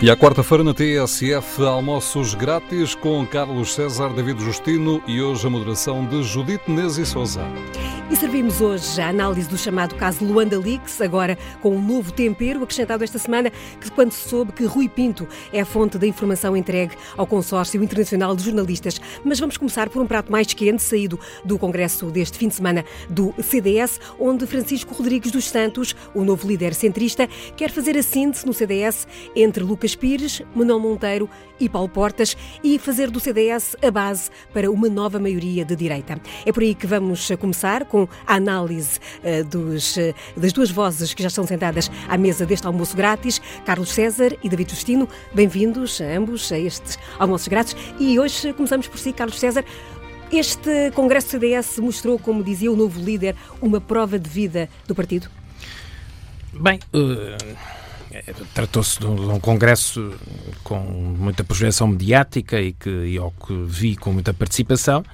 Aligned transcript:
E 0.00 0.08
à 0.08 0.16
quarta-feira 0.16 0.62
na 0.62 0.72
TSF, 0.72 1.60
almoços 1.64 2.32
grátis 2.32 2.94
com 2.94 3.26
Carlos 3.26 3.74
César, 3.74 4.10
David 4.10 4.40
Justino 4.40 5.02
e 5.08 5.20
hoje 5.20 5.44
a 5.44 5.50
moderação 5.50 6.06
de 6.06 6.22
Judite 6.22 6.70
Nese 6.70 7.04
Souza. 7.04 7.42
E 8.10 8.16
servimos 8.16 8.62
hoje 8.62 9.02
a 9.02 9.10
análise 9.10 9.50
do 9.50 9.58
chamado 9.58 9.94
caso 9.94 10.24
Luanda 10.24 10.58
Leaks, 10.58 10.98
agora 11.02 11.36
com 11.60 11.76
um 11.76 11.82
novo 11.82 12.10
tempero 12.10 12.62
acrescentado 12.62 13.04
esta 13.04 13.18
semana, 13.18 13.50
que 13.78 13.90
quando 13.90 14.12
se 14.12 14.26
soube 14.26 14.50
que 14.50 14.64
Rui 14.64 14.88
Pinto 14.88 15.28
é 15.52 15.60
a 15.60 15.64
fonte 15.66 15.98
da 15.98 16.06
informação 16.06 16.56
entregue 16.56 16.96
ao 17.18 17.26
Consórcio 17.26 17.82
Internacional 17.82 18.34
de 18.34 18.44
Jornalistas. 18.44 18.98
Mas 19.22 19.38
vamos 19.38 19.58
começar 19.58 19.90
por 19.90 20.00
um 20.00 20.06
prato 20.06 20.32
mais 20.32 20.54
quente, 20.54 20.82
saído 20.82 21.20
do 21.44 21.58
congresso 21.58 22.06
deste 22.06 22.38
fim 22.38 22.48
de 22.48 22.54
semana 22.54 22.82
do 23.10 23.34
CDS, 23.42 24.00
onde 24.18 24.46
Francisco 24.46 24.94
Rodrigues 24.94 25.30
dos 25.30 25.44
Santos, 25.44 25.94
o 26.14 26.24
novo 26.24 26.48
líder 26.48 26.72
centrista, 26.72 27.28
quer 27.58 27.70
fazer 27.70 27.94
a 27.94 28.02
síntese 28.02 28.46
no 28.46 28.54
CDS 28.54 29.06
entre 29.36 29.62
Lucas 29.62 29.94
Pires, 29.94 30.40
Manuel 30.54 30.80
Monteiro 30.80 31.28
e 31.60 31.68
Paulo 31.68 31.90
Portas 31.90 32.34
e 32.64 32.78
fazer 32.78 33.10
do 33.10 33.20
CDS 33.20 33.76
a 33.82 33.90
base 33.90 34.30
para 34.54 34.70
uma 34.70 34.88
nova 34.88 35.18
maioria 35.18 35.62
de 35.62 35.76
direita. 35.76 36.18
É 36.46 36.52
por 36.52 36.62
aí 36.62 36.74
que 36.74 36.86
vamos 36.86 37.28
começar 37.38 37.84
com 37.84 37.97
a 38.26 38.34
análise 38.34 39.00
uh, 39.24 39.42
dos, 39.44 39.96
uh, 39.96 40.14
das 40.36 40.52
duas 40.52 40.70
vozes 40.70 41.14
que 41.14 41.22
já 41.22 41.28
estão 41.28 41.46
sentadas 41.46 41.90
à 42.06 42.18
mesa 42.18 42.44
deste 42.44 42.66
almoço 42.66 42.94
grátis, 42.94 43.40
Carlos 43.64 43.88
César 43.88 44.36
e 44.44 44.48
David 44.48 44.70
Justino. 44.70 45.08
Bem-vindos 45.32 46.00
a 46.02 46.04
ambos 46.04 46.52
a 46.52 46.58
estes 46.58 46.98
almoços 47.18 47.48
grátis. 47.48 47.74
E 47.98 48.20
hoje 48.20 48.52
começamos 48.52 48.86
por 48.86 48.98
si, 48.98 49.12
Carlos 49.12 49.40
César. 49.40 49.64
Este 50.30 50.90
Congresso 50.94 51.30
CDS 51.30 51.78
mostrou, 51.78 52.18
como 52.18 52.44
dizia 52.44 52.70
o 52.70 52.76
novo 52.76 53.00
líder, 53.00 53.34
uma 53.62 53.80
prova 53.80 54.18
de 54.18 54.28
vida 54.28 54.68
do 54.86 54.94
partido? 54.94 55.28
Bem, 56.52 56.78
uh 56.92 57.78
tratou-se 58.54 58.98
de, 58.98 59.06
um 59.06 59.40
congresso 59.40 60.14
com 60.64 60.78
muita 60.78 61.44
projeção 61.44 61.88
mediática 61.88 62.60
e 62.60 62.72
que, 62.72 62.90
e 62.90 63.18
ao 63.18 63.30
que 63.30 63.54
vi, 63.64 63.96
com 63.96 64.12
muita 64.12 64.32
participação, 64.32 65.04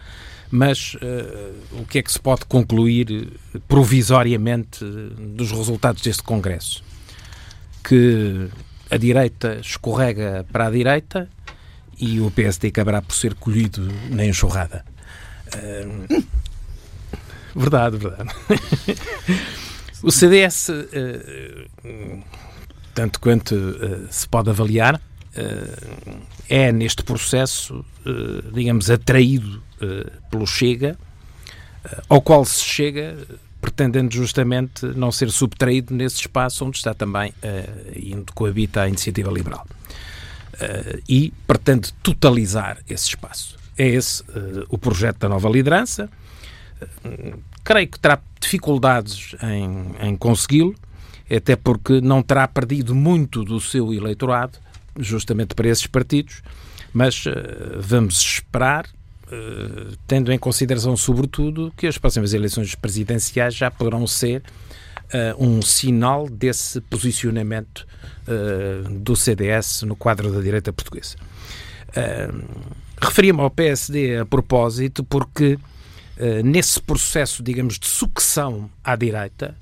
mas 0.55 0.95
uh, 0.95 1.81
o 1.81 1.85
que 1.85 1.99
é 1.99 2.03
que 2.03 2.13
se 2.13 2.21
pode 2.21 2.45
concluir 2.45 3.41
provisoriamente 3.67 4.85
dos 4.85 5.51
resultados 5.51 6.01
deste 6.01 6.23
congresso? 6.23 6.85
Que 7.83 8.49
a 8.89 8.97
direita 8.97 9.59
escorrega 9.61 10.47
para 10.53 10.69
a 10.69 10.71
direita 10.71 11.29
e 11.99 12.21
o 12.21 12.31
PSD 12.31 12.69
acabará 12.69 13.03
por 13.03 13.17
ser 13.17 13.35
colhido 13.35 13.89
na 14.11 14.25
enxurrada. 14.25 14.85
Uh, 15.57 16.25
verdade, 17.57 17.97
verdade. 17.97 18.31
o 20.05 20.13
CDS 20.13 20.69
uh, 20.69 22.23
tanto 22.95 23.19
quanto 23.19 23.57
se 24.09 24.29
pode 24.29 24.51
avaliar, 24.51 25.01
é 26.49 26.73
neste 26.73 27.03
processo, 27.03 27.85
uh, 28.07 28.53
digamos, 28.53 28.91
atraído 28.91 29.63
pelo 30.31 30.47
Chega, 30.47 30.97
ao 32.09 32.23
qual 32.23 32.43
se 32.47 32.65
chega 32.65 33.19
pretendendo 33.61 34.15
justamente 34.15 34.87
não 34.87 35.13
ser 35.13 35.31
subtraído 35.31 35.93
nesse 35.95 36.21
espaço 36.21 36.65
onde 36.65 36.79
está 36.79 36.95
também 36.95 37.35
e 37.95 38.17
coabita 38.35 38.81
a 38.81 38.89
iniciativa 38.89 39.31
liberal. 39.31 39.67
e 41.07 41.35
pretende 41.47 41.93
totalizar 42.03 42.79
esse 42.89 43.09
espaço. 43.09 43.59
É 43.77 43.87
esse 43.87 44.25
o 44.71 44.79
projeto 44.79 45.19
da 45.19 45.29
nova 45.29 45.51
liderança. 45.51 46.09
creio 47.63 47.89
que 47.89 48.01
terá 48.01 48.19
dificuldades 48.41 49.35
em, 49.43 50.09
em 50.09 50.17
consegui-lo, 50.17 50.75
até 51.31 51.57
porque 51.57 52.01
não 52.01 52.23
terá 52.23 52.47
perdido 52.47 52.95
muito 52.95 53.45
do 53.45 53.61
seu 53.61 53.93
eleitorado, 53.93 54.59
justamente 54.99 55.55
para 55.55 55.69
esses 55.69 55.87
partidos, 55.87 56.43
mas 56.93 57.27
uh, 57.27 57.33
vamos 57.81 58.21
esperar, 58.21 58.87
uh, 58.87 59.97
tendo 60.07 60.33
em 60.33 60.39
consideração, 60.39 60.97
sobretudo, 60.97 61.73
que 61.77 61.87
as 61.87 61.99
próximas 61.99 62.33
eleições 62.33 62.75
presidenciais 62.75 63.55
já 63.55 63.71
poderão 63.71 64.07
ser 64.07 64.43
uh, 65.13 65.45
um 65.45 65.61
sinal 65.61 66.29
desse 66.29 66.81
posicionamento 66.83 67.87
do 69.03 69.15
CDS 69.15 69.83
no 69.83 69.95
quadro 69.95 70.33
da 70.33 70.41
direita 70.41 70.73
portuguesa. 70.73 71.15
Referia-me 72.99 73.41
ao 73.43 73.51
PSD 73.51 74.17
a 74.17 74.25
propósito 74.25 75.05
porque 75.05 75.59
nesse 76.43 76.81
processo, 76.81 77.43
digamos, 77.43 77.79
de 77.79 77.87
sucção 77.87 78.71
à 78.83 78.97
direita, 78.97 79.55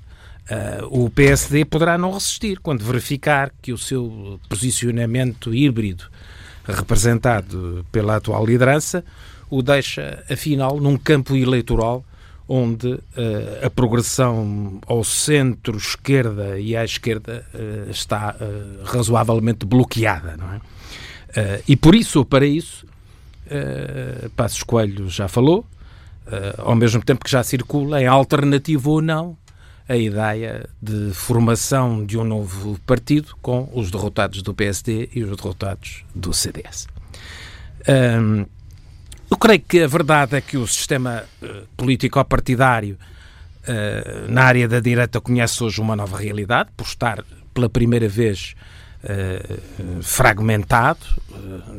Uh, 0.49 1.05
o 1.05 1.09
PSD 1.09 1.63
poderá 1.63 1.97
não 1.97 2.11
resistir 2.11 2.59
quando 2.59 2.83
verificar 2.83 3.51
que 3.61 3.71
o 3.71 3.77
seu 3.77 4.39
posicionamento 4.49 5.53
híbrido, 5.53 6.05
representado 6.65 7.85
pela 7.91 8.17
atual 8.17 8.45
liderança, 8.45 9.05
o 9.49 9.61
deixa, 9.61 10.23
afinal, 10.29 10.79
num 10.79 10.97
campo 10.97 11.35
eleitoral 11.35 12.03
onde 12.47 12.87
uh, 12.87 13.01
a 13.65 13.69
progressão 13.69 14.79
ao 14.85 15.03
centro-esquerda 15.03 16.59
e 16.59 16.75
à 16.75 16.83
esquerda 16.83 17.45
uh, 17.53 17.89
está 17.89 18.35
razoavelmente 18.83 19.65
bloqueada. 19.65 20.35
Não 20.37 20.53
é? 20.53 20.61
e 21.67 21.75
por 21.75 21.95
isso, 21.95 22.19
ou 22.19 22.25
para 22.25 22.45
isso, 22.45 22.85
uh, 23.47 24.29
Passos 24.31 24.61
Coelho 24.61 25.09
já 25.09 25.27
falou, 25.27 25.65
ao 26.57 26.75
mesmo 26.75 27.03
tempo 27.03 27.23
que 27.23 27.29
já 27.29 27.43
circula, 27.43 28.01
em 28.01 28.07
alternativa 28.07 28.89
ou 28.89 29.01
não, 29.01 29.37
a 29.87 29.95
ideia 29.97 30.69
de 30.81 31.11
formação 31.13 32.05
de 32.05 32.17
um 32.17 32.23
novo 32.23 32.79
partido 32.85 33.35
com 33.41 33.69
os 33.73 33.91
derrotados 33.91 34.41
do 34.41 34.53
PSD 34.53 35.09
e 35.13 35.23
os 35.23 35.35
derrotados 35.35 36.05
do 36.15 36.33
CDS. 36.33 36.87
Um, 37.87 38.45
eu 39.29 39.37
creio 39.37 39.59
que 39.61 39.81
a 39.81 39.87
verdade 39.87 40.37
é 40.37 40.41
que 40.41 40.57
o 40.57 40.65
sistema 40.65 41.23
uh, 41.41 41.67
político-partidário 41.75 42.97
uh, 43.67 44.31
na 44.31 44.43
área 44.43 44.67
da 44.67 44.79
direita 44.79 45.19
conhece 45.19 45.61
hoje 45.63 45.81
uma 45.81 45.95
nova 45.95 46.17
realidade, 46.17 46.69
por 46.77 46.85
estar 46.85 47.23
pela 47.53 47.67
primeira 47.67 48.07
vez 48.07 48.55
uh, 49.03 50.01
fragmentado, 50.01 51.05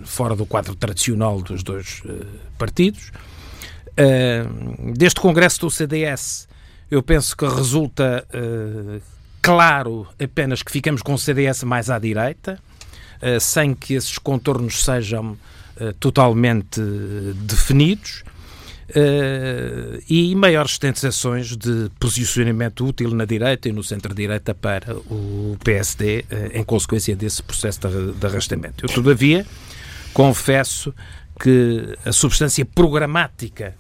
fora 0.05 0.37
do 0.37 0.45
quadro 0.45 0.75
tradicional 0.75 1.41
dos 1.41 1.63
dois 1.63 2.03
partidos. 2.59 3.11
deste 4.95 5.21
congresso 5.21 5.61
do 5.61 5.71
CDS 5.71 6.47
eu 6.95 7.03
penso 7.03 7.37
que 7.37 7.45
resulta 7.45 8.25
uh, 8.33 9.03
claro 9.43 10.07
apenas 10.23 10.63
que 10.63 10.71
ficamos 10.71 11.03
com 11.03 11.15
o 11.15 11.19
CDS 11.19 11.65
mais 11.65 11.91
à 11.91 11.99
direita, 11.99 12.57
uh, 13.21 13.41
sem 13.41 13.75
que 13.75 13.95
esses 13.95 14.17
contornos 14.17 14.85
sejam 14.85 15.33
uh, 15.33 15.93
totalmente 15.99 16.81
definidos. 17.35 18.23
E 20.11 20.35
maiores 20.37 20.77
tentações 20.77 21.57
de 21.57 21.91
posicionamento 21.99 22.87
útil 22.87 23.13
na 23.15 23.25
direita 23.25 23.67
e 23.67 23.73
no 23.73 23.83
centro-direita 23.83 24.55
para 24.55 24.95
o 24.95 25.57
PSD, 25.65 26.27
em 26.53 26.63
consequência 26.63 27.17
desse 27.17 27.43
processo 27.43 27.81
de, 27.89 28.13
de 28.13 28.27
arrastamento. 28.27 28.85
Eu, 28.85 28.91
todavia, 28.91 29.47
confesso 30.13 30.95
que 31.41 31.97
a 32.05 32.13
substância 32.13 32.65
programática 32.67 33.75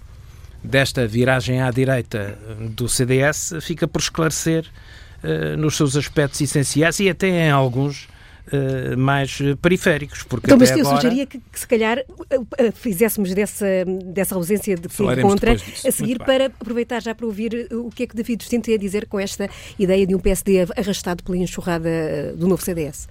desta 0.64 1.06
viragem 1.06 1.60
à 1.60 1.70
direita 1.70 2.38
do 2.70 2.88
CDS 2.88 3.52
fica 3.60 3.86
por 3.86 4.00
esclarecer 4.00 4.64
uh, 5.22 5.56
nos 5.56 5.76
seus 5.76 5.94
aspectos 5.94 6.40
essenciais 6.40 6.98
e 6.98 7.08
até 7.08 7.28
em 7.28 7.50
alguns 7.50 8.08
Uh, 8.44 8.94
mais 8.98 9.38
periféricos. 9.62 10.22
Porque 10.22 10.48
então, 10.48 10.58
mas 10.58 10.70
eu 10.70 10.80
agora... 10.80 10.96
sugeria 10.96 11.24
que, 11.24 11.38
que, 11.38 11.58
se 11.58 11.66
calhar 11.66 11.98
uh, 11.98 12.72
fizéssemos 12.74 13.32
dessa, 13.32 13.64
dessa 14.04 14.34
ausência 14.34 14.76
de 14.76 14.86
que 14.86 15.02
encontra 15.02 15.54
a 15.54 15.90
seguir 15.90 16.18
para 16.18 16.44
aproveitar 16.48 17.00
já 17.00 17.14
para 17.14 17.24
ouvir 17.24 17.66
o 17.72 17.90
que 17.90 18.02
é 18.02 18.06
que 18.06 18.14
David 18.14 18.42
Justin 18.42 18.60
tem 18.60 18.74
a 18.74 18.78
dizer 18.78 19.06
com 19.06 19.18
esta 19.18 19.48
ideia 19.78 20.06
de 20.06 20.14
um 20.14 20.18
PSD 20.18 20.60
arrastado 20.76 21.24
pela 21.24 21.38
enxurrada 21.38 22.34
do 22.36 22.46
novo 22.46 22.62
CDS. 22.62 23.08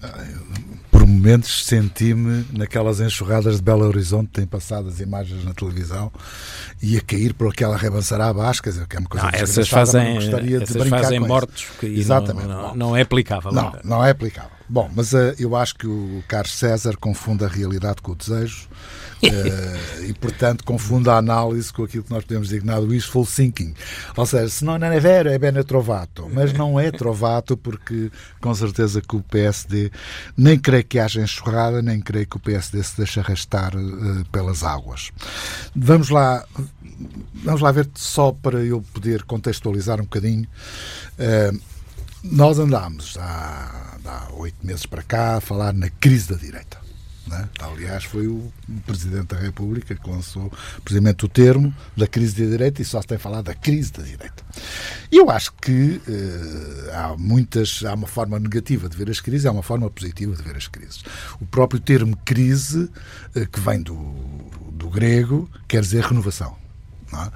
Ah, 0.00 0.24
por 0.67 0.67
momentos 1.08 1.64
senti-me 1.64 2.46
naquelas 2.52 3.00
enxurradas 3.00 3.56
de 3.56 3.62
Belo 3.62 3.86
Horizonte, 3.86 4.30
tem 4.32 4.46
passado 4.46 4.88
as 4.88 5.00
imagens 5.00 5.44
na 5.44 5.54
televisão, 5.54 6.12
e 6.82 6.96
a 6.96 7.00
cair 7.00 7.34
por 7.34 7.48
aquela 7.48 7.76
rebançará 7.76 8.28
abaixo, 8.28 8.62
quer 8.62 8.70
dizer, 8.70 8.86
que 8.86 8.96
é 8.96 9.00
uma 9.00 9.08
coisa 9.08 9.26
não, 9.26 9.34
essas 9.34 9.68
fazem, 9.68 10.14
gostaria 10.14 10.56
essas 10.58 10.68
de 10.68 10.78
brincar 10.78 11.02
fazem 11.02 11.20
mortos, 11.20 11.66
que 11.80 11.86
Exatamente. 11.86 12.46
Não, 12.46 12.68
não, 12.68 12.74
não, 12.74 12.96
é 12.96 13.02
aplicável. 13.02 13.50
Não, 13.50 13.74
não 13.82 14.04
é 14.04 14.10
aplicável. 14.10 14.50
Bom, 14.68 14.90
mas 14.94 15.12
uh, 15.14 15.34
eu 15.38 15.56
acho 15.56 15.76
que 15.76 15.86
o 15.86 16.22
Carlos 16.28 16.52
César 16.52 16.96
confunde 16.98 17.44
a 17.44 17.48
realidade 17.48 18.02
com 18.02 18.12
o 18.12 18.14
desejo 18.14 18.68
uh, 19.22 20.04
e, 20.04 20.12
portanto, 20.14 20.64
confunde 20.64 21.08
a 21.08 21.16
análise 21.16 21.72
com 21.72 21.84
aquilo 21.84 22.04
que 22.04 22.10
nós 22.10 22.24
podemos 22.24 22.48
designar 22.48 22.80
o 22.80 22.88
wishful 22.88 23.26
thinking. 23.26 23.74
Ou 24.16 24.26
seja, 24.26 24.48
se 24.48 24.64
não 24.64 24.76
é 24.76 25.00
vero, 25.00 25.28
é 25.28 25.38
bene 25.38 25.62
trovato. 25.64 26.28
Mas 26.32 26.52
não 26.52 26.78
é 26.78 26.90
trovato 26.90 27.56
porque, 27.56 28.10
com 28.40 28.54
certeza, 28.54 29.00
que 29.00 29.16
o 29.16 29.22
PSD 29.22 29.90
nem 30.36 30.58
creio 30.58 30.84
que 30.84 30.98
haja 30.98 31.20
enxurrada, 31.20 31.82
nem 31.82 32.00
creio 32.00 32.26
que 32.26 32.36
o 32.36 32.40
PSD 32.40 32.82
se 32.82 32.96
deixe 32.96 33.20
arrastar 33.20 33.76
uh, 33.76 34.24
pelas 34.30 34.62
águas. 34.62 35.10
Vamos 35.74 36.10
lá, 36.10 36.44
vamos 37.44 37.60
lá 37.60 37.72
ver 37.72 37.88
só 37.94 38.32
para 38.32 38.64
eu 38.64 38.82
poder 38.92 39.22
contextualizar 39.24 40.00
um 40.00 40.04
bocadinho. 40.04 40.46
Uh, 41.18 41.58
nós 42.22 42.58
andámos 42.58 43.16
há, 43.18 43.96
há 44.04 44.28
oito 44.34 44.66
meses 44.66 44.86
para 44.86 45.02
cá 45.02 45.36
a 45.36 45.40
falar 45.40 45.72
na 45.72 45.88
crise 45.88 46.28
da 46.28 46.36
direita. 46.36 46.87
É? 47.30 47.64
Aliás, 47.64 48.04
foi 48.04 48.26
o 48.26 48.50
Presidente 48.86 49.34
da 49.34 49.38
República 49.38 49.94
que 49.94 50.10
lançou 50.10 50.52
precisamente 50.82 51.24
o 51.24 51.28
termo 51.28 51.74
da 51.96 52.06
crise 52.06 52.42
da 52.42 52.50
direita 52.50 52.80
e 52.80 52.84
só 52.84 53.00
se 53.00 53.06
tem 53.06 53.18
falado 53.18 53.46
da 53.46 53.54
crise 53.54 53.92
da 53.92 54.02
direita. 54.02 54.42
Eu 55.10 55.30
acho 55.30 55.52
que 55.54 56.00
uh, 56.08 56.90
há 56.94 57.16
muitas, 57.18 57.82
há 57.84 57.94
uma 57.94 58.06
forma 58.06 58.38
negativa 58.38 58.88
de 58.88 58.96
ver 58.96 59.10
as 59.10 59.20
crises, 59.20 59.46
há 59.46 59.52
uma 59.52 59.62
forma 59.62 59.90
positiva 59.90 60.34
de 60.34 60.42
ver 60.42 60.56
as 60.56 60.68
crises. 60.68 61.02
O 61.40 61.46
próprio 61.46 61.80
termo 61.80 62.16
crise, 62.24 62.90
uh, 63.36 63.46
que 63.50 63.60
vem 63.60 63.82
do, 63.82 63.94
do 64.72 64.88
grego, 64.88 65.50
quer 65.66 65.82
dizer 65.82 66.04
renovação. 66.04 66.56
É? 67.12 67.30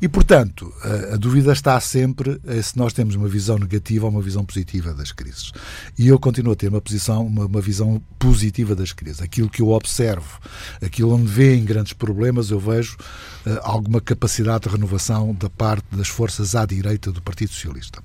E, 0.00 0.08
portanto, 0.08 0.72
a, 0.82 1.14
a, 1.14 1.16
dúvida 1.16 1.52
está 1.52 1.78
sempre 1.80 2.40
se 2.62 2.76
nós 2.76 2.92
temos 2.92 3.14
uma 3.14 3.28
visão 3.28 3.58
negativa 3.58 4.06
ou 4.06 4.12
uma 4.12 4.22
visão 4.22 4.44
positiva 4.44 4.94
das 4.94 5.12
crises. 5.12 5.52
E 5.98 6.08
eu 6.08 6.18
continuo 6.18 6.52
a 6.52 6.56
ter 6.56 6.68
uma, 6.68 6.80
posição, 6.80 7.26
uma, 7.26 7.46
uma 7.46 7.60
visão 7.60 8.00
positiva 8.18 8.74
das 8.74 8.92
crises. 8.92 9.20
Aquilo 9.20 9.48
que 9.48 9.62
eu 9.62 9.70
observo, 9.70 10.40
aquilo 10.80 11.14
onde 11.14 11.26
veem 11.26 11.64
grandes 11.64 11.92
problemas, 11.92 12.50
eu 12.50 12.60
vejo 12.60 12.96
uh, 12.96 13.58
alguma 13.62 14.00
capacidade 14.00 14.64
de 14.64 14.70
renovação 14.70 15.34
da 15.34 15.50
parte 15.50 15.84
das 15.92 16.08
forças 16.08 16.54
à 16.54 16.64
direita 16.64 17.10
do 17.10 17.20
Partido 17.20 17.52
Socialista. 17.52 18.02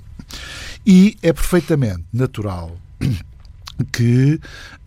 E 0.85 1.17
é 1.21 1.31
perfeitamente 1.31 2.03
natural 2.11 2.75
que 3.91 4.39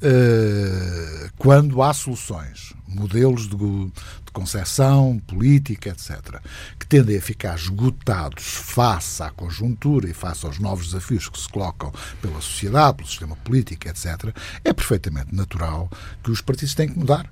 uh, 0.02 1.30
quando 1.36 1.82
há 1.82 1.92
soluções, 1.92 2.72
modelos 2.96 3.48
de, 3.48 3.56
de 3.56 4.32
concepção 4.32 5.20
política, 5.26 5.90
etc., 5.90 6.40
que 6.78 6.86
tendem 6.86 7.16
a 7.16 7.22
ficar 7.22 7.56
esgotados 7.56 8.44
face 8.44 9.22
à 9.22 9.30
conjuntura 9.30 10.08
e 10.08 10.14
face 10.14 10.46
aos 10.46 10.58
novos 10.58 10.86
desafios 10.86 11.28
que 11.28 11.38
se 11.38 11.48
colocam 11.48 11.92
pela 12.20 12.40
sociedade, 12.40 12.98
pelo 12.98 13.08
sistema 13.08 13.36
político, 13.36 13.88
etc., 13.88 14.34
é 14.64 14.72
perfeitamente 14.72 15.34
natural 15.34 15.90
que 16.22 16.30
os 16.30 16.40
partidos 16.40 16.74
têm 16.74 16.88
que 16.88 16.98
mudar. 16.98 17.30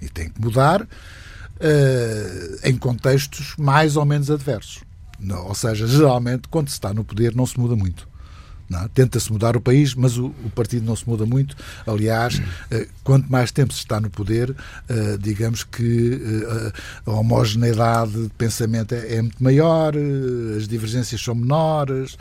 E 0.00 0.08
têm 0.08 0.30
que 0.30 0.40
mudar 0.40 0.82
uh, 0.82 0.86
em 2.62 2.76
contextos 2.76 3.54
mais 3.58 3.96
ou 3.96 4.04
menos 4.04 4.30
adversos. 4.30 4.84
Não, 5.18 5.46
ou 5.46 5.54
seja, 5.54 5.86
geralmente, 5.86 6.46
quando 6.48 6.68
se 6.68 6.74
está 6.74 6.94
no 6.94 7.04
poder, 7.04 7.34
não 7.34 7.46
se 7.46 7.58
muda 7.58 7.74
muito. 7.74 8.08
É? 8.72 8.88
Tenta-se 8.92 9.32
mudar 9.32 9.56
o 9.56 9.60
país, 9.60 9.94
mas 9.94 10.18
o, 10.18 10.26
o, 10.44 10.50
partido 10.54 10.84
não 10.84 10.94
se 10.94 11.08
muda 11.08 11.24
muito. 11.24 11.56
Aliás, 11.86 12.40
eh, 12.70 12.86
quanto 13.02 13.30
mais 13.30 13.50
tempo 13.50 13.72
se 13.72 13.80
está 13.80 14.00
no 14.00 14.10
poder, 14.10 14.54
eh, 14.88 15.16
digamos 15.18 15.64
que 15.64 16.20
eh, 16.20 16.72
a 17.06 17.10
homogeneidade 17.12 18.24
de 18.24 18.28
pensamento 18.30 18.94
é, 18.94 19.16
é 19.16 19.22
muito 19.22 19.42
maior, 19.42 19.94
as 20.56 20.68
divergências 20.68 21.20
são 21.20 21.34
menores, 21.34 22.16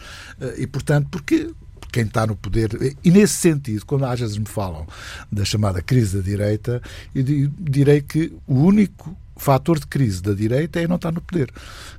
e, 0.57 0.65
portanto, 0.65 1.07
porque 1.11 1.49
quem 1.91 2.03
está 2.03 2.25
no 2.25 2.35
poder. 2.35 2.95
E 3.03 3.11
nesse 3.11 3.33
sentido, 3.33 3.85
quando 3.85 4.05
às 4.05 4.19
vezes 4.19 4.38
me 4.38 4.45
falam 4.45 4.88
da 5.31 5.43
chamada 5.43 5.81
crise 5.81 6.17
da 6.17 6.23
direita, 6.23 6.81
eu 7.13 7.23
direi 7.59 8.01
que 8.01 8.33
o 8.45 8.55
único 8.55 9.17
fator 9.38 9.80
de 9.80 9.88
crise 9.88 10.22
da 10.22 10.34
direita 10.34 10.80
é 10.80 10.88
não 10.88 10.95
estar 10.95 11.12
no 11.12 11.22
poder. 11.22 11.51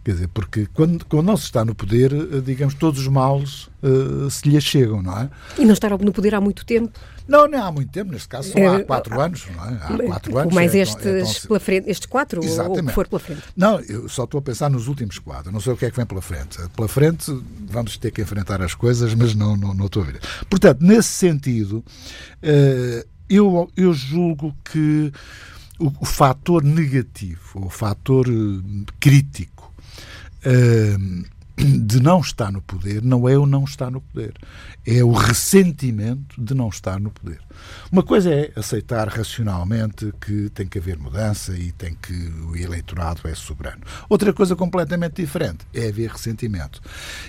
Quer 0.05 0.12
dizer, 0.12 0.29
porque 0.29 0.67
quando, 0.73 1.05
quando 1.06 1.26
não 1.26 1.37
se 1.37 1.44
está 1.44 1.64
no 1.64 1.75
poder, 1.75 2.12
eh, 2.12 2.40
digamos, 2.44 2.75
todos 2.75 3.00
os 3.00 3.08
males 3.08 3.69
uh, 3.82 4.31
se 4.31 4.49
lhe 4.49 4.61
chegam, 4.61 5.02
não 5.02 5.19
é? 5.19 5.31
E 5.58 5.64
não 5.64 5.73
estar 5.73 5.90
no 5.90 6.12
poder 6.12 6.35
há 6.35 6.40
muito 6.40 6.64
tempo? 6.64 6.99
Não, 7.29 7.46
não 7.46 7.62
há 7.62 7.70
muito 7.70 7.93
tempo, 7.93 8.11
neste 8.11 8.26
caso 8.26 8.50
só 8.50 8.58
há 8.58 8.82
quatro 8.82 9.20
anos, 9.20 9.46
não 9.55 9.64
é? 9.69 9.79
Há 9.82 10.06
quatro 10.06 10.38
anos. 10.38 10.55
Mais 10.55 10.75
é, 10.75 10.79
estes 10.79 11.05
é 11.05 11.23
tão... 11.23 11.49
pela 11.49 11.61
frente, 11.61 11.90
estes 11.90 12.06
quatro, 12.06 12.43
Exatamente. 12.43 12.79
ou 12.79 12.85
o 12.85 12.87
que 12.88 12.94
for 12.94 13.06
pela 13.06 13.20
frente? 13.20 13.43
Não, 13.55 13.81
eu 13.81 14.08
só 14.08 14.25
estou 14.25 14.38
a 14.38 14.43
pensar 14.43 14.70
nos 14.70 14.88
últimos 14.88 15.19
quatro, 15.19 15.52
não 15.52 15.61
sei 15.61 15.75
o 15.75 15.76
que 15.76 15.85
é 15.85 15.90
que 15.90 15.96
vem 15.96 16.06
pela 16.06 16.23
frente. 16.23 16.58
Pela 16.75 16.88
frente 16.88 17.31
vamos 17.67 17.99
ter 17.99 18.11
que 18.11 18.23
enfrentar 18.23 18.62
as 18.62 18.75
coisas, 18.75 19.14
mas 19.14 19.35
não, 19.35 19.56
não, 19.58 19.75
não 19.75 19.87
estou 19.87 20.02
a 20.02 20.06
ver. 20.06 20.20
Portanto, 20.49 20.81
nesse 20.81 21.11
sentido, 21.11 21.85
uh, 22.43 23.06
eu, 23.29 23.70
eu 23.76 23.93
julgo 23.93 24.56
que 24.64 25.12
o, 25.78 25.92
o 26.00 26.04
fator 26.04 26.62
negativo, 26.62 27.66
o 27.66 27.70
fator 27.70 28.26
eh, 28.28 28.84
crítico 28.98 29.72
uh, 30.44 31.25
de 31.56 32.00
não 32.00 32.20
estar 32.20 32.52
no 32.52 32.62
poder 32.62 33.02
não 33.02 33.28
é 33.28 33.36
o 33.36 33.46
não 33.46 33.64
estar 33.64 33.90
no 33.90 34.00
poder, 34.00 34.34
é 34.86 35.02
o 35.02 35.12
ressentimento 35.12 36.40
de 36.40 36.54
não 36.54 36.69
estar 36.69 37.00
no 37.00 37.10
poder. 37.10 37.40
Uma 37.90 38.02
coisa 38.02 38.31
é 38.31 38.52
aceitar 38.55 39.08
racionalmente 39.08 40.12
que 40.20 40.50
tem 40.50 40.66
que 40.66 40.78
haver 40.78 40.99
mudança 40.99 41.56
e 41.56 41.72
tem 41.72 41.94
que 41.94 42.12
o 42.12 42.55
eleitorado 42.55 43.26
é 43.26 43.34
soberano. 43.34 43.82
Outra 44.08 44.32
coisa 44.32 44.55
completamente 44.55 45.22
diferente 45.22 45.66
é 45.72 45.88
haver 45.88 46.10
ressentimento. 46.10 46.81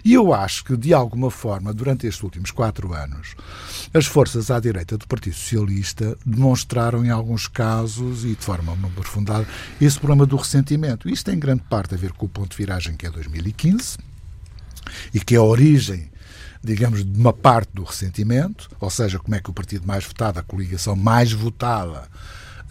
E 0.04 0.14
eu 0.14 0.34
acho 0.34 0.64
que, 0.66 0.76
de 0.76 0.94
alguma 0.94 1.31
forma, 1.31 1.74
durante 1.74 2.08
estes 2.08 2.24
últimos 2.24 2.52
quatro 2.52 2.94
anos, 2.94 3.36
as 3.94 4.06
forças 4.06 4.52
à 4.52 4.60
direita 4.60 4.98
do 4.98 5.08
Partido 5.08 5.36
Socialista 5.36 6.18
demonstraram, 6.26 7.06
em 7.06 7.10
alguns 7.10 7.48
casos 7.48 8.25
e 8.25 8.36
de 8.36 8.44
forma 8.44 8.74
aprofundada, 8.74 9.48
esse 9.80 9.98
problema 9.98 10.25
do 10.25 10.36
ressentimento. 10.36 11.10
Isto 11.10 11.32
tem 11.32 11.40
grande 11.40 11.64
parte 11.70 11.94
a 11.94 11.98
ver 11.98 12.12
com 12.12 12.25
o 12.25 12.30
ponto 12.30 12.52
de 12.52 12.58
viragem 12.58 12.96
que 12.96 13.06
é 13.06 13.10
2015 13.10 13.98
e 15.14 15.20
que 15.20 15.36
é 15.36 15.38
a 15.38 15.44
origem 15.44 16.10
digamos, 16.64 17.04
de 17.04 17.20
uma 17.20 17.34
parte 17.34 17.70
do 17.74 17.84
ressentimento, 17.84 18.70
ou 18.80 18.90
seja, 18.90 19.20
como 19.20 19.36
é 19.36 19.40
que 19.40 19.50
o 19.50 19.54
partido 19.54 19.88
mais 19.88 20.06
votado, 20.06 20.40
a 20.40 20.44
coligação 20.44 20.96
mais 20.96 21.31
votada, 21.31 22.08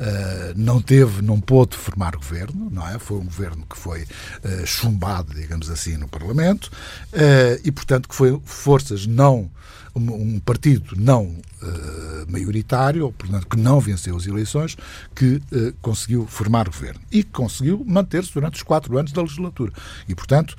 Uh, 0.00 0.55
não 0.55 0.81
teve, 0.81 1.22
não 1.22 1.40
pôde 1.40 1.76
formar 1.76 2.14
governo, 2.14 2.70
não 2.70 2.87
é? 2.87 3.00
Foi 3.00 3.19
um 3.19 3.25
governo 3.25 3.66
que 3.69 3.76
foi 3.76 4.02
uh, 4.02 4.64
chumbado, 4.64 5.34
digamos 5.34 5.69
assim, 5.69 5.96
no 5.96 6.06
Parlamento 6.06 6.66
uh, 6.66 7.60
e, 7.64 7.72
portanto, 7.72 8.08
que 8.08 8.14
foi 8.14 8.40
forças 8.44 9.08
não 9.08 9.50
um, 9.96 10.37
um 10.37 10.38
partido 10.38 10.94
não 10.96 11.34
maioritário, 12.28 13.11
portanto, 13.19 13.49
que 13.49 13.56
não 13.56 13.81
venceu 13.81 14.16
as 14.16 14.25
eleições, 14.25 14.76
que 15.12 15.43
conseguiu 15.82 16.25
formar 16.28 16.69
governo 16.69 17.00
e 17.11 17.25
que 17.25 17.31
conseguiu 17.31 17.84
manter-se 17.84 18.32
durante 18.32 18.54
os 18.54 18.62
quatro 18.62 18.96
anos 18.96 19.11
da 19.11 19.22
legislatura. 19.22 19.72
E, 20.08 20.14
portanto, 20.14 20.54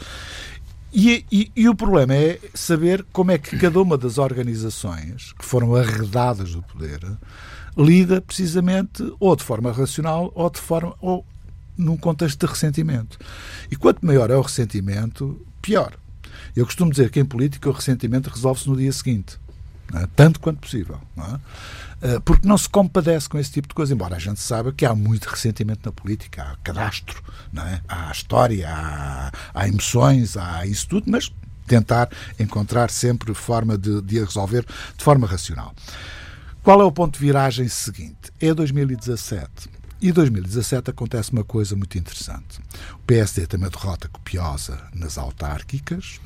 e, 0.92 1.26
e, 1.32 1.52
e, 1.56 1.70
o 1.70 1.76
problema 1.76 2.16
é 2.16 2.40
saber 2.54 3.06
como 3.12 3.32
é 3.32 3.38
que 3.38 3.58
cada 3.58 3.80
uma 3.80 3.98
das 3.98 4.18
organizações 4.18 5.34
que 5.34 5.46
foram 5.46 5.76
arredadas 5.76 6.52
do 6.54 6.64
poder 6.64 7.00
lida 7.78 8.22
precisamente 8.22 9.14
ou 9.20 9.36
de 9.36 9.44
forma 9.44 9.72
racional 9.72 10.32
ou 10.36 10.50
de 10.50 10.60
forma 10.60 10.96
ou 11.00 11.26
num 11.78 11.96
contexto 11.96 12.46
de 12.46 12.52
ressentimento. 12.52 13.18
E 13.72 13.76
quanto 13.76 14.06
maior 14.06 14.30
é 14.30 14.36
o 14.36 14.42
ressentimento, 14.42 15.40
pior. 15.62 15.94
Eu 16.56 16.66
costumo 16.66 16.92
dizer 16.92 17.10
que 17.10 17.20
em 17.20 17.26
política 17.26 17.70
o 17.70 17.72
ressentimento 17.72 18.30
resolve-se 18.30 18.68
no 18.68 18.76
dia 18.76 18.92
seguinte, 18.92 19.40
é? 19.94 20.08
tanto 20.16 20.40
quanto 20.40 20.60
possível. 20.60 21.00
É? 21.18 21.40
Eh, 22.02 22.20
porque 22.24 22.48
não 22.48 22.58
se 22.58 22.70
compadece 22.70 23.28
com 23.28 23.38
esse 23.38 23.52
tipo 23.52 23.68
de 23.68 23.74
coisa, 23.74 23.94
embora 23.94 24.16
a 24.16 24.20
gente 24.20 24.40
saiba 24.40 24.72
que 24.72 24.86
há 24.86 24.96
muito 24.96 25.26
ressentimento 25.26 25.82
na 25.86 25.92
política, 25.92 26.44
há 26.44 26.56
cadastro, 26.64 27.22
não 27.52 27.64
é? 27.64 27.82
há 27.88 28.12
história, 28.12 28.70
há, 28.70 29.32
há 29.54 29.68
emoções, 29.68 30.38
há 30.38 30.66
isso 30.66 30.88
tudo, 30.88 31.12
mas 31.12 31.32
tentar 31.68 32.10
encontrar 32.40 32.90
sempre 32.90 33.34
forma 33.34 33.78
de, 33.78 34.02
de 34.02 34.20
resolver 34.20 34.66
de 34.98 35.04
forma 35.04 35.28
racional. 35.28 35.74
Qual 36.64 36.82
é 36.82 36.84
o 36.84 36.92
ponto 36.92 37.20
de 37.20 37.26
viragem 37.26 37.68
seguinte? 37.68 38.32
É 38.40 38.54
2017. 38.54 39.70
E 40.02 40.12
2017 40.14 40.92
acontece 40.92 41.32
uma 41.34 41.44
coisa 41.44 41.76
muito 41.76 41.98
interessante. 41.98 42.60
O 42.94 43.00
PSD 43.06 43.46
tem 43.46 43.60
uma 43.60 43.70
derrota 43.70 44.08
copiosa 44.08 44.82
nas 44.94 45.18
autárquicas 45.18 46.20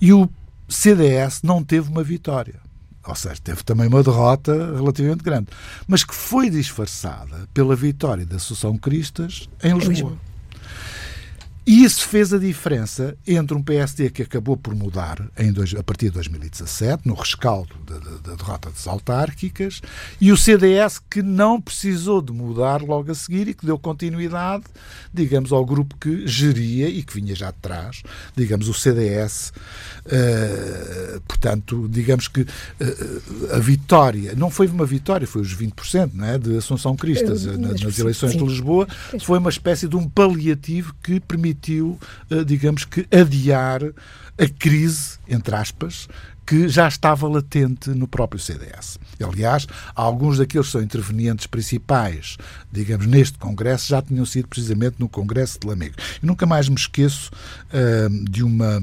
e 0.00 0.12
o 0.12 0.28
CDS 0.68 1.42
não 1.42 1.64
teve 1.64 1.88
uma 1.88 2.02
vitória 2.02 2.60
ou 3.06 3.14
seja, 3.14 3.40
teve 3.42 3.62
também 3.64 3.88
uma 3.88 4.02
derrota 4.02 4.52
relativamente 4.74 5.22
grande, 5.22 5.48
mas 5.86 6.04
que 6.04 6.14
foi 6.14 6.48
disfarçada 6.48 7.48
pela 7.52 7.74
vitória 7.74 8.24
da 8.24 8.36
Associação 8.36 8.76
Cristas 8.78 9.48
em 9.62 9.76
Lisboa. 9.76 10.16
E 11.64 11.84
isso 11.84 12.08
fez 12.08 12.32
a 12.32 12.38
diferença 12.38 13.16
entre 13.24 13.56
um 13.56 13.62
PSD 13.62 14.10
que 14.10 14.22
acabou 14.22 14.56
por 14.56 14.74
mudar 14.74 15.30
dois, 15.54 15.72
a 15.74 15.82
partir 15.82 16.06
de 16.06 16.12
2017, 16.12 17.06
no 17.06 17.14
rescaldo 17.14 17.72
da, 17.86 17.98
da, 17.98 18.34
derrota 18.34 18.68
das 18.68 18.86
autárquicas, 18.88 19.80
e 20.20 20.32
o 20.32 20.36
CDS 20.36 20.98
que 20.98 21.22
não 21.22 21.60
precisou 21.60 22.20
de 22.20 22.32
mudar 22.32 22.82
logo 22.82 23.12
a 23.12 23.14
seguir 23.14 23.46
e 23.46 23.54
que 23.54 23.64
deu 23.64 23.78
continuidade, 23.78 24.64
digamos, 25.14 25.52
ao 25.52 25.64
grupo 25.64 25.96
que 25.98 26.26
geria 26.26 26.88
e 26.88 27.00
que 27.00 27.14
vinha 27.14 27.34
já 27.34 27.52
de 27.52 27.58
trás, 27.58 28.02
digamos, 28.34 28.68
o 28.68 28.74
CDS. 28.74 29.52
Uh, 30.04 30.10
eh, 30.10 31.20
portanto, 31.28 31.88
digamos 31.88 32.26
que 32.26 32.40
uh, 32.40 33.54
a 33.54 33.58
vitória, 33.60 34.34
não 34.34 34.50
foi 34.50 34.66
uma 34.66 34.84
vitória, 34.84 35.28
foi 35.28 35.42
os 35.42 35.54
20% 35.56 36.10
não 36.14 36.24
é, 36.24 36.38
de 36.38 36.56
Assunção 36.56 36.96
Cristas 36.96 37.44
uh, 37.44 37.56
nas 37.56 37.98
eleições 37.98 38.32
sim. 38.32 38.38
de 38.38 38.44
Lisboa, 38.44 38.88
foi 39.20 39.38
uma 39.38 39.50
espécie 39.50 39.86
de 39.86 39.94
um 39.94 40.08
paliativo 40.08 40.92
que 41.02 41.20
permitiu 41.20 41.51
permitiu, 41.52 41.98
eh, 42.30 42.44
digamos 42.44 42.84
que, 42.84 43.06
adiar 43.14 43.82
a 44.38 44.48
crise, 44.58 45.18
entre 45.28 45.54
aspas, 45.54 46.08
que 46.44 46.68
já 46.68 46.88
estava 46.88 47.28
latente 47.28 47.90
no 47.90 48.08
próprio 48.08 48.40
CDS. 48.40 48.98
Aliás, 49.22 49.66
alguns 49.94 50.38
daqueles 50.38 50.66
que 50.66 50.72
são 50.72 50.82
intervenientes 50.82 51.46
principais, 51.46 52.36
digamos, 52.70 53.06
neste 53.06 53.38
Congresso, 53.38 53.88
já 53.88 54.02
tinham 54.02 54.26
sido 54.26 54.48
precisamente 54.48 54.96
no 54.98 55.08
Congresso 55.08 55.60
de 55.60 55.66
Lamego. 55.66 55.94
Eu 56.20 56.26
nunca 56.26 56.44
mais 56.44 56.68
me 56.68 56.74
esqueço 56.74 57.30
uh, 57.68 58.24
de 58.30 58.42
uma 58.42 58.82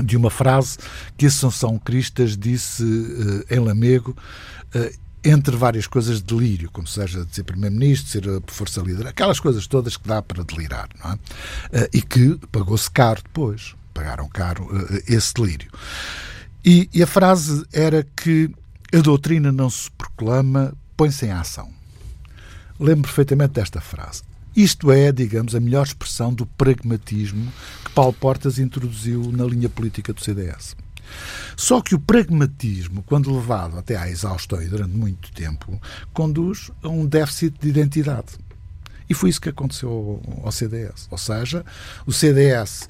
de 0.00 0.16
uma 0.16 0.30
frase 0.30 0.78
que 1.16 1.26
Assunção 1.26 1.76
Cristas 1.76 2.36
disse 2.36 2.84
uh, 2.84 3.44
em 3.50 3.58
Lamego, 3.58 4.16
uh, 4.72 5.07
entre 5.24 5.56
várias 5.56 5.86
coisas, 5.86 6.20
delírio, 6.20 6.70
como 6.70 6.86
seja 6.86 7.24
de 7.24 7.34
ser 7.34 7.44
Primeiro-Ministro, 7.44 8.10
ser 8.10 8.28
a 8.28 8.40
força 8.46 8.80
líder, 8.80 9.06
aquelas 9.06 9.40
coisas 9.40 9.66
todas 9.66 9.96
que 9.96 10.06
dá 10.06 10.22
para 10.22 10.44
delirar, 10.44 10.88
não 11.02 11.12
é? 11.12 11.14
Uh, 11.14 11.88
e 11.92 12.02
que 12.02 12.38
pagou-se 12.52 12.90
caro 12.90 13.20
depois, 13.22 13.74
pagaram 13.92 14.28
caro 14.28 14.68
esse 15.06 15.34
delírio. 15.34 15.70
E, 16.64 16.88
e 16.92 17.02
a 17.02 17.06
frase 17.06 17.64
era 17.72 18.06
que 18.16 18.50
a 18.92 18.98
doutrina 18.98 19.52
não 19.52 19.68
se 19.68 19.90
proclama, 19.92 20.74
põe-se 20.96 21.26
em 21.26 21.32
ação. 21.32 21.68
Lembro 22.78 23.02
perfeitamente 23.02 23.54
desta 23.54 23.80
frase. 23.80 24.22
Isto 24.54 24.90
é, 24.90 25.12
digamos, 25.12 25.54
a 25.54 25.60
melhor 25.60 25.86
expressão 25.86 26.32
do 26.32 26.46
pragmatismo 26.46 27.52
que 27.84 27.90
Paulo 27.92 28.12
Portas 28.12 28.58
introduziu 28.58 29.30
na 29.30 29.44
linha 29.44 29.68
política 29.68 30.12
do 30.12 30.22
CDS. 30.22 30.76
Só 31.56 31.80
que 31.80 31.94
o 31.94 31.98
pragmatismo, 31.98 33.02
quando 33.02 33.34
levado 33.34 33.78
até 33.78 33.96
à 33.96 34.08
exaustão 34.08 34.62
e 34.62 34.68
durante 34.68 34.94
muito 34.94 35.32
tempo, 35.32 35.80
conduz 36.12 36.70
a 36.82 36.88
um 36.88 37.04
déficit 37.06 37.58
de 37.60 37.68
identidade. 37.68 38.38
E 39.08 39.14
foi 39.14 39.30
isso 39.30 39.40
que 39.40 39.48
aconteceu 39.48 40.20
ao 40.44 40.52
CDS. 40.52 41.08
Ou 41.10 41.18
seja, 41.18 41.64
o 42.06 42.12
CDS 42.12 42.88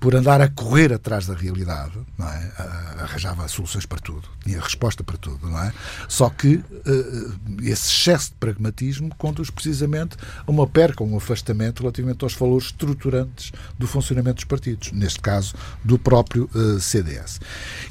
por 0.00 0.16
andar 0.16 0.40
a 0.40 0.48
correr 0.48 0.92
atrás 0.94 1.26
da 1.26 1.34
realidade, 1.34 1.92
não 2.16 2.26
é? 2.26 2.52
arranjava 2.98 3.46
soluções 3.48 3.84
para 3.84 4.00
tudo, 4.00 4.26
tinha 4.42 4.58
resposta 4.58 5.04
para 5.04 5.18
tudo, 5.18 5.48
não 5.48 5.62
é? 5.62 5.72
Só 6.08 6.30
que 6.30 6.54
uh, 6.56 7.36
esse 7.60 7.90
excesso 7.90 8.30
de 8.30 8.36
pragmatismo 8.36 9.14
conduz 9.16 9.50
precisamente 9.50 10.16
a 10.46 10.50
uma 10.50 10.66
perca, 10.66 11.04
um 11.04 11.16
afastamento 11.16 11.80
relativamente 11.80 12.24
aos 12.24 12.34
valores 12.34 12.66
estruturantes 12.68 13.52
do 13.78 13.86
funcionamento 13.86 14.36
dos 14.36 14.44
partidos, 14.44 14.90
neste 14.92 15.20
caso 15.20 15.54
do 15.84 15.98
próprio 15.98 16.48
uh, 16.54 16.80
CDS. 16.80 17.38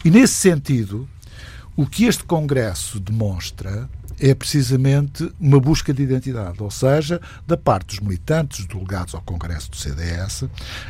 E 0.04 0.10
nesse 0.10 0.34
sentido, 0.34 1.08
o 1.76 1.86
que 1.86 2.06
este 2.06 2.24
Congresso 2.24 3.00
demonstra 3.00 3.88
é 4.20 4.34
precisamente 4.34 5.32
uma 5.40 5.60
busca 5.60 5.94
de 5.94 6.04
identidade, 6.04 6.62
ou 6.62 6.70
seja, 6.70 7.22
da 7.48 7.56
parte 7.56 7.88
dos 7.88 8.00
militantes, 8.00 8.66
dos 8.66 8.76
delegados 8.76 9.16
ao 9.16 9.22
Congresso 9.22 9.72
do 9.72 9.78
CDS, 9.78 10.46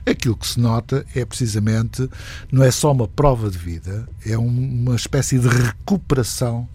aquilo 0.05 0.36
que 0.36 0.48
se 0.48 0.59
nota 0.59 1.05
é 1.15 1.24
precisamente, 1.24 2.09
não 2.51 2.63
é 2.63 2.71
só 2.71 2.91
uma 2.91 3.07
prova 3.07 3.50
de 3.50 3.57
vida, 3.57 4.07
é 4.25 4.38
uma 4.38 4.95
espécie 4.95 5.38
de 5.38 5.48
recuperação 5.48 6.67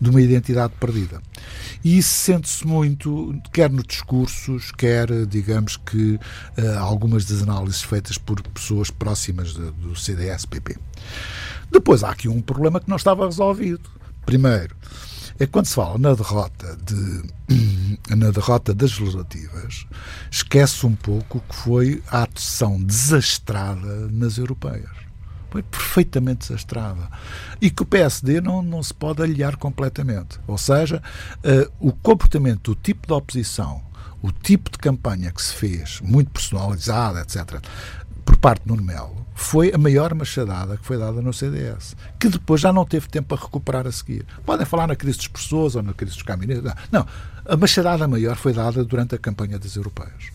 de 0.00 0.10
uma 0.10 0.20
identidade 0.20 0.74
perdida. 0.78 1.22
E 1.82 1.98
isso 1.98 2.12
sente-se 2.12 2.66
muito, 2.66 3.34
quer 3.52 3.70
nos 3.70 3.84
discursos, 3.86 4.72
quer, 4.72 5.08
digamos 5.26 5.76
que, 5.76 6.18
eh, 6.56 6.76
algumas 6.76 7.24
das 7.24 7.42
análises 7.42 7.82
feitas 7.82 8.18
por 8.18 8.42
pessoas 8.42 8.90
próximas 8.90 9.54
do 9.54 9.94
CDS-PP. 9.94 10.76
Depois 11.70 12.02
há 12.02 12.10
aqui 12.10 12.28
um 12.28 12.40
problema 12.40 12.80
que 12.80 12.88
não 12.88 12.96
estava 12.96 13.24
resolvido. 13.24 13.88
Primeiro, 14.26 14.74
é 15.38 15.46
quando 15.46 15.66
se 15.66 15.74
fala 15.74 15.98
na 15.98 16.14
derrota, 16.14 16.76
de, 16.84 17.98
na 18.14 18.30
derrota 18.30 18.74
das 18.74 18.98
legislativas, 18.98 19.86
esquece 20.30 20.86
um 20.86 20.94
pouco 20.94 21.40
que 21.48 21.54
foi 21.54 22.02
a 22.08 22.22
atuação 22.22 22.80
desastrada 22.82 24.08
nas 24.10 24.38
europeias. 24.38 24.90
Foi 25.50 25.62
perfeitamente 25.62 26.48
desastrada. 26.48 27.08
E 27.60 27.70
que 27.70 27.82
o 27.82 27.86
PSD 27.86 28.40
não, 28.40 28.60
não 28.60 28.82
se 28.82 28.92
pode 28.92 29.22
aliar 29.22 29.56
completamente. 29.56 30.40
Ou 30.48 30.58
seja, 30.58 31.00
uh, 31.38 31.72
o 31.78 31.92
comportamento, 31.92 32.72
o 32.72 32.74
tipo 32.74 33.06
de 33.06 33.12
oposição, 33.12 33.80
o 34.20 34.32
tipo 34.32 34.70
de 34.70 34.78
campanha 34.78 35.30
que 35.30 35.42
se 35.42 35.54
fez, 35.54 36.00
muito 36.00 36.30
personalizada, 36.30 37.20
etc., 37.20 37.60
por 38.24 38.36
parte 38.36 38.62
de 38.62 38.68
Nuno 38.68 38.82
Melo, 38.82 39.23
foi 39.34 39.72
a 39.74 39.78
maior 39.78 40.14
machadada 40.14 40.76
que 40.76 40.86
foi 40.86 40.96
dada 40.96 41.20
no 41.20 41.32
CDS, 41.32 41.96
que 42.18 42.28
depois 42.28 42.60
já 42.60 42.72
não 42.72 42.84
teve 42.84 43.08
tempo 43.08 43.28
para 43.28 43.42
recuperar 43.42 43.86
a 43.86 43.92
seguir. 43.92 44.24
Podem 44.46 44.64
falar 44.64 44.86
na 44.86 44.94
crise 44.94 45.18
dos 45.18 45.28
pessoas 45.28 45.74
ou 45.74 45.82
na 45.82 45.92
crise 45.92 46.14
dos 46.14 46.22
caminhoneiros. 46.22 46.72
Não, 46.90 47.04
a 47.44 47.56
machadada 47.56 48.06
maior 48.06 48.36
foi 48.36 48.52
dada 48.52 48.84
durante 48.84 49.14
a 49.16 49.18
campanha 49.18 49.58
das 49.58 49.74
europeias. 49.74 50.32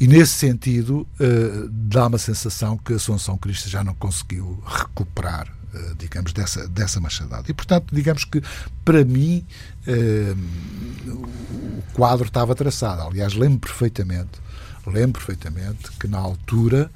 E 0.00 0.06
nesse 0.06 0.32
sentido, 0.32 1.06
uh, 1.20 1.68
dá 1.70 2.06
uma 2.06 2.18
sensação 2.18 2.76
que 2.76 2.92
a 2.92 2.96
Assunção 2.96 3.36
Cristo 3.36 3.68
já 3.68 3.82
não 3.82 3.94
conseguiu 3.94 4.62
recuperar, 4.64 5.48
uh, 5.74 5.94
digamos, 5.96 6.32
dessa, 6.32 6.68
dessa 6.68 7.00
machadada. 7.00 7.44
E, 7.48 7.54
portanto, 7.54 7.86
digamos 7.92 8.24
que, 8.24 8.40
para 8.84 9.04
mim, 9.04 9.44
uh, 9.88 11.10
o 11.10 11.82
quadro 11.94 12.26
estava 12.26 12.54
traçado. 12.54 13.02
Aliás, 13.02 13.34
lembro 13.34 13.58
perfeitamente, 13.58 14.38
lembro 14.86 15.20
perfeitamente 15.20 15.90
que, 15.98 16.06
na 16.06 16.18
altura, 16.18 16.90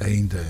ainda 0.00 0.44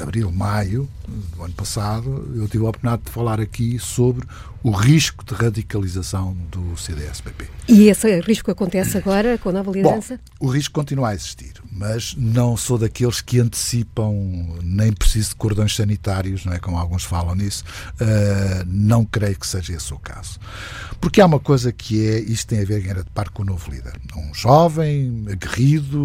abril, 0.00 0.30
maio 0.30 0.88
do 1.34 1.42
ano 1.42 1.54
passado, 1.54 2.30
eu 2.34 2.46
tive 2.48 2.64
a 2.64 2.68
oportunidade 2.68 3.02
de 3.04 3.10
falar 3.10 3.40
aqui 3.40 3.78
sobre 3.78 4.26
o 4.62 4.70
risco 4.70 5.24
de 5.24 5.34
radicalização 5.34 6.36
do 6.50 6.76
CDS-PP. 6.76 7.46
E 7.68 7.88
esse 7.88 8.20
risco 8.20 8.50
acontece 8.50 8.98
agora 8.98 9.38
com 9.38 9.48
a 9.48 9.52
nova 9.52 9.70
liderança? 9.70 10.20
Bom, 10.38 10.48
o 10.48 10.50
risco 10.50 10.74
continua 10.74 11.10
a 11.10 11.14
existir, 11.14 11.54
mas 11.78 12.14
não 12.16 12.56
sou 12.56 12.78
daqueles 12.78 13.20
que 13.20 13.38
antecipam, 13.38 14.12
nem 14.62 14.92
preciso 14.92 15.30
de 15.30 15.36
cordões 15.36 15.74
sanitários, 15.74 16.44
não 16.44 16.52
é 16.52 16.58
como 16.58 16.78
alguns 16.78 17.04
falam 17.04 17.34
nisso, 17.34 17.64
uh, 18.00 18.64
não 18.66 19.04
creio 19.04 19.38
que 19.38 19.46
seja 19.46 19.74
esse 19.74 19.92
o 19.92 19.98
caso. 19.98 20.40
Porque 21.00 21.20
há 21.20 21.26
uma 21.26 21.38
coisa 21.38 21.70
que 21.70 22.06
é, 22.08 22.20
isto 22.20 22.48
tem 22.48 22.62
a 22.62 22.64
ver 22.64 22.84
em 22.84 22.94
de 22.96 23.10
par 23.10 23.28
com 23.28 23.42
o 23.42 23.44
novo 23.44 23.70
líder. 23.70 23.92
Um 24.16 24.32
jovem, 24.32 25.26
aguerrido, 25.30 25.98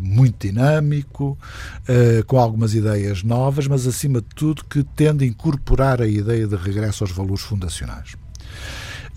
muito 0.00 0.46
dinâmico, 0.46 1.38
uh, 1.82 2.24
com 2.24 2.38
algumas 2.38 2.74
ideias 2.74 3.22
novas, 3.22 3.66
mas 3.66 3.86
acima 3.86 4.20
de 4.22 4.28
tudo 4.34 4.64
que 4.64 4.82
tende 4.82 5.24
a 5.24 5.28
incorporar 5.28 6.00
a 6.00 6.06
ideia 6.06 6.46
de 6.46 6.56
regresso 6.56 7.04
aos 7.04 7.12
valores 7.12 7.42
fundacionais 7.42 8.14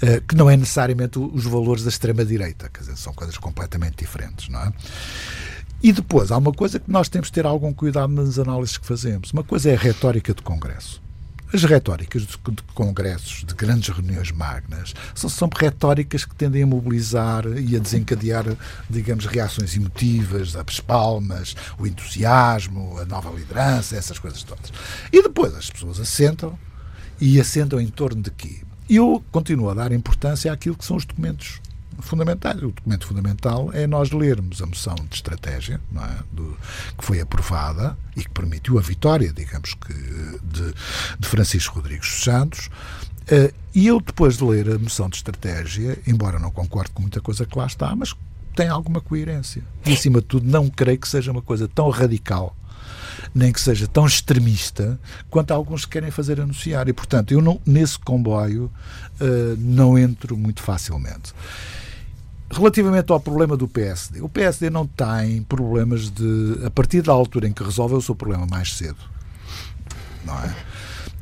uh, 0.04 0.22
que 0.28 0.36
não 0.36 0.50
é 0.50 0.58
necessariamente 0.58 1.18
os 1.18 1.46
valores 1.46 1.84
da 1.84 1.90
extrema-direita, 1.90 2.70
quer 2.70 2.82
dizer, 2.82 2.98
são 2.98 3.14
coisas 3.14 3.38
completamente 3.38 3.98
diferentes, 3.98 4.50
não 4.50 4.60
é? 4.62 4.74
E 5.84 5.92
depois, 5.92 6.32
há 6.32 6.38
uma 6.38 6.54
coisa 6.54 6.80
que 6.80 6.90
nós 6.90 7.10
temos 7.10 7.28
de 7.28 7.34
ter 7.34 7.46
algum 7.46 7.74
cuidado 7.74 8.08
nas 8.08 8.40
análises 8.40 8.78
que 8.78 8.88
fazemos. 8.88 9.34
Uma 9.34 9.44
coisa 9.44 9.70
é 9.70 9.76
a 9.76 9.78
retórica 9.78 10.34
de 10.34 10.42
Congresso. 10.42 11.04
As 11.54 11.66
retóricas 11.66 12.26
de, 12.26 12.38
congressos, 12.74 13.44
de 13.44 13.54
grandes 13.54 13.94
reuniões 13.94 14.32
magnas, 14.32 14.94
são, 15.14 15.30
são 15.30 15.50
retóricas 15.54 16.24
que 16.24 16.34
tendem 16.34 16.64
a 16.64 16.66
mobilizar 16.66 17.46
e 17.46 17.76
a 17.76 17.80
desencadear, 17.80 18.46
digamos, 18.90 19.26
reações 19.26 19.76
emotivas, 19.76 20.56
as 20.56 20.80
palmas, 20.80 21.54
o 21.78 21.86
entusiasmo, 21.86 22.98
a 22.98 23.06
nova 23.06 23.30
liderança, 23.30 23.98
essas 23.98 24.18
coisas 24.18 24.42
todas. 24.42 24.72
E 25.12 25.22
depois 25.22 25.54
as 25.54 25.70
pessoas 25.70 26.00
assentam 26.00 26.58
e 27.20 27.40
assentam 27.42 27.80
em 27.80 27.88
torno 27.88 28.22
de 28.22 28.32
quê? 28.32 28.62
Eu 28.90 29.22
continuo 29.34 29.70
a 29.70 29.74
dar 29.74 29.92
importância 29.92 30.52
àquilo 30.52 30.78
que 30.78 30.86
são 30.86 30.96
os 30.96 31.06
documentos 31.06 31.62
fundamentais. 32.00 32.58
O 32.58 32.72
documento 32.72 33.08
fundamental 33.08 33.72
é 33.74 33.88
nós 33.88 34.12
lermos 34.12 34.62
a 34.62 34.66
moção 34.66 34.96
de 35.10 35.16
estratégia 35.16 35.80
é? 35.96 36.24
Do, 36.32 36.58
que 36.98 37.06
foi 37.06 37.20
aprovada 37.20 37.98
e 38.16 38.24
que 38.24 38.30
permitiu 38.30 38.78
a 38.78 38.82
vitória, 38.82 39.32
digamos 39.34 39.74
que, 39.74 39.94
de, 40.44 40.74
de 41.20 41.28
Francisco 41.28 41.76
Rodrigues 41.76 42.24
Santos. 42.24 42.68
Uh, 43.24 43.54
e 43.74 43.88
eu, 43.88 44.02
depois 44.02 44.38
de 44.38 44.44
ler 44.44 44.70
a 44.70 44.78
moção 44.78 45.10
de 45.10 45.16
estratégia, 45.18 45.98
embora 46.06 46.40
não 46.40 46.52
concorde 46.52 46.92
com 46.92 47.02
muita 47.02 47.22
coisa 47.22 47.46
que 47.46 47.58
lá 47.58 47.66
está, 47.66 47.96
mas 47.96 48.14
tem 48.56 48.68
alguma 48.68 49.02
coerência. 49.02 49.64
E, 49.86 49.94
acima 49.94 50.20
de 50.20 50.28
tudo, 50.28 50.50
não 50.50 50.70
creio 50.70 51.00
que 51.00 51.08
seja 51.08 51.32
uma 51.32 51.42
coisa 51.42 51.68
tão 51.68 51.90
radical 51.90 52.56
nem 53.34 53.52
que 53.52 53.60
seja 53.60 53.88
tão 53.88 54.06
extremista 54.06 55.00
quanto 55.30 55.52
alguns 55.52 55.86
querem 55.86 56.12
fazer 56.12 56.40
anunciar. 56.40 56.88
E, 56.88 56.94
portanto, 56.94 57.32
eu 57.32 57.42
não, 57.42 57.60
nesse 57.66 57.98
comboio 57.98 58.72
uh, 59.20 59.58
não 59.58 59.98
entro 59.98 60.38
muito 60.38 60.62
facilmente. 60.62 61.34
Relativamente 62.52 63.12
ao 63.12 63.20
problema 63.20 63.58
do 63.58 63.68
PSD, 63.68 64.22
o 64.22 64.30
PSD 64.30 64.70
não 64.70 64.86
tem 64.86 65.42
problemas 65.44 66.12
de. 66.12 66.60
A 66.64 66.70
partir 66.70 67.02
da 67.02 67.12
altura 67.12 67.48
em 67.48 67.54
que 67.54 67.64
resolveu 67.64 67.98
o 67.98 68.02
seu 68.02 68.14
problema 68.14 68.46
mais 68.46 68.76
cedo, 68.76 69.00
não 70.24 70.36
é? 70.36 70.56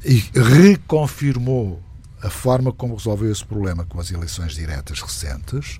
E 0.03 0.23
reconfirmou 0.35 1.81
a 2.21 2.29
forma 2.29 2.71
como 2.71 2.95
resolveu 2.95 3.31
esse 3.31 3.43
problema 3.43 3.85
com 3.85 3.99
as 3.99 4.11
eleições 4.11 4.53
diretas 4.53 5.01
recentes, 5.01 5.79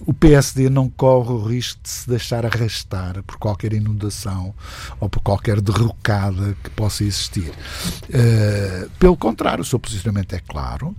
o 0.00 0.12
PSD 0.12 0.68
não 0.68 0.88
corre 0.88 1.30
o 1.30 1.42
risco 1.42 1.80
de 1.82 1.88
se 1.88 2.08
deixar 2.08 2.44
arrastar 2.44 3.22
por 3.22 3.36
qualquer 3.36 3.72
inundação 3.72 4.54
ou 5.00 5.08
por 5.08 5.20
qualquer 5.20 5.60
derrocada 5.60 6.56
que 6.62 6.70
possa 6.70 7.04
existir. 7.04 7.50
Uh, 7.50 8.90
pelo 8.98 9.16
contrário, 9.16 9.62
o 9.62 9.64
seu 9.64 9.78
posicionamento 9.78 10.34
é 10.34 10.40
claro. 10.40 10.94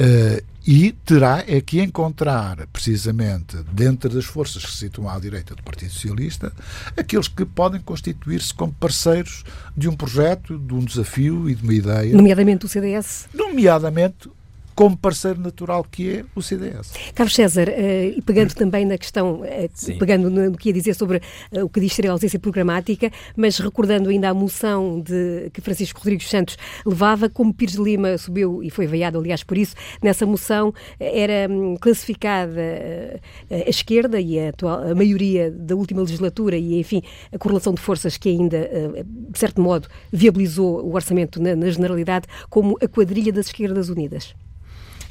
Uh, 0.00 0.51
e 0.66 0.92
terá 0.92 1.44
é 1.46 1.60
que 1.60 1.80
encontrar, 1.80 2.66
precisamente, 2.72 3.56
dentro 3.72 4.08
das 4.08 4.24
forças 4.24 4.64
que 4.64 4.70
se 4.70 4.78
situam 4.78 5.08
à 5.08 5.18
direita 5.18 5.54
do 5.54 5.62
Partido 5.62 5.92
Socialista, 5.92 6.52
aqueles 6.96 7.28
que 7.28 7.44
podem 7.44 7.80
constituir-se 7.80 8.54
como 8.54 8.72
parceiros 8.72 9.44
de 9.76 9.88
um 9.88 9.96
projeto, 9.96 10.58
de 10.58 10.74
um 10.74 10.84
desafio 10.84 11.50
e 11.50 11.54
de 11.54 11.62
uma 11.62 11.74
ideia. 11.74 12.16
Nomeadamente 12.16 12.66
o 12.66 12.68
CDS. 12.68 13.28
Nomeadamente 13.34 14.30
como 14.74 14.96
parceiro 14.96 15.40
natural 15.40 15.84
que 15.84 16.18
é 16.18 16.24
o 16.34 16.42
CDS. 16.42 16.92
Carlos 17.14 17.34
César, 17.34 17.68
uh, 17.68 18.18
e 18.18 18.22
pegando 18.22 18.54
também 18.54 18.84
na 18.84 18.96
questão, 18.96 19.42
uh, 19.42 19.98
pegando 19.98 20.30
no 20.30 20.56
que 20.56 20.70
ia 20.70 20.72
dizer 20.72 20.94
sobre 20.94 21.18
uh, 21.52 21.64
o 21.64 21.68
que 21.68 21.80
diz 21.80 21.92
ser 21.92 22.06
a 22.06 22.12
ausência 22.12 22.38
programática, 22.38 23.10
mas 23.36 23.58
recordando 23.58 24.08
ainda 24.08 24.28
a 24.28 24.34
moção 24.34 25.00
de, 25.00 25.50
que 25.52 25.60
Francisco 25.60 25.98
Rodrigues 25.98 26.28
Santos 26.28 26.56
levava, 26.86 27.28
como 27.28 27.52
Pires 27.52 27.74
de 27.74 27.82
Lima 27.82 28.16
subiu 28.18 28.62
e 28.62 28.70
foi 28.70 28.86
veiado, 28.86 29.18
aliás, 29.18 29.42
por 29.42 29.58
isso, 29.58 29.74
nessa 30.02 30.24
moção 30.26 30.72
era 30.98 31.50
um, 31.50 31.76
classificada 31.76 33.20
a 33.50 33.68
esquerda 33.68 34.20
e 34.20 34.38
a, 34.38 34.48
atual, 34.50 34.90
a 34.90 34.94
maioria 34.94 35.50
da 35.50 35.74
última 35.74 36.00
legislatura 36.00 36.56
e, 36.56 36.78
enfim, 36.78 37.02
a 37.32 37.38
correlação 37.38 37.74
de 37.74 37.80
forças 37.80 38.16
que 38.16 38.28
ainda, 38.28 38.68
de 39.04 39.38
certo 39.38 39.60
modo, 39.60 39.88
viabilizou 40.12 40.84
o 40.84 40.94
orçamento 40.94 41.40
na, 41.40 41.54
na 41.54 41.70
generalidade 41.70 42.26
como 42.48 42.76
a 42.82 42.88
quadrilha 42.88 43.32
das 43.32 43.46
esquerdas 43.46 43.88
unidas. 43.88 44.34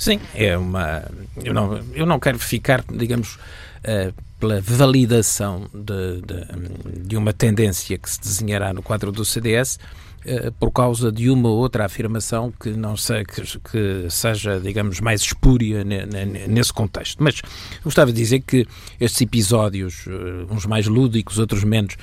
Sim, 0.02 0.20
é 0.34 0.58
uma. 0.58 1.04
Eu 1.44 1.54
não, 1.54 1.80
eu 1.94 2.08
não 2.08 2.20
quero 2.20 2.40
ficar, 2.40 2.84
digamos, 2.92 3.36
uh, 3.36 4.12
pela 4.40 4.60
validação 4.60 5.70
de, 5.72 6.22
de, 6.22 7.08
de, 7.08 7.16
uma 7.16 7.32
tendência 7.32 7.96
que 8.00 8.10
se 8.10 8.20
desenhará 8.20 8.74
no 8.74 8.82
quadro 8.82 9.12
do 9.12 9.24
CDS. 9.24 9.78
Eh, 10.24 10.52
por 10.60 10.70
causa 10.70 11.12
de 11.12 11.32
uma 11.32 11.50
ou 11.50 11.58
outra 11.58 11.86
afirmação 11.86 12.54
que 12.60 12.70
não 12.70 12.96
sei 12.96 13.26
que, 13.26 13.42
que 13.42 14.08
seja, 14.08 14.60
digamos, 14.60 15.00
mais 15.00 15.22
espúria 15.22 15.84
ne, 15.84 16.06
ne, 16.06 16.48
nesse 16.48 16.72
contexto. 16.72 17.24
Mas 17.24 17.42
gostava 17.84 18.12
de 18.12 18.22
dizer 18.22 18.42
que 18.42 18.68
estes 19.00 19.22
episódios, 19.22 20.06
uh, 20.08 20.48
uns 20.52 20.66
mais 20.66 20.86
lúdicos, 20.88 21.40
outros 21.40 21.64
menos, 21.64 21.96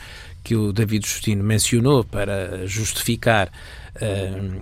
que 0.43 0.57
o 0.57 0.73
David 0.73 1.07
Justino 1.07 1.45
mencionou 1.45 2.05
para 2.05 2.67
justificar 2.67 3.51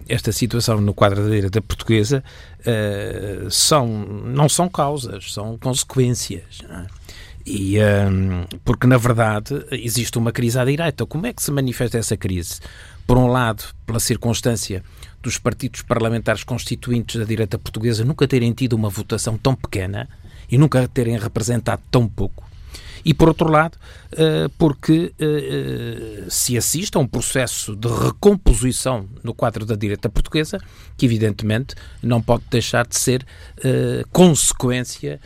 esta 0.09 0.33
situação 0.33 0.81
no 0.81 0.95
quadro 0.95 1.23
da 1.23 1.31
direita 1.31 1.61
portuguesa 1.61 2.23
uh, 2.61 3.50
são, 3.50 3.87
não 3.87 4.49
são 4.49 4.69
causas, 4.69 5.33
são 5.33 5.59
consequências. 5.59 6.61
É? 6.69 6.87
E, 7.47 7.78
um, 7.78 8.43
eh, 8.43 8.47
porque, 8.64 8.88
na 8.88 8.97
verdade, 8.97 9.64
existe 9.71 10.19
uma 10.19 10.33
crise 10.33 10.59
à 10.59 10.64
direita. 10.64 11.07
Como 11.07 11.26
é 11.26 11.33
que 11.33 11.40
se 11.40 11.52
manifesta 11.52 11.97
essa 11.97 12.16
crise? 12.16 12.59
Por 13.07 13.16
um 13.16 13.28
lado, 13.28 13.62
pela 13.87 14.00
circunstância 14.00 14.83
dos 15.23 15.38
partidos 15.38 15.83
parlamentares 15.83 16.43
constituintes 16.43 17.21
da 17.21 17.25
direita 17.25 17.57
portuguesa 17.57 18.05
nunca 18.05 18.26
terem 18.26 18.52
tido 18.52 18.73
uma 18.73 18.90
votação 18.90 19.38
tão 19.38 19.55
pequena 19.55 20.09
e 20.50 20.59
nunca 20.59 20.88
terem 20.88 21.16
representado 21.16 21.83
tão 21.88 22.09
pouco 22.09 22.47
e, 23.06 23.14
por 23.14 23.28
outro 23.28 23.48
lado, 23.48 23.78
eh, 24.10 24.48
porque 24.58 25.14
eh, 25.16 25.25
eh, 25.25 26.25
se 26.28 26.58
assiste 26.58 26.96
a 26.96 26.98
um 26.98 27.06
processo 27.06 27.76
de 27.76 27.86
recomposição 27.86 29.08
no 29.22 29.32
quadro 29.32 29.64
da 29.64 29.76
direita 29.76 30.08
portuguesa, 30.08 30.58
que 30.96 31.06
evidentemente 31.06 31.76
não 32.02 32.20
pode 32.20 32.42
deixar 32.50 32.84
de 32.84 32.98
ser 32.98 33.25
consequência, 34.10 35.20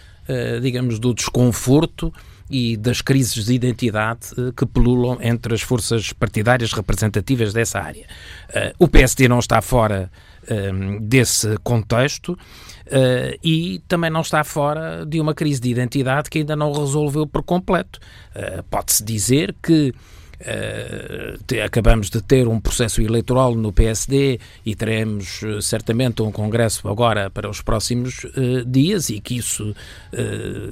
digamos, 0.60 0.98
do 0.98 1.14
desconforto 1.14 2.12
e 2.50 2.76
das 2.76 3.00
crises 3.00 3.46
de 3.46 3.54
identidade 3.54 4.28
que 4.56 4.66
pululam 4.66 5.18
entre 5.22 5.54
as 5.54 5.62
forças 5.62 6.12
partidárias 6.12 6.72
representativas 6.72 7.52
dessa 7.52 7.80
área. 7.80 8.06
O 8.78 8.86
PSD 8.86 9.26
não 9.26 9.38
está 9.38 9.62
fora 9.62 10.10
desse 11.00 11.56
contexto. 11.62 12.32
Uh, 12.86 13.38
e 13.42 13.80
também 13.86 14.10
não 14.10 14.20
está 14.20 14.42
fora 14.42 15.06
de 15.06 15.20
uma 15.20 15.32
crise 15.32 15.60
de 15.60 15.70
identidade 15.70 16.28
que 16.28 16.38
ainda 16.38 16.56
não 16.56 16.72
resolveu 16.72 17.26
por 17.26 17.42
completo. 17.42 18.00
Uh, 18.34 18.62
Pode-se 18.64 19.04
dizer 19.04 19.54
que 19.62 19.94
te, 21.46 21.60
acabamos 21.60 22.08
de 22.08 22.22
ter 22.22 22.48
um 22.48 22.58
processo 22.58 23.02
eleitoral 23.02 23.54
no 23.54 23.72
PSD 23.72 24.40
e 24.64 24.74
teremos 24.74 25.42
uh, 25.42 25.60
certamente 25.60 26.22
um 26.22 26.32
congresso 26.32 26.88
agora 26.88 27.28
para 27.28 27.48
os 27.48 27.60
próximos 27.60 28.24
uh, 28.24 28.64
dias 28.66 29.10
e 29.10 29.20
que 29.20 29.36
isso 29.36 29.74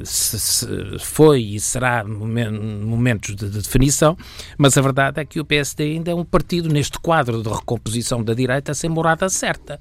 se, 0.04 0.40
se 0.40 0.66
foi 0.98 1.42
e 1.42 1.60
será 1.60 2.04
momentos 2.04 3.36
de, 3.36 3.48
de, 3.48 3.58
definição, 3.58 4.16
mas 4.56 4.76
a 4.76 4.80
verdade 4.80 5.20
é 5.20 5.24
que 5.24 5.40
o 5.40 5.44
PSD 5.44 5.84
ainda 5.84 6.10
é 6.10 6.14
um 6.14 6.24
partido 6.24 6.68
neste 6.68 6.98
quadro 6.98 7.42
de 7.42 7.48
recomposição 7.48 8.22
da 8.22 8.34
direita 8.34 8.72
sem 8.74 8.88
morada 8.88 9.28
certa. 9.28 9.80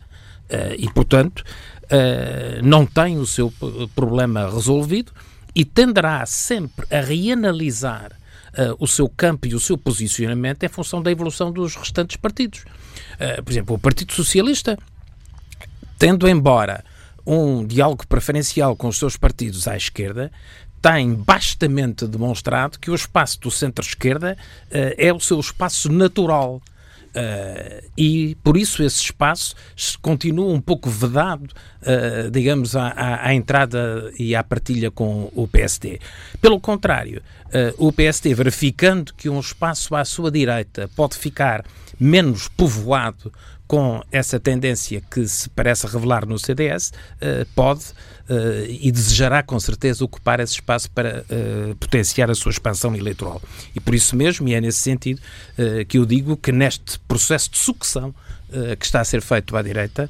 e, 0.77 0.89
portanto, 0.91 1.43
uh, 1.85 2.63
não 2.63 2.85
tem 2.85 3.17
o 3.17 3.25
seu 3.25 3.51
problema 3.95 4.49
resolvido 4.49 5.11
e 5.55 5.65
tenderá 5.65 6.25
sempre 6.25 6.85
a 6.95 7.01
reanalisar 7.01 8.11
uh, 8.57 8.75
o 8.79 8.87
seu 8.87 9.07
campo 9.07 9.47
e 9.47 9.55
o 9.55 9.59
seu 9.59 9.77
posicionamento 9.77 10.63
em 10.63 10.67
função 10.67 11.01
da 11.01 11.11
evolução 11.11 11.51
dos 11.51 11.75
restantes 11.75 12.17
partidos. 12.17 12.59
Uh, 12.59 13.43
por 13.43 13.51
exemplo, 13.51 13.75
o 13.75 13.79
Partido 13.79 14.13
Socialista, 14.13 14.77
tendo 15.97 16.27
embora 16.27 16.83
um 17.25 17.65
diálogo 17.65 18.07
preferencial 18.07 18.75
com 18.75 18.87
os 18.87 18.97
seus 18.97 19.17
partidos 19.17 19.67
à 19.67 19.75
esquerda, 19.75 20.31
tem 20.81 21.13
bastamente 21.13 22.07
demonstrado 22.07 22.79
que 22.79 22.91
o 22.91 22.95
espaço 22.95 23.39
do 23.41 23.51
centro-esquerda 23.51 24.37
uh, 24.65 24.95
é 24.97 25.13
o 25.13 25.19
seu 25.19 25.39
espaço 25.39 25.91
natural 25.91 26.61
Uh, 27.07 27.87
e 27.97 28.35
por 28.43 28.57
isso 28.57 28.83
esse 28.83 29.01
espaço 29.03 29.55
continua 30.01 30.53
um 30.53 30.61
pouco 30.61 30.89
vedado, 30.89 31.47
uh, 31.81 32.29
digamos, 32.31 32.75
à, 32.75 32.89
à, 32.89 33.27
à, 33.27 33.33
entrada 33.33 34.11
e 34.17 34.35
à 34.35 34.43
partilha 34.43 34.91
com 34.91 35.31
o 35.35 35.47
PSD. 35.47 35.99
Pelo 36.41 36.59
contrário, 36.59 37.21
uh, 37.47 37.87
o 37.87 37.91
PSD, 37.91 38.33
verificando 38.33 39.13
que 39.13 39.29
um 39.29 39.39
espaço 39.39 39.95
à 39.95 40.05
sua 40.05 40.29
direita 40.29 40.89
pode 40.95 41.17
ficar 41.17 41.65
menos 41.99 42.47
povoado 42.47 43.31
com 43.67 44.01
essa 44.11 44.39
tendência 44.39 45.01
que 45.11 45.27
se 45.27 45.49
parece 45.49 45.85
revelar 45.87 46.25
no 46.25 46.39
CDS, 46.39 46.93
pode 47.53 47.83
e 48.69 48.91
desejará 48.91 49.41
com 49.41 49.59
certeza 49.59 50.03
ocupar 50.03 50.39
esse 50.39 50.53
espaço 50.53 50.89
para 50.91 51.23
uh, 51.29 51.75
potenciar 51.75 52.29
a 52.29 52.35
sua 52.35 52.51
expansão 52.51 52.95
eleitoral. 52.95 53.41
E 53.75 53.79
por 53.79 53.95
isso 53.95 54.15
mesmo, 54.15 54.47
e 54.47 54.53
é 54.53 54.61
nesse 54.61 54.79
sentido 54.79 55.21
que 55.87 55.97
eu 55.97 56.05
digo 56.05 56.35
que 56.37 56.51
neste 56.51 56.99
processo 56.99 57.51
de 57.51 57.57
sucessão 57.57 58.13
que 58.79 58.85
está 58.85 59.01
a 59.01 59.03
ser 59.03 59.21
feito 59.21 59.55
à 59.57 59.61
direita, 59.61 60.09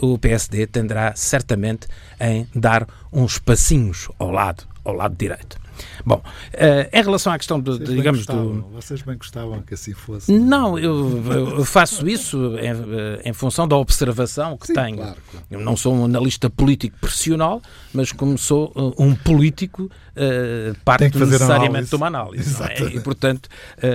o 0.00 0.18
PSD 0.18 0.66
tenderá 0.66 1.14
certamente 1.16 1.88
em 2.20 2.46
dar 2.54 2.86
uns 3.12 3.38
passinhos 3.38 4.08
ao 4.18 4.30
lado, 4.30 4.64
ao 4.84 4.94
lado 4.94 5.16
direito. 5.16 5.58
Bom, 6.04 6.16
uh, 6.16 6.88
em 6.92 7.02
relação 7.02 7.32
à 7.32 7.38
questão 7.38 7.60
do, 7.60 7.78
digamos 7.78 8.26
do 8.26 8.62
vocês 8.72 9.02
bem 9.02 9.16
gostavam 9.16 9.62
que 9.62 9.74
assim 9.74 9.92
fosse. 9.92 10.32
Não, 10.32 10.78
eu, 10.78 11.22
eu 11.58 11.64
faço 11.64 12.08
isso 12.08 12.56
em, 12.58 12.70
eh, 12.70 13.22
em, 13.24 13.32
função 13.32 13.66
da 13.66 13.76
observação 13.76 14.56
que 14.56 14.68
Sim, 14.68 14.74
tenho. 14.74 14.96
Claro, 14.96 15.16
claro. 15.30 15.46
Eu 15.50 15.60
não 15.60 15.76
sou 15.76 15.94
um 15.94 16.04
analista 16.04 16.48
político 16.48 16.96
profissional, 17.00 17.60
mas 17.92 18.12
como 18.12 18.36
sou 18.38 18.72
uh, 18.74 19.02
um 19.02 19.14
político, 19.14 19.84
uh, 19.84 20.76
parte 20.84 21.04
necessariamente 21.04 21.68
análise. 21.70 21.90
de 21.90 21.96
uma 21.96 22.06
análise. 22.06 22.62
É? 22.62 22.96
E 22.96 23.00
portanto 23.00 23.48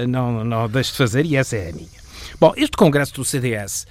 não, 0.08 0.44
não 0.44 0.70
deixo 0.70 0.92
de 0.92 0.98
fazer 0.98 1.26
e 1.26 1.36
essa 1.36 1.56
é 1.56 1.70
a 1.70 1.74
minha. 1.74 2.04
Bom, 2.40 2.54
este 2.58 2.76
congresso 2.78 3.14
do 3.14 3.26
CDS 3.26 3.86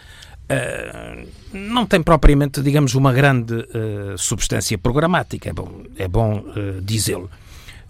Uh, 0.53 1.27
não 1.53 1.87
tem 1.87 2.03
propriamente, 2.03 2.61
digamos, 2.61 2.95
uma 2.95 3.13
grande 3.13 3.55
uh, 3.55 4.19
substância 4.19 4.77
programática, 4.77 5.49
é 5.49 5.53
bom, 5.53 5.83
é 5.97 6.07
bom 6.09 6.41
uh, 6.41 6.81
dizê-lo. 6.83 7.31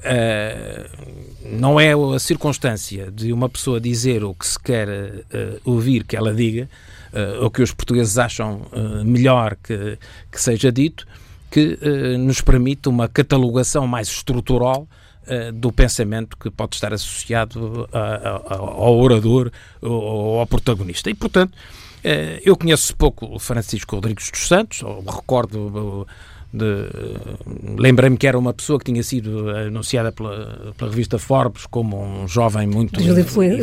Uh, 0.03 1.23
não 1.45 1.79
é 1.79 1.93
a 1.93 2.19
circunstância 2.19 3.09
de 3.11 3.33
uma 3.33 3.49
pessoa 3.49 3.81
dizer 3.81 4.25
o 4.25 4.35
que 4.35 4.47
se 4.47 4.59
quer 4.59 4.89
uh, 4.89 5.61
ouvir 5.65 6.03
que 6.03 6.17
ela 6.17 6.35
diga, 6.35 6.69
uh, 7.13 7.45
ou 7.45 7.51
que 7.51 7.63
os 7.63 7.73
portugueses 7.73 8.19
acham 8.19 8.63
melhor 9.05 9.57
que, 9.63 9.99
que 10.31 10.41
seja 10.41 10.73
dito, 10.73 11.07
que 11.51 11.79
nos 12.19 12.41
permite 12.41 12.89
uma 12.89 13.07
catalogação 13.09 13.87
mais 13.87 14.09
estrutural 14.09 14.89
do 15.53 15.71
pensamento 15.71 16.37
que 16.37 16.51
pode 16.51 16.77
estar 16.77 16.95
associado 16.95 17.87
ao 17.93 18.97
orador 18.99 19.53
ou 19.83 20.41
ao 20.41 20.47
protagonista. 20.47 21.11
E, 21.11 21.15
portanto, 21.15 21.53
eu 22.43 22.57
conheço 22.57 22.97
pouco 22.97 23.39
Francisco 23.39 23.97
Rodrigues 23.97 24.31
dos 24.31 24.49
Santos, 24.49 24.81
recordo 25.07 26.07
lembrei-me 27.79 28.17
que 28.17 28.27
era 28.27 28.39
uma 28.39 28.53
pessoa 28.53 28.79
que 28.79 28.85
tinha 28.85 29.03
sido 29.03 29.49
anunciada 29.51 30.13
pela, 30.13 30.73
pela 30.77 30.91
revista 30.91 31.19
Forbes 31.19 31.67
como 31.67 32.03
um 32.03 32.29
jovem 32.29 32.67
muito 32.67 33.01
influente, 33.01 33.63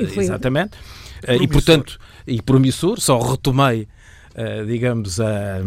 influente, 0.00 0.20
exatamente, 0.20 0.76
promissor. 1.20 1.44
e 1.44 1.48
portanto 1.48 1.98
e 2.26 2.42
promissor. 2.42 3.00
Só 3.00 3.18
retomei, 3.18 3.88
uh, 4.34 4.66
digamos 4.66 5.20
a 5.20 5.60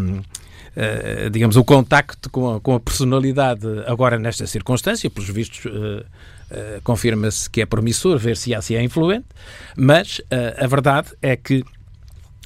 Uh, 0.78 1.32
digamos, 1.32 1.56
o 1.56 1.64
contacto 1.64 2.30
com 2.30 2.54
a, 2.54 2.62
com 2.62 2.76
a, 2.76 2.80
personalidade 2.80 3.66
agora 3.88 4.20
nesta 4.20 4.46
circunstância, 4.46 5.10
pelos 5.10 5.28
vistos 5.28 5.66
uh, 5.66 5.72
uh, 5.72 6.82
confirma-se 6.84 7.50
que 7.50 7.62
é 7.62 7.66
promissor, 7.66 8.20
ver 8.20 8.38
se 8.38 8.54
há 8.54 8.62
se 8.62 8.76
é 8.76 8.84
influente, 8.84 9.26
mas 9.76 10.22
a 10.56 10.68
verdade 10.68 11.08
é 11.20 11.36
que 11.36 11.64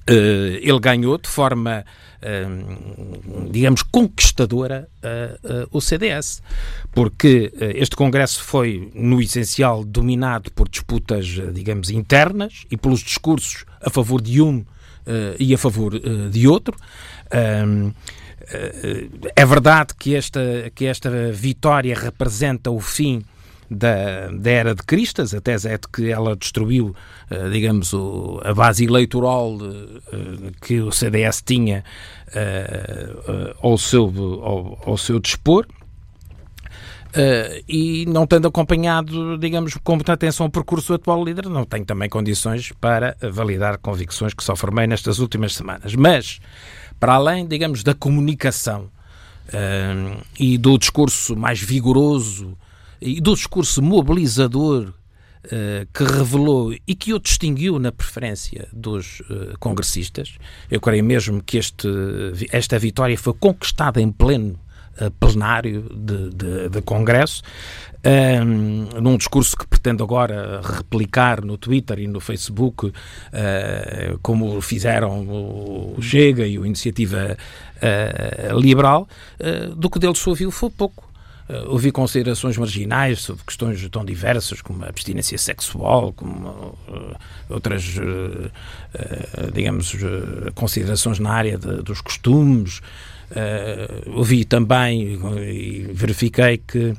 ele 0.08 0.80
ganhou 0.80 1.18
de 1.18 1.30
forma 1.30 1.86
digamos, 3.50 3.82
conquistadora 3.82 4.88
o 5.72 5.82
CDS, 5.82 6.42
porque 6.92 7.52
eh, 7.60 7.74
este 7.78 7.96
Congresso 7.96 8.44
foi, 8.44 8.92
no 8.94 9.20
essencial, 9.20 9.84
dominado 9.84 10.52
por 10.52 10.70
disputas, 10.70 11.26
digamos, 11.52 11.90
internas 11.90 12.66
e 12.70 12.78
pelos 12.78 13.00
discursos 13.00 13.66
a 13.82 13.90
favor 13.90 14.22
de 14.22 14.40
um 14.40 14.64
e 15.40 15.52
a 15.52 15.58
favor 15.58 16.00
de 16.30 16.48
outro. 16.48 16.78
é 19.36 19.46
verdade 19.46 19.96
que 19.98 20.14
esta, 20.14 20.72
que 20.76 20.86
esta 20.86 21.10
vitória 21.32 21.96
representa 21.96 22.70
o 22.70 22.80
fim 22.80 23.26
da, 23.72 24.28
da 24.28 24.52
era 24.52 24.76
de 24.76 24.84
Cristas. 24.84 25.34
A 25.34 25.40
tese 25.40 25.70
é 25.70 25.78
de 25.78 25.88
que 25.88 26.12
ela 26.12 26.36
destruiu, 26.36 26.94
uh, 27.32 27.50
digamos, 27.50 27.94
o, 27.94 28.42
a 28.44 28.54
base 28.54 28.84
eleitoral 28.84 29.56
uh, 29.56 30.52
que 30.62 30.82
o 30.82 30.92
CDS 30.92 31.42
tinha 31.42 31.84
ao, 33.62 33.78
seu, 33.78 34.06
ao, 34.44 34.80
ao 34.86 34.98
seu 34.98 35.20
dispor. 35.20 35.66
Uh, 37.12 37.62
e 37.68 38.06
não 38.06 38.26
tendo 38.26 38.48
acompanhado, 38.48 39.38
digamos, 39.38 39.76
com 39.84 39.96
muita 39.96 40.14
atenção 40.14 40.46
o 40.46 40.50
percurso 40.50 40.90
do 40.90 40.96
atual 40.96 41.24
líder, 41.24 41.50
não 41.50 41.66
tenho 41.66 41.84
também 41.84 42.08
condições 42.08 42.72
para 42.80 43.18
validar 43.22 43.78
convicções 43.80 44.34
que 44.34 44.42
só 44.42 44.56
formei 44.56 44.88
nestas 44.88 45.20
últimas 45.20 45.54
semanas. 45.54 45.94
Mas, 45.94 46.40
para 46.98 47.16
além, 47.16 47.46
digamos, 47.46 47.84
da 47.84 47.94
comunicação 47.94 48.90
uh, 49.48 50.22
e 50.40 50.58
do 50.58 50.78
discurso 50.78 51.36
mais 51.36 51.60
vigoroso 51.60 52.58
e 53.02 53.20
do 53.20 53.34
discurso 53.34 53.82
mobilizador 53.82 54.94
Uh, 55.44 55.88
que 55.92 56.04
revelou 56.04 56.72
e 56.72 56.94
que 56.94 57.16
o 57.16 57.20
distinguiu 57.20 57.80
na 57.80 57.92
preferência 57.92 58.68
dos 58.72 59.22
uh, 59.22 59.58
congressistas. 59.60 60.36
Eu 60.70 60.80
creio 60.80 61.04
mesmo 61.04 61.42
que 61.42 61.58
este, 61.58 61.88
esta 62.52 62.78
vitória 62.78 63.18
foi 63.18 63.34
conquistada 63.34 64.00
em 64.00 64.12
pleno 64.12 64.60
uh, 65.02 65.10
plenário 65.20 65.90
de, 65.96 66.30
de, 66.30 66.70
de 66.70 66.82
Congresso, 66.84 67.42
um, 68.46 69.02
num 69.02 69.18
discurso 69.18 69.58
que 69.58 69.66
pretende 69.66 70.04
agora 70.04 70.62
replicar 70.62 71.44
no 71.44 71.58
Twitter 71.58 71.98
e 71.98 72.08
no 72.08 72.20
Facebook, 72.20 72.94
como 74.22 74.62
fizeram 74.62 75.28
o 75.28 75.98
Chega 76.02 76.46
e 76.46 76.60
o 76.60 76.68
Iniciativa 76.68 77.36
Liberal, 78.56 79.08
do 79.76 79.90
que 79.90 79.98
deles 79.98 80.20
se 80.20 80.30
ouviu 80.30 80.52
foi 80.52 80.70
pouco. 80.70 81.11
Uh, 81.52 81.70
ouvi 81.70 81.92
considerações 81.92 82.56
marginais 82.56 83.20
sobre 83.20 83.44
questões 83.44 83.86
tão 83.90 84.06
diversas 84.06 84.62
como 84.62 84.86
a 84.86 84.88
abstinência 84.88 85.38
sexual, 85.38 86.14
como 86.14 86.48
uh, 86.88 87.18
outras, 87.50 87.98
uh, 87.98 89.52
digamos, 89.54 89.94
considerações 90.56 91.20
na 91.20 91.30
área 91.30 91.58
de, 91.58 91.82
dos 91.82 92.00
costumes. 92.00 92.82
ouvi 94.16 94.46
também 94.46 95.20
e 95.42 95.90
verifiquei 95.94 96.58
que 96.58 96.94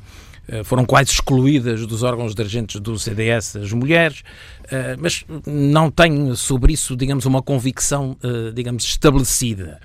foram 0.65 0.85
quase 0.85 1.11
excluídas 1.11 1.85
dos 1.87 2.03
órgãos 2.03 2.35
dirigentes 2.35 2.79
do 2.79 2.97
CDS 2.99 3.55
as 3.55 3.71
mulheres, 3.71 4.23
mas 4.99 5.23
não 5.45 5.89
tenho 5.91 6.35
sobre 6.35 6.73
isso, 6.73 6.95
digamos, 6.95 7.25
uma 7.25 7.41
convicção, 7.41 8.17
digamos, 8.53 8.83
estabelecida. 8.83 9.79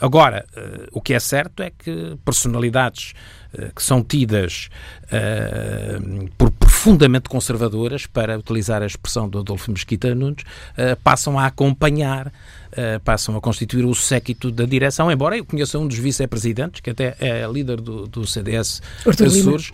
Agora, 0.00 0.44
o 0.92 1.00
que 1.00 1.14
é 1.14 1.20
certo 1.20 1.62
é 1.62 1.70
que 1.70 2.16
personalidades 2.24 3.14
eh, 3.56 3.70
que 3.74 3.82
são 3.82 4.02
tidas 4.02 4.68
uh, 5.04 6.30
por 6.36 6.50
profundamente 6.50 7.28
conservadoras, 7.28 8.06
para 8.06 8.38
utilizar 8.38 8.82
a 8.82 8.86
expressão 8.86 9.28
do 9.28 9.38
Adolfo 9.38 9.70
Mesquita 9.70 10.14
Nunes, 10.14 10.42
uh, 10.42 10.96
passam 11.02 11.38
a 11.38 11.46
acompanhar, 11.46 12.26
uh, 12.26 13.00
passam 13.02 13.36
a 13.36 13.40
constituir 13.40 13.84
o 13.84 13.94
séquito 13.94 14.50
da 14.50 14.64
direção, 14.64 15.10
embora 15.10 15.38
eu 15.38 15.44
conheça 15.44 15.78
um 15.78 15.86
dos 15.86 15.96
vice-presidentes, 15.96 16.80
que 16.80 16.90
até 16.90 17.16
é 17.18 17.46
líder 17.46 17.80
do, 17.80 18.06
do 18.06 18.26
CDS 18.26 18.82
Açores, 19.06 19.72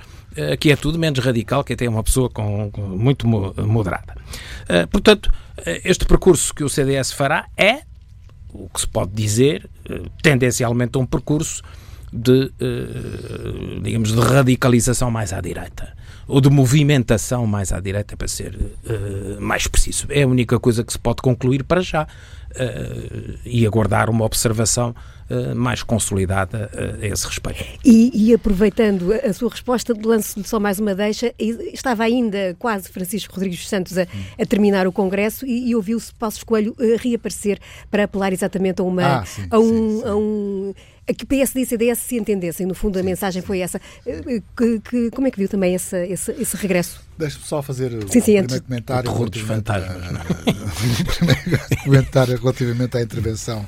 que 0.59 0.71
é 0.71 0.77
tudo 0.77 0.99
menos 0.99 1.19
radical, 1.19 1.63
que 1.63 1.75
até 1.75 1.85
é 1.85 1.91
uma 1.91 2.03
pessoa 2.03 2.31
com, 2.31 2.71
com 2.71 2.81
muito 2.81 3.27
moderada. 3.27 4.15
portanto, 4.91 5.31
este 5.85 6.07
percurso 6.07 6.55
que 6.55 6.65
o 6.65 6.71
CDS 6.71 7.13
fará 7.13 7.49
é, 7.55 7.83
o 8.53 8.69
que 8.69 8.81
se 8.81 8.87
pode 8.87 9.13
dizer, 9.13 9.69
tendencialmente 10.23 10.99
um 10.99 11.07
percurso 11.07 11.63
de, 12.13 12.53
eh, 12.61 13.81
digamos, 13.83 14.13
de 14.13 14.21
radicalização 14.21 15.11
mais 15.11 15.33
à 15.33 15.41
direita 15.41 15.95
ou 16.29 16.41
de 16.41 16.49
movimentação 16.49 17.47
mais 17.47 17.73
à 17.73 17.81
direita, 17.81 18.17
para 18.17 18.29
ser 18.29 18.55
uh, 18.55 19.41
mais 19.41 19.67
preciso. 19.67 20.07
É 20.09 20.23
a 20.23 20.27
única 20.27 20.59
coisa 20.59 20.85
que 20.85 20.93
se 20.93 20.99
pode 20.99 21.21
concluir 21.21 21.65
para 21.65 21.81
já 21.81 22.05
uh, 22.05 23.39
e 23.45 23.67
aguardar 23.67 24.09
uma 24.09 24.25
observação 24.25 24.95
mais 25.57 25.83
consolidada 25.83 26.71
a 27.01 27.07
esse 27.07 27.27
respeito. 27.27 27.65
E, 27.83 28.11
e 28.13 28.35
aproveitando 28.35 29.15
a 29.15 29.33
sua 29.33 29.49
resposta, 29.49 29.95
lanço-lhe 30.05 30.47
só 30.47 30.61
mais 30.61 30.79
uma 30.79 30.95
deixa. 30.95 31.33
Estava 31.39 32.03
ainda 32.03 32.55
quase 32.59 32.91
Francisco 32.91 33.33
Rodrigues 33.33 33.67
Santos 33.67 33.97
a, 33.97 34.03
a 34.39 34.45
terminar 34.45 34.87
o 34.87 34.93
Congresso 34.93 35.47
e, 35.47 35.71
e 35.71 35.75
ouviu-se 35.75 36.13
Passos 36.13 36.45
Coelho 36.45 36.77
reaparecer 36.99 37.59
para 37.91 38.05
apelar 38.05 38.35
exatamente 38.35 38.83
a, 38.83 38.85
uma, 38.85 39.21
ah, 39.21 39.25
sim, 39.25 39.47
a 39.51 39.59
um, 39.59 39.65
sim, 39.65 40.01
sim. 40.01 40.09
A 40.09 40.17
um 40.17 40.75
que 41.15 41.27
PSD 41.27 41.63
e 41.63 41.67
CDS 41.67 41.99
se 41.99 42.17
entendessem. 42.17 42.67
No 42.67 42.75
fundo, 42.75 42.99
a 42.99 43.03
mensagem 43.03 43.43
foi 43.43 43.61
essa. 43.61 43.81
Eh, 44.07 44.43
que, 44.57 44.81
que, 44.81 45.11
como 45.11 45.27
é 45.27 45.31
que 45.31 45.39
viu 45.39 45.49
também 45.49 45.75
esse, 45.75 45.97
esse, 46.07 46.33
esse 46.33 46.57
regresso? 46.57 47.01
Deixe-me 47.19 47.45
só 47.45 47.63
fazer 47.63 47.91
sim, 48.09 48.21
sim, 48.21 48.39
o 48.41 48.45
primeiro 48.45 48.63
comentário. 48.63 49.11
O 49.11 49.29
dos 49.29 49.43
fantasmas. 49.43 49.97
A, 50.05 51.85
comentário 51.85 52.39
relativamente 52.39 52.97
à 52.97 53.03
intervenção 53.03 53.67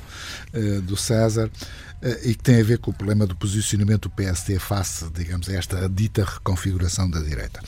uh, 0.53 0.81
do 0.81 0.97
César 0.97 1.47
uh, 1.47 1.84
e 2.23 2.35
que 2.35 2.43
tem 2.43 2.61
a 2.61 2.63
ver 2.63 2.79
com 2.79 2.91
o 2.91 2.93
problema 2.93 3.25
do 3.25 3.35
posicionamento 3.35 4.03
do 4.03 4.09
PSD 4.11 4.59
face, 4.59 5.09
digamos, 5.13 5.49
a 5.49 5.53
esta 5.53 5.89
dita 5.89 6.23
reconfiguração 6.23 7.09
da 7.09 7.19
direita. 7.19 7.61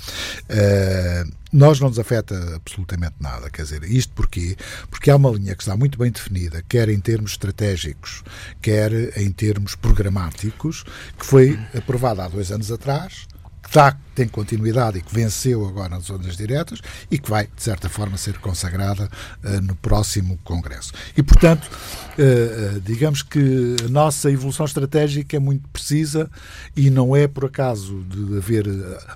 Uh, 0.44 1.32
nós 1.52 1.80
não 1.80 1.88
nos 1.88 1.98
afeta 1.98 2.56
absolutamente 2.56 3.16
nada, 3.20 3.50
quer 3.50 3.64
dizer, 3.64 3.84
isto 3.84 4.14
porquê? 4.14 4.56
Porque 4.90 5.10
há 5.10 5.16
uma 5.16 5.32
linha 5.32 5.56
que 5.56 5.64
está 5.64 5.76
muito 5.78 5.98
bem 5.98 6.12
definida, 6.12 6.64
quer 6.68 6.90
em 6.90 7.00
termos 7.00 7.32
estratégicos, 7.32 8.24
quer 8.62 9.18
em 9.18 9.32
termos 9.32 9.76
programáticos, 9.76 10.84
que 11.18 11.26
foi 11.26 11.60
aprovada 11.76 12.26
há 12.26 12.28
dois 12.28 12.52
anos 12.52 12.72
atrás, 12.72 13.28
que 13.62 13.70
está 13.70 13.98
tem 14.18 14.28
continuidade 14.28 14.98
e 14.98 15.02
que 15.02 15.14
venceu 15.14 15.64
agora 15.68 15.90
nas 15.90 16.06
zonas 16.06 16.36
diretas 16.36 16.82
e 17.12 17.20
que 17.20 17.30
vai, 17.30 17.46
de 17.46 17.62
certa 17.62 17.88
forma, 17.88 18.18
ser 18.18 18.40
consagrada 18.40 19.08
uh, 19.44 19.62
no 19.62 19.76
próximo 19.76 20.40
Congresso. 20.44 20.92
E, 21.16 21.22
portanto, 21.22 21.70
uh, 22.18 22.80
digamos 22.82 23.22
que 23.22 23.76
a 23.86 23.90
nossa 23.90 24.32
evolução 24.32 24.66
estratégica 24.66 25.36
é 25.36 25.40
muito 25.40 25.68
precisa 25.70 26.30
e 26.76 26.90
não 26.90 27.16
é 27.16 27.28
por 27.28 27.46
acaso 27.46 28.04
de 28.04 28.38
haver 28.38 28.66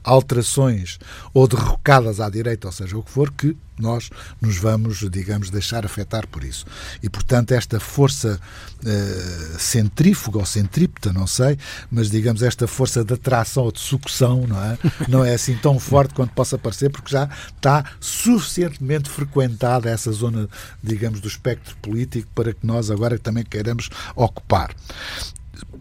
alterações 0.04 1.00
ou 1.34 1.48
derrocadas 1.48 2.20
à 2.20 2.30
direita, 2.30 2.68
ou 2.68 2.72
seja, 2.72 2.98
o 2.98 3.04
que 3.04 3.12
for, 3.12 3.32
que 3.32 3.56
nós 3.82 4.10
nos 4.40 4.58
vamos, 4.58 5.00
digamos, 5.10 5.50
deixar 5.50 5.86
afetar 5.86 6.28
por 6.28 6.44
isso. 6.44 6.66
E, 7.02 7.10
portanto, 7.10 7.52
esta 7.52 7.80
força 7.80 8.40
uh, 8.80 9.60
centrífuga 9.60 10.40
ou 10.40 10.46
centrípeta, 10.46 11.12
não 11.12 11.28
sei, 11.28 11.58
mas, 11.90 12.10
digamos, 12.10 12.42
esta 12.44 12.68
força 12.68 13.04
de 13.04 13.14
atração 13.14 13.64
ou 13.64 13.72
de 13.72 13.80
sucção, 13.80 14.46
não 14.48 14.64
é? 14.64 14.78
não 15.08 15.26
é 15.26 15.34
assim 15.34 15.56
tão 15.56 15.80
forte 15.80 16.14
quanto 16.14 16.34
possa 16.34 16.58
parecer, 16.58 16.90
porque 16.90 17.12
já 17.12 17.30
está 17.56 17.84
suficientemente 18.00 19.10
frequentada 19.10 19.90
essa 19.90 20.12
zona, 20.12 20.48
digamos, 20.84 21.20
do 21.20 21.28
espectro 21.28 21.76
político 21.78 22.30
para 22.34 22.54
que 22.54 22.66
nós 22.66 22.92
agora 22.92 23.18
também 23.18 23.44
queiramos 23.44 23.90
ocupar. 24.16 24.74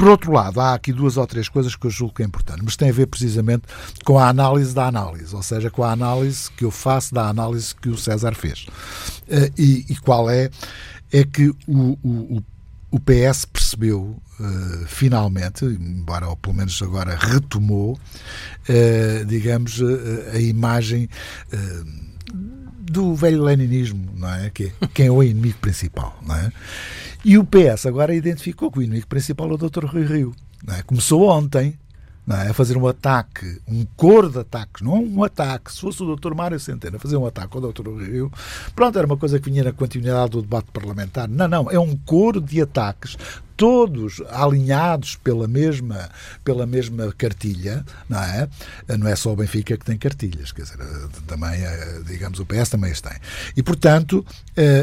Por 0.01 0.09
outro 0.09 0.33
lado, 0.33 0.59
há 0.63 0.73
aqui 0.73 0.95
duas 0.95 1.19
ou 1.19 1.27
três 1.27 1.47
coisas 1.47 1.77
que 1.77 1.87
eu 1.87 1.91
julgo 1.91 2.15
que 2.15 2.23
é 2.23 2.25
importante, 2.25 2.63
mas 2.65 2.75
tem 2.75 2.89
a 2.89 2.93
ver 2.93 3.07
precisamente 3.07 3.65
com 4.03 4.19
a 4.19 4.31
análise 4.31 4.75
da 4.75 4.87
análise, 4.87 5.37
ou 5.37 5.43
seja, 5.43 5.71
com 5.71 5.85
a 5.85 5.93
análise 5.93 6.51
que 6.53 6.65
eu 6.65 6.71
faço 6.71 7.13
da 7.13 7.29
análise 7.29 7.75
que 7.75 7.91
o 7.91 7.99
César 7.99 8.35
fez. 8.35 8.65
Eh, 9.29 9.53
e, 9.59 9.85
e 9.91 9.97
qual 9.97 10.31
é? 10.31 10.49
É 11.13 11.23
que 11.23 11.51
o, 11.69 11.99
o, 12.03 12.43
o 12.91 12.99
PS 12.99 13.45
percebeu 13.45 14.17
uh, 14.41 14.87
finalmente, 14.87 15.67
embora 15.67 16.29
ou 16.29 16.37
pelo 16.39 16.57
menos 16.57 16.81
agora 16.81 17.15
retomou, 17.15 17.93
uh, 17.93 19.25
digamos, 19.27 19.83
a 20.33 20.39
imagem 20.39 21.11
do 22.91 23.15
velho 23.15 23.45
leninismo, 23.45 24.11
não 24.17 24.33
é? 24.33 24.49
Que 24.49 24.73
é 24.81 24.87
quem 24.95 25.09
é 25.09 25.11
o 25.11 25.23
inimigo 25.23 25.59
principal, 25.59 26.19
não 26.27 26.37
é? 26.37 26.51
E 27.25 27.37
o 27.37 27.45
PS 27.45 27.87
agora 27.87 28.15
identificou 28.15 28.71
que 28.71 28.79
o 28.79 28.83
inimigo 28.83 29.07
principal 29.07 29.51
é 29.51 29.55
o 29.55 29.59
Dr. 29.59 29.85
Rui 29.85 30.05
Rio. 30.05 30.35
É? 30.69 30.83
Começou 30.83 31.29
ontem, 31.29 31.79
não 32.27 32.37
é? 32.37 32.49
a 32.49 32.55
fazer 32.55 32.79
um 32.79 32.87
ataque, 32.87 33.61
um 33.69 33.87
coro 33.97 34.31
de 34.31 34.39
ataques, 34.39 34.83
não 34.83 35.05
um 35.05 35.23
ataque. 35.23 35.71
Se 35.71 35.81
fosse 35.81 36.03
o 36.03 36.17
Dr. 36.17 36.35
Mário 36.35 36.59
Centeno 36.59 36.97
a 36.97 37.01
fazer 37.01 37.17
um 37.17 37.27
ataque 37.27 37.57
ao 37.57 37.73
Dr. 37.73 37.89
Rio, 37.99 38.33
pronto, 38.75 38.97
era 38.97 39.07
uma 39.07 39.19
coisa 39.19 39.39
que 39.39 39.51
vinha 39.51 39.65
na 39.65 39.73
continuidade 39.73 40.31
do 40.31 40.43
debate 40.43 40.69
parlamentar. 40.73 41.29
Não, 41.29 41.47
não, 41.47 41.71
é 41.71 41.79
um 41.79 41.95
coro 41.95 42.41
de 42.41 42.61
ataques 42.63 43.17
todos 43.61 44.23
alinhados 44.31 45.17
pela 45.17 45.47
mesma, 45.47 46.09
pela 46.43 46.65
mesma 46.65 47.13
cartilha, 47.13 47.85
não 48.09 48.19
é? 48.19 48.49
Não 48.99 49.07
é 49.07 49.15
só 49.15 49.35
o 49.35 49.37
Benfica 49.37 49.77
que 49.77 49.85
tem 49.85 49.99
cartilhas, 49.99 50.51
quer 50.51 50.63
dizer, 50.63 50.79
também, 51.27 51.61
digamos, 52.07 52.41
o 52.41 52.47
PS 52.47 52.71
também 52.71 52.91
as 52.91 53.03
tem. 53.03 53.13
E, 53.55 53.63
portanto, 53.63 54.25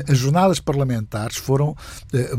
as 0.07 0.15
jornadas 0.15 0.59
parlamentares 0.59 1.37
foram 1.37 1.75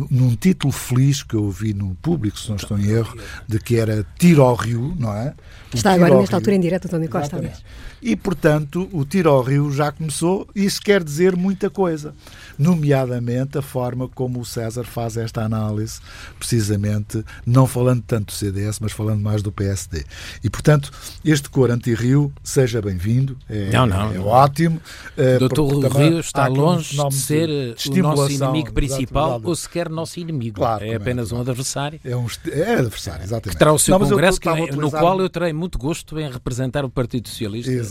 num 0.08 0.36
título 0.36 0.72
feliz 0.72 1.24
que 1.24 1.34
eu 1.34 1.50
vi 1.50 1.74
no 1.74 1.96
público, 1.96 2.38
se 2.38 2.48
não 2.48 2.54
estou 2.54 2.78
em 2.78 2.86
erro, 2.86 3.18
de 3.48 3.58
que 3.58 3.74
era 3.74 4.06
Tiro 4.16 4.42
ao 4.42 4.54
Rio, 4.54 4.94
não 4.96 5.12
é? 5.12 5.34
Está 5.74 5.94
agora, 5.94 6.20
nesta 6.20 6.36
altura, 6.36 6.54
em 6.54 6.60
direto, 6.60 6.86
António 6.86 7.08
Costa. 7.08 7.36
Exatamente. 7.36 7.64
E, 8.00 8.14
portanto, 8.14 8.88
o 8.92 9.04
tiro 9.04 9.30
ao 9.30 9.42
rio 9.42 9.70
já 9.72 9.90
começou. 9.90 10.46
Isso 10.54 10.80
quer 10.80 11.02
dizer 11.02 11.36
muita 11.36 11.68
coisa, 11.68 12.14
nomeadamente 12.58 13.58
a 13.58 13.62
forma 13.62 14.08
como 14.08 14.40
o 14.40 14.44
César 14.44 14.84
faz 14.84 15.16
esta 15.16 15.42
análise, 15.42 16.00
precisamente 16.38 17.24
não 17.44 17.66
falando 17.66 18.02
tanto 18.06 18.26
do 18.26 18.32
CDS, 18.32 18.78
mas 18.80 18.92
falando 18.92 19.20
mais 19.20 19.42
do 19.42 19.50
PSD. 19.50 20.04
E, 20.42 20.50
portanto, 20.50 20.90
este 21.24 21.48
cor 21.50 21.70
anti-rio, 21.70 22.32
seja 22.42 22.80
bem-vindo, 22.80 23.36
é, 23.48 23.70
não, 23.70 23.86
não, 23.86 24.12
é 24.12 24.18
ótimo. 24.18 24.80
Uh, 25.16 25.38
Doutor 25.38 25.96
Rio 25.96 26.20
está 26.20 26.46
longe 26.46 26.96
de 26.96 27.14
ser 27.14 27.48
de 27.74 28.00
o 28.00 28.02
nosso 28.02 28.30
inimigo 28.30 28.72
principal 28.72 29.40
ou 29.42 29.56
sequer 29.56 29.88
nosso 29.88 30.20
inimigo. 30.20 30.56
Claro, 30.56 30.84
é 30.84 30.94
apenas 30.94 31.32
um 31.32 31.40
adversário. 31.40 32.00
É, 32.04 32.16
um, 32.16 32.26
é 32.46 32.74
adversário, 32.74 33.24
exatamente. 33.24 33.50
Que 33.50 33.58
terá 33.58 33.72
o 33.72 33.78
seu 33.78 33.98
não, 33.98 34.08
congresso, 34.08 34.40
que, 34.40 34.48
no 34.72 34.90
qual 34.90 35.20
eu 35.20 35.28
terei 35.28 35.52
muito 35.52 35.78
gosto 35.78 36.18
em 36.18 36.30
representar 36.30 36.84
o 36.84 36.90
Partido 36.90 37.28
Socialista. 37.28 37.70
Exatamente. 37.70 37.87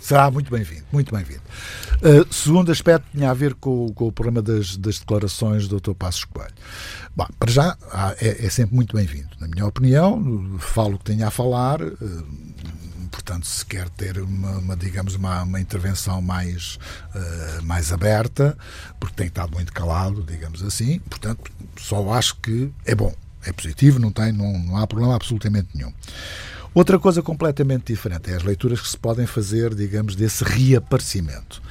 Será 0.00 0.30
muito 0.30 0.50
bem-vindo, 0.50 0.84
muito 0.92 1.14
bem-vindo. 1.14 1.42
Uh, 1.96 2.32
segundo 2.32 2.70
aspecto 2.70 3.06
tinha 3.12 3.30
a 3.30 3.34
ver 3.34 3.54
com, 3.54 3.92
com 3.94 4.08
o 4.08 4.12
problema 4.12 4.42
das, 4.42 4.76
das 4.76 4.98
declarações 4.98 5.68
do 5.68 5.80
Dr. 5.80 5.94
Passos 5.94 6.24
Coelho. 6.24 6.54
Bom, 7.14 7.26
para 7.38 7.50
já 7.50 7.76
é, 8.20 8.46
é 8.46 8.50
sempre 8.50 8.74
muito 8.74 8.96
bem-vindo. 8.96 9.28
Na 9.40 9.48
minha 9.48 9.66
opinião, 9.66 10.56
falo 10.58 10.94
o 10.94 10.98
que 10.98 11.04
tenha 11.04 11.28
a 11.28 11.30
falar. 11.30 11.82
Uh, 11.82 12.26
portanto, 13.10 13.46
se 13.46 13.64
quer 13.64 13.88
ter 13.88 14.18
uma, 14.18 14.58
uma 14.58 14.76
digamos, 14.76 15.14
uma, 15.14 15.42
uma, 15.42 15.60
intervenção 15.60 16.22
mais, 16.22 16.78
uh, 17.14 17.62
mais 17.64 17.92
aberta, 17.92 18.56
porque 19.00 19.16
tem 19.16 19.26
estado 19.26 19.52
muito 19.52 19.72
calado, 19.72 20.22
digamos 20.22 20.62
assim, 20.62 21.00
portanto, 21.00 21.50
só 21.76 22.12
acho 22.12 22.36
que 22.36 22.70
é 22.84 22.94
bom, 22.94 23.12
é 23.44 23.52
positivo, 23.52 23.98
não, 23.98 24.12
tem, 24.12 24.32
não, 24.32 24.58
não 24.58 24.76
há 24.76 24.86
problema 24.86 25.16
absolutamente 25.16 25.68
nenhum. 25.74 25.92
Outra 26.76 26.98
coisa 26.98 27.22
completamente 27.22 27.90
diferente 27.90 28.30
é 28.30 28.34
as 28.34 28.42
leituras 28.42 28.82
que 28.82 28.88
se 28.90 28.98
podem 28.98 29.26
fazer, 29.26 29.74
digamos, 29.74 30.14
desse 30.14 30.44
reaparecimento. 30.44 31.62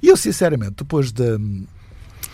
E 0.00 0.06
eu, 0.06 0.16
sinceramente, 0.16 0.74
depois 0.78 1.10
da, 1.10 1.36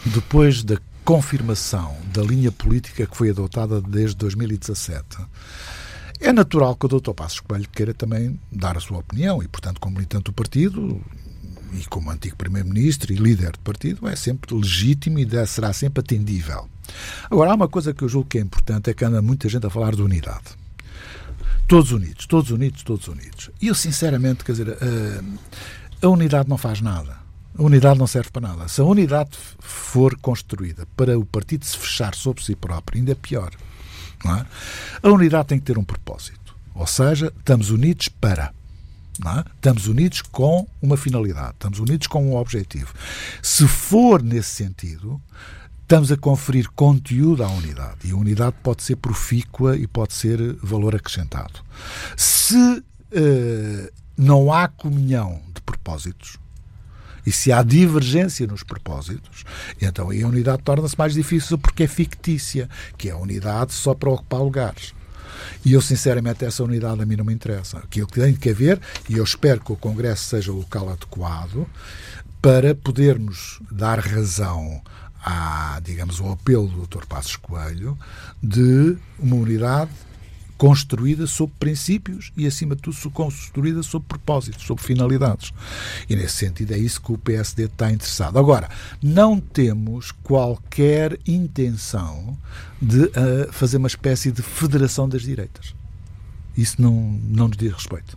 depois 0.05 0.63
da 0.63 0.77
confirmação 1.07 1.97
da 2.13 2.21
linha 2.21 2.53
política 2.53 3.07
que 3.07 3.17
foi 3.17 3.31
adotada 3.31 3.81
desde 3.81 4.15
2017, 4.17 5.07
é 6.21 6.31
natural 6.31 6.77
que 6.77 6.85
o 6.85 7.01
Dr. 7.01 7.13
Passos 7.13 7.41
Coelho 7.41 7.67
queira 7.73 7.95
também 7.95 8.39
dar 8.53 8.77
a 8.77 8.81
sua 8.81 8.99
opinião 8.99 9.43
e, 9.43 9.49
portanto, 9.49 9.81
como 9.81 9.97
militante 9.97 10.25
do 10.25 10.33
partido 10.35 11.01
e 11.73 11.87
como 11.87 12.11
antigo 12.11 12.37
Primeiro-Ministro 12.37 13.11
e 13.11 13.17
líder 13.17 13.53
do 13.53 13.61
partido, 13.61 14.07
é 14.07 14.15
sempre 14.15 14.55
legítimo 14.55 15.19
e 15.19 15.47
será 15.47 15.73
sempre 15.73 16.01
atendível. 16.01 16.69
Agora, 17.31 17.53
há 17.53 17.55
uma 17.55 17.69
coisa 17.69 17.95
que 17.95 18.05
eu 18.05 18.09
julgo 18.11 18.29
que 18.29 18.37
é 18.37 18.43
importante, 18.43 18.91
é 18.91 18.93
que 18.93 19.03
anda 19.03 19.23
muita 19.23 19.49
gente 19.49 19.67
a 19.67 19.71
falar 19.71 19.97
de 19.97 20.03
unidade. 20.03 20.68
Todos 21.69 21.93
unidos, 21.93 22.27
todos 22.27 22.51
unidos, 22.51 22.83
todos 22.83 23.09
unidos. 23.09 23.51
E 23.61 23.67
eu, 23.67 23.75
sinceramente, 23.75 24.43
quer 24.43 24.53
dizer, 24.53 24.71
a, 24.71 24.73
eh, 24.73 25.23
a 26.01 26.09
unidade 26.09 26.49
não 26.49 26.57
faz 26.57 26.81
nada. 26.81 27.19
A 27.59 27.63
unidade 27.63 27.99
não 27.99 28.07
serve 28.07 28.31
para 28.31 28.49
nada. 28.49 28.69
Se 28.69 28.81
a 28.81 28.85
unidade 28.85 29.37
for 29.59 30.17
construída 30.17 30.89
para 30.97 31.19
o 31.19 31.27
partido 31.27 31.67
se 31.67 31.77
fechar 31.77 32.15
sobre 32.15 32.43
si 32.43 32.57
próprio, 32.57 32.99
ainda 32.99 33.13
é 33.13 33.15
pior. 33.15 33.51
É? 34.25 34.47
A 35.07 35.11
unidade 35.11 35.49
tem 35.49 35.59
que 35.59 35.67
ter 35.67 35.77
um 35.77 35.85
propósito. 35.85 36.57
Ou 36.75 36.87
seja, 36.87 37.31
estamos 37.39 37.69
unidos 37.69 38.09
para. 38.09 38.55
É? 39.27 39.45
Estamos 39.57 39.89
unidos 39.89 40.23
com 40.23 40.67
uma 40.81 40.97
finalidade, 40.97 41.53
estamos 41.53 41.81
unidos 41.81 42.07
com 42.07 42.25
um 42.31 42.37
objetivo. 42.37 42.95
Se 43.43 43.69
for 43.69 44.23
nesse 44.23 44.51
sentido, 44.53 45.21
estamos 45.89 46.13
a 46.13 46.19
conferir 46.19 46.69
conteúdo 46.77 47.43
à 47.43 47.49
unidade. 47.49 47.97
E 48.05 48.11
a 48.11 48.17
unidade 48.17 48.57
pode 48.63 48.83
ser 48.83 48.97
profícua 48.97 49.75
e 49.75 49.87
pode 49.87 50.13
ser 50.13 50.39
valor 50.63 50.95
acrescentado. 50.95 51.65
Se 52.15 52.55
uh, 52.55 53.93
não 54.15 54.53
há 54.53 54.69
comunhão 54.69 55.41
de 55.55 55.63
propósitos, 55.63 56.37
e 57.25 57.33
se 57.33 57.51
há 57.51 57.63
divergência 57.63 58.47
nos 58.47 58.63
propósitos, 58.63 59.45
então 59.81 60.11
a 60.11 60.29
unidade 60.29 60.63
torna-se 60.63 60.97
mais 60.97 61.15
difícil 61.15 61.57
porque 61.57 61.85
é 61.85 61.87
fictícia, 61.89 62.69
que 62.99 63.09
é 63.09 63.13
a 63.13 63.17
unidade 63.17 63.73
só 63.73 63.95
para 63.95 64.11
ocupar 64.11 64.41
lugares. 64.41 64.95
E 65.65 65.73
eu, 65.73 65.81
sinceramente, 65.81 66.45
essa 66.45 66.63
unidade 66.63 67.01
a 67.01 67.07
mim 67.07 67.17
não 67.17 67.25
me 67.25 67.33
interessa. 67.33 67.79
Aquilo 67.79 68.07
que 68.07 68.21
tem 68.21 68.35
que 68.35 68.51
haver, 68.51 68.79
e 69.09 69.17
eu 69.17 69.25
espero 69.25 69.61
que 69.61 69.73
o 69.73 69.77
Congresso 69.77 70.25
seja 70.25 70.53
o 70.53 70.57
local 70.57 70.91
adequado, 70.91 71.67
para 72.43 72.75
podermos 72.75 73.59
dar 73.71 73.99
razão 73.99 74.83
à, 75.29 75.79
digamos, 75.85 76.21
ao 76.21 76.33
apelo 76.33 76.67
do 76.67 76.87
Dr. 76.87 77.05
Passos 77.05 77.37
Coelho 77.37 77.99
de 78.43 78.97
uma 79.19 79.37
unidade 79.37 79.91
construída 80.57 81.27
sob 81.27 81.53
princípios 81.61 82.33
e, 82.35 82.47
acima 82.47 82.75
de 82.75 82.81
tudo, 82.81 83.11
construída 83.11 83.83
sob 83.83 84.05
propósitos, 84.09 84.65
sob 84.65 84.81
finalidades. 84.81 85.53
E, 86.09 86.17
nesse 86.17 86.37
sentido, 86.37 86.73
é 86.73 86.79
isso 86.79 87.01
que 87.01 87.13
o 87.13 87.19
PSD 87.19 87.65
está 87.65 87.93
interessado. 87.93 88.39
Agora, 88.39 88.71
não 89.03 89.39
temos 89.39 90.11
qualquer 90.11 91.19
intenção 91.27 92.37
de 92.81 93.03
uh, 93.03 93.13
fazer 93.53 93.77
uma 93.77 93.87
espécie 93.87 94.33
de 94.33 94.41
federação 94.41 95.09
das 95.09 95.23
direitas. 95.23 95.75
Isso 96.57 96.81
não, 96.81 96.93
não 97.23 97.49
nos 97.49 97.57
diz 97.57 97.73
respeito 97.73 98.17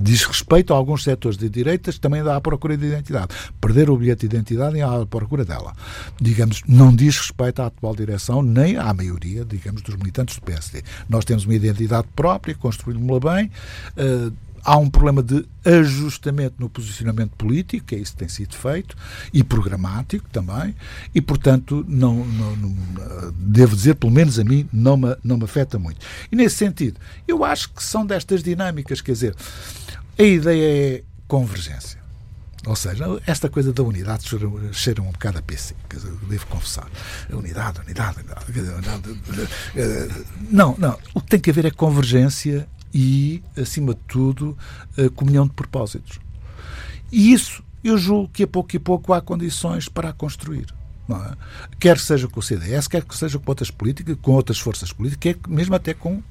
diz 0.00 0.24
respeito 0.24 0.72
a 0.72 0.76
alguns 0.76 1.04
setores 1.04 1.36
de 1.36 1.48
direitas 1.48 1.98
também 1.98 2.22
dá 2.22 2.36
à 2.36 2.40
procura 2.40 2.76
de 2.76 2.86
identidade. 2.86 3.28
Perder 3.60 3.90
o 3.90 3.96
bilhete 3.96 4.26
de 4.26 4.36
identidade 4.36 4.76
e 4.76 4.82
à 4.82 5.04
procura 5.04 5.44
dela. 5.44 5.74
Digamos, 6.20 6.62
não 6.66 6.94
diz 6.94 7.18
respeito 7.18 7.60
à 7.60 7.66
atual 7.66 7.94
direção, 7.94 8.42
nem 8.42 8.76
à 8.76 8.92
maioria, 8.94 9.44
digamos, 9.44 9.82
dos 9.82 9.96
militantes 9.96 10.36
do 10.36 10.42
PSD. 10.42 10.82
Nós 11.08 11.24
temos 11.24 11.44
uma 11.44 11.54
identidade 11.54 12.08
própria, 12.16 12.54
construímos-la 12.54 13.34
bem. 13.34 13.50
Uh, 13.96 14.32
há 14.64 14.76
um 14.76 14.88
problema 14.88 15.22
de 15.22 15.46
ajustamento 15.64 16.56
no 16.58 16.68
posicionamento 16.68 17.32
político, 17.36 17.86
que 17.86 17.94
é 17.94 17.98
isso 17.98 18.12
que 18.12 18.18
tem 18.18 18.28
sido 18.28 18.54
feito, 18.54 18.96
e 19.32 19.42
programático 19.42 20.28
também, 20.30 20.74
e, 21.14 21.20
portanto, 21.20 21.84
não, 21.88 22.24
não, 22.24 22.56
não, 22.56 22.76
devo 23.36 23.74
dizer, 23.74 23.94
pelo 23.94 24.12
menos 24.12 24.38
a 24.38 24.44
mim, 24.44 24.68
não 24.72 24.96
me, 24.96 25.16
não 25.22 25.36
me 25.36 25.44
afeta 25.44 25.78
muito. 25.78 26.04
E, 26.30 26.36
nesse 26.36 26.56
sentido, 26.56 27.00
eu 27.26 27.44
acho 27.44 27.70
que 27.72 27.82
são 27.82 28.04
destas 28.04 28.42
dinâmicas, 28.42 29.00
quer 29.00 29.12
dizer, 29.12 29.36
a 30.18 30.22
ideia 30.22 30.96
é 30.96 31.02
convergência. 31.26 32.00
Ou 32.66 32.76
seja, 32.76 33.06
esta 33.26 33.48
coisa 33.48 33.72
da 33.72 33.82
unidade 33.82 34.28
cheira, 34.72 35.00
um 35.00 35.10
bocado 35.10 35.38
a 35.38 35.42
PC, 35.42 35.74
devo 36.28 36.46
confessar. 36.46 36.90
Unidade, 37.32 37.80
unidade, 37.80 38.18
unidade. 38.18 38.44
Não, 40.50 40.76
não. 40.76 40.98
O 41.14 41.22
que 41.22 41.28
tem 41.28 41.40
que 41.40 41.50
haver 41.50 41.64
é 41.64 41.70
convergência 41.70 42.68
e, 42.92 43.42
acima 43.56 43.94
de 43.94 44.00
tudo, 44.06 44.58
comunhão 45.14 45.46
de 45.46 45.54
propósitos. 45.54 46.18
E 47.10 47.32
isso 47.32 47.64
eu 47.82 47.96
julgo 47.96 48.28
que 48.28 48.42
a 48.42 48.46
pouco 48.46 48.76
e 48.76 48.78
pouco 48.78 49.14
há 49.14 49.22
condições 49.22 49.88
para 49.88 50.10
a 50.10 50.12
construir. 50.12 50.66
É? 51.08 51.36
Quer 51.80 51.98
seja 51.98 52.28
com 52.28 52.40
o 52.40 52.42
CDS, 52.42 52.86
quer 52.86 53.02
que 53.02 53.16
seja 53.16 53.38
com 53.38 53.50
outras 53.50 53.70
políticas, 53.70 54.16
com 54.20 54.32
outras 54.32 54.58
forças 54.60 54.92
políticas, 54.92 55.34
quer 55.34 55.50
mesmo 55.50 55.74
até 55.74 55.94
com 55.94 56.22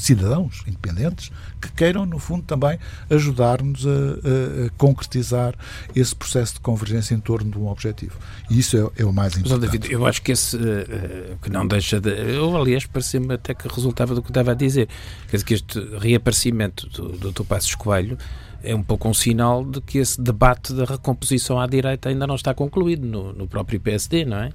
cidadãos 0.00 0.62
independentes 0.66 1.30
que 1.60 1.70
queiram, 1.72 2.06
no 2.06 2.18
fundo, 2.18 2.42
também 2.42 2.78
ajudar-nos 3.10 3.86
a, 3.86 3.90
a, 3.90 4.66
a, 4.66 4.70
concretizar 4.76 5.54
esse 5.94 6.14
processo 6.14 6.54
de 6.54 6.60
convergência 6.60 7.14
em 7.14 7.20
torno 7.20 7.50
de 7.50 7.58
um 7.58 7.68
objetivo. 7.68 8.18
E 8.50 8.58
isso 8.58 8.76
é, 8.76 9.02
é 9.02 9.04
o 9.04 9.12
mais 9.12 9.36
importante. 9.36 9.60
Mas, 9.60 9.70
David, 9.70 9.92
eu 9.92 10.06
acho 10.06 10.22
que 10.22 10.32
esse, 10.32 10.56
uh, 10.56 11.38
que 11.42 11.50
não 11.50 11.66
deixa 11.66 12.00
de... 12.00 12.10
Eu, 12.10 12.56
aliás, 12.56 12.86
parecia-me 12.86 13.34
até 13.34 13.54
que 13.54 13.68
resultava 13.68 14.14
do 14.14 14.22
que 14.22 14.30
estava 14.30 14.52
a 14.52 14.54
dizer. 14.54 14.88
Quer 15.28 15.36
dizer, 15.36 15.44
que 15.44 15.54
este 15.54 15.80
reaparecimento 15.98 16.88
do, 16.88 17.08
do 17.16 17.32
Dr. 17.32 17.44
Passos 17.44 17.74
Coelho 17.74 18.18
é 18.62 18.74
um 18.74 18.82
pouco 18.82 19.08
um 19.08 19.14
sinal 19.14 19.64
de 19.64 19.80
que 19.80 19.98
esse 19.98 20.20
debate 20.20 20.72
da 20.72 20.84
recomposição 20.84 21.60
à 21.60 21.66
direita 21.66 22.08
ainda 22.08 22.26
não 22.26 22.34
está 22.34 22.52
concluído 22.52 23.06
no, 23.06 23.32
no 23.32 23.46
próprio 23.46 23.80
PSD, 23.80 24.24
não 24.24 24.38
é? 24.38 24.50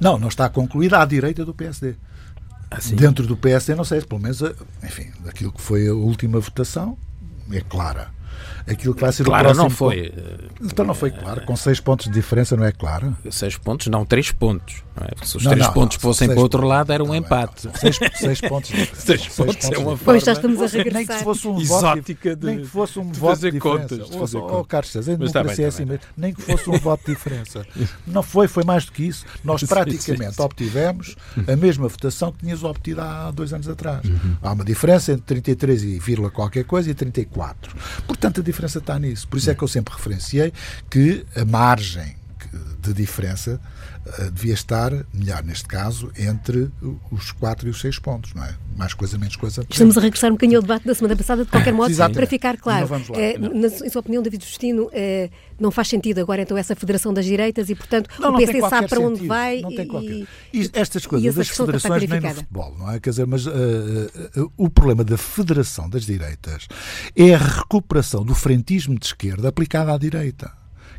Não, 0.00 0.18
não 0.18 0.28
está 0.28 0.48
concluído 0.48 0.94
à 0.94 1.04
direita 1.04 1.44
do 1.44 1.52
PSD. 1.52 1.94
Assim. 2.70 2.94
Dentro 2.94 3.26
do 3.26 3.36
PSD, 3.36 3.74
não 3.74 3.84
sei, 3.84 4.00
pelo 4.00 4.20
menos, 4.20 4.40
enfim, 4.82 5.10
daquilo 5.24 5.52
que 5.52 5.60
foi 5.60 5.88
a 5.88 5.92
última 5.92 6.38
votação, 6.38 6.96
é 7.50 7.60
clara. 7.60 8.10
Aquilo 8.68 8.94
que 8.94 9.00
vai 9.00 9.12
ser 9.12 9.24
claro, 9.24 9.42
o 9.42 9.54
próximo... 9.54 9.64
não 9.64 9.70
foi. 9.70 10.12
Então 10.60 10.84
não 10.84 10.94
foi 10.94 11.10
claro, 11.10 11.42
com 11.42 11.56
seis 11.56 11.80
pontos 11.80 12.06
de 12.06 12.12
diferença 12.12 12.56
não 12.56 12.64
é 12.64 12.72
claro? 12.72 13.16
Seis 13.30 13.56
pontos, 13.56 13.86
não, 13.88 14.04
três 14.04 14.30
pontos. 14.30 14.82
Não 14.96 15.06
é? 15.06 15.24
Se 15.24 15.36
os 15.36 15.44
não, 15.44 15.52
três 15.52 15.66
não, 15.66 15.72
pontos 15.72 15.96
não, 15.96 16.02
fossem 16.02 16.28
para 16.28 16.38
o 16.38 16.42
outro 16.42 16.66
lado, 16.66 16.92
era 16.92 17.02
um 17.02 17.14
empate. 17.14 17.68
Seis, 17.78 17.98
seis 18.14 18.40
pontos. 18.40 18.70
De, 18.70 18.86
seis, 18.94 19.22
seis 19.22 19.34
pontos, 19.36 19.64
é 19.64 19.78
uma 19.78 19.96
forma 19.96 19.98
pois 20.04 20.24
já 20.24 20.32
estamos 20.32 20.60
a 20.60 20.66
regressar. 20.66 20.94
Nem 20.94 21.06
que 21.06 21.24
fosse 21.24 21.48
um 21.48 21.60
exótica 21.60 22.30
voto, 22.30 22.40
de, 22.40 22.46
nem 22.46 22.58
que 22.58 22.66
fosse 22.66 22.98
um 22.98 23.10
de 23.10 23.18
voto 23.18 23.40
de 23.40 23.50
diferença. 23.50 23.80
Contas, 23.80 24.10
de 24.10 24.18
fazer 24.18 24.38
oh, 24.38 24.60
oh, 24.60 24.64
Carlos 24.64 24.90
César, 24.90 25.12
a 25.12 25.16
democracia 25.16 25.64
é 25.64 25.68
assim 25.68 25.84
mesmo. 25.84 26.04
Nem 26.16 26.34
que 26.34 26.42
fosse 26.42 26.70
um 26.70 26.78
voto 26.78 27.04
de 27.06 27.14
diferença. 27.14 27.66
Não 28.06 28.22
foi, 28.22 28.48
foi 28.48 28.64
mais 28.64 28.84
do 28.84 28.92
que 28.92 29.06
isso. 29.06 29.24
Nós 29.44 29.62
praticamente 29.62 30.30
sim, 30.30 30.36
sim. 30.36 30.42
obtivemos 30.42 31.16
a 31.46 31.56
mesma 31.56 31.88
votação 31.88 32.32
que 32.32 32.38
tínhamos 32.38 32.64
obtido 32.64 33.00
há 33.00 33.30
dois 33.30 33.52
anos 33.52 33.68
atrás. 33.68 34.04
Uhum. 34.04 34.36
Há 34.42 34.52
uma 34.52 34.64
diferença 34.64 35.12
entre 35.12 35.40
33 35.40 35.84
e 35.84 35.98
vírgula 35.98 36.30
qualquer 36.30 36.64
coisa 36.64 36.90
e 36.90 36.94
34. 36.94 37.74
Portanto, 38.06 38.40
a 38.40 38.44
diferença 38.50 38.78
está 38.78 38.98
nisso. 38.98 39.26
Por 39.28 39.36
isso 39.38 39.50
é 39.50 39.54
que 39.54 39.62
eu 39.62 39.68
sempre 39.68 39.94
referenciei 39.94 40.52
que 40.88 41.24
a 41.34 41.44
margem 41.44 42.19
de 42.80 42.92
diferença 42.92 43.60
uh, 44.06 44.30
devia 44.30 44.54
estar, 44.54 44.92
melhor 45.12 45.42
neste 45.42 45.66
caso, 45.66 46.10
entre 46.18 46.70
os 47.10 47.32
4 47.32 47.68
e 47.68 47.70
os 47.70 47.80
6 47.80 47.98
pontos, 47.98 48.34
não 48.34 48.44
é? 48.44 48.54
Mais 48.76 48.94
coisa, 48.94 49.18
menos 49.18 49.36
coisa. 49.36 49.64
Estamos 49.68 49.98
a 49.98 50.00
regressar 50.00 50.30
um 50.30 50.34
bocadinho 50.34 50.58
ao 50.58 50.62
debate 50.62 50.86
da 50.86 50.94
semana 50.94 51.16
passada, 51.16 51.44
de 51.44 51.50
qualquer 51.50 51.72
modo, 51.74 51.94
para 51.94 52.26
ficar 52.26 52.56
claro. 52.56 52.88
É, 53.14 53.36
na, 53.38 53.66
em 53.66 53.88
sua 53.88 54.00
opinião, 54.00 54.22
David 54.22 54.44
Justino, 54.44 54.88
é, 54.92 55.30
não 55.58 55.70
faz 55.70 55.88
sentido 55.88 56.20
agora 56.20 56.42
então 56.42 56.56
essa 56.56 56.74
Federação 56.74 57.12
das 57.12 57.24
Direitas 57.24 57.68
e, 57.68 57.74
portanto, 57.74 58.08
não, 58.18 58.34
o 58.34 58.38
PC 58.38 58.60
sabe 58.60 58.88
para 58.88 59.00
sentido. 59.00 59.06
onde 59.06 59.26
vai. 59.26 59.60
Não 59.60 59.74
tem 59.74 59.86
qualquer. 59.86 60.26
E, 60.52 60.70
estas 60.72 61.06
coisas 61.06 61.34
das 61.34 61.48
federações 61.48 62.08
nem 62.08 62.20
no 62.20 62.34
futebol, 62.34 62.76
não 62.78 62.90
é? 62.90 63.00
Quer 63.00 63.10
dizer, 63.10 63.26
mas 63.26 63.46
uh, 63.46 63.50
uh, 63.50 64.52
o 64.56 64.70
problema 64.70 65.04
da 65.04 65.18
Federação 65.18 65.88
das 65.88 66.04
Direitas 66.04 66.66
é 67.14 67.34
a 67.34 67.38
recuperação 67.38 68.24
do 68.24 68.34
frentismo 68.34 68.98
de 68.98 69.06
esquerda 69.06 69.48
aplicado 69.48 69.90
à 69.90 69.98
direita. 69.98 70.50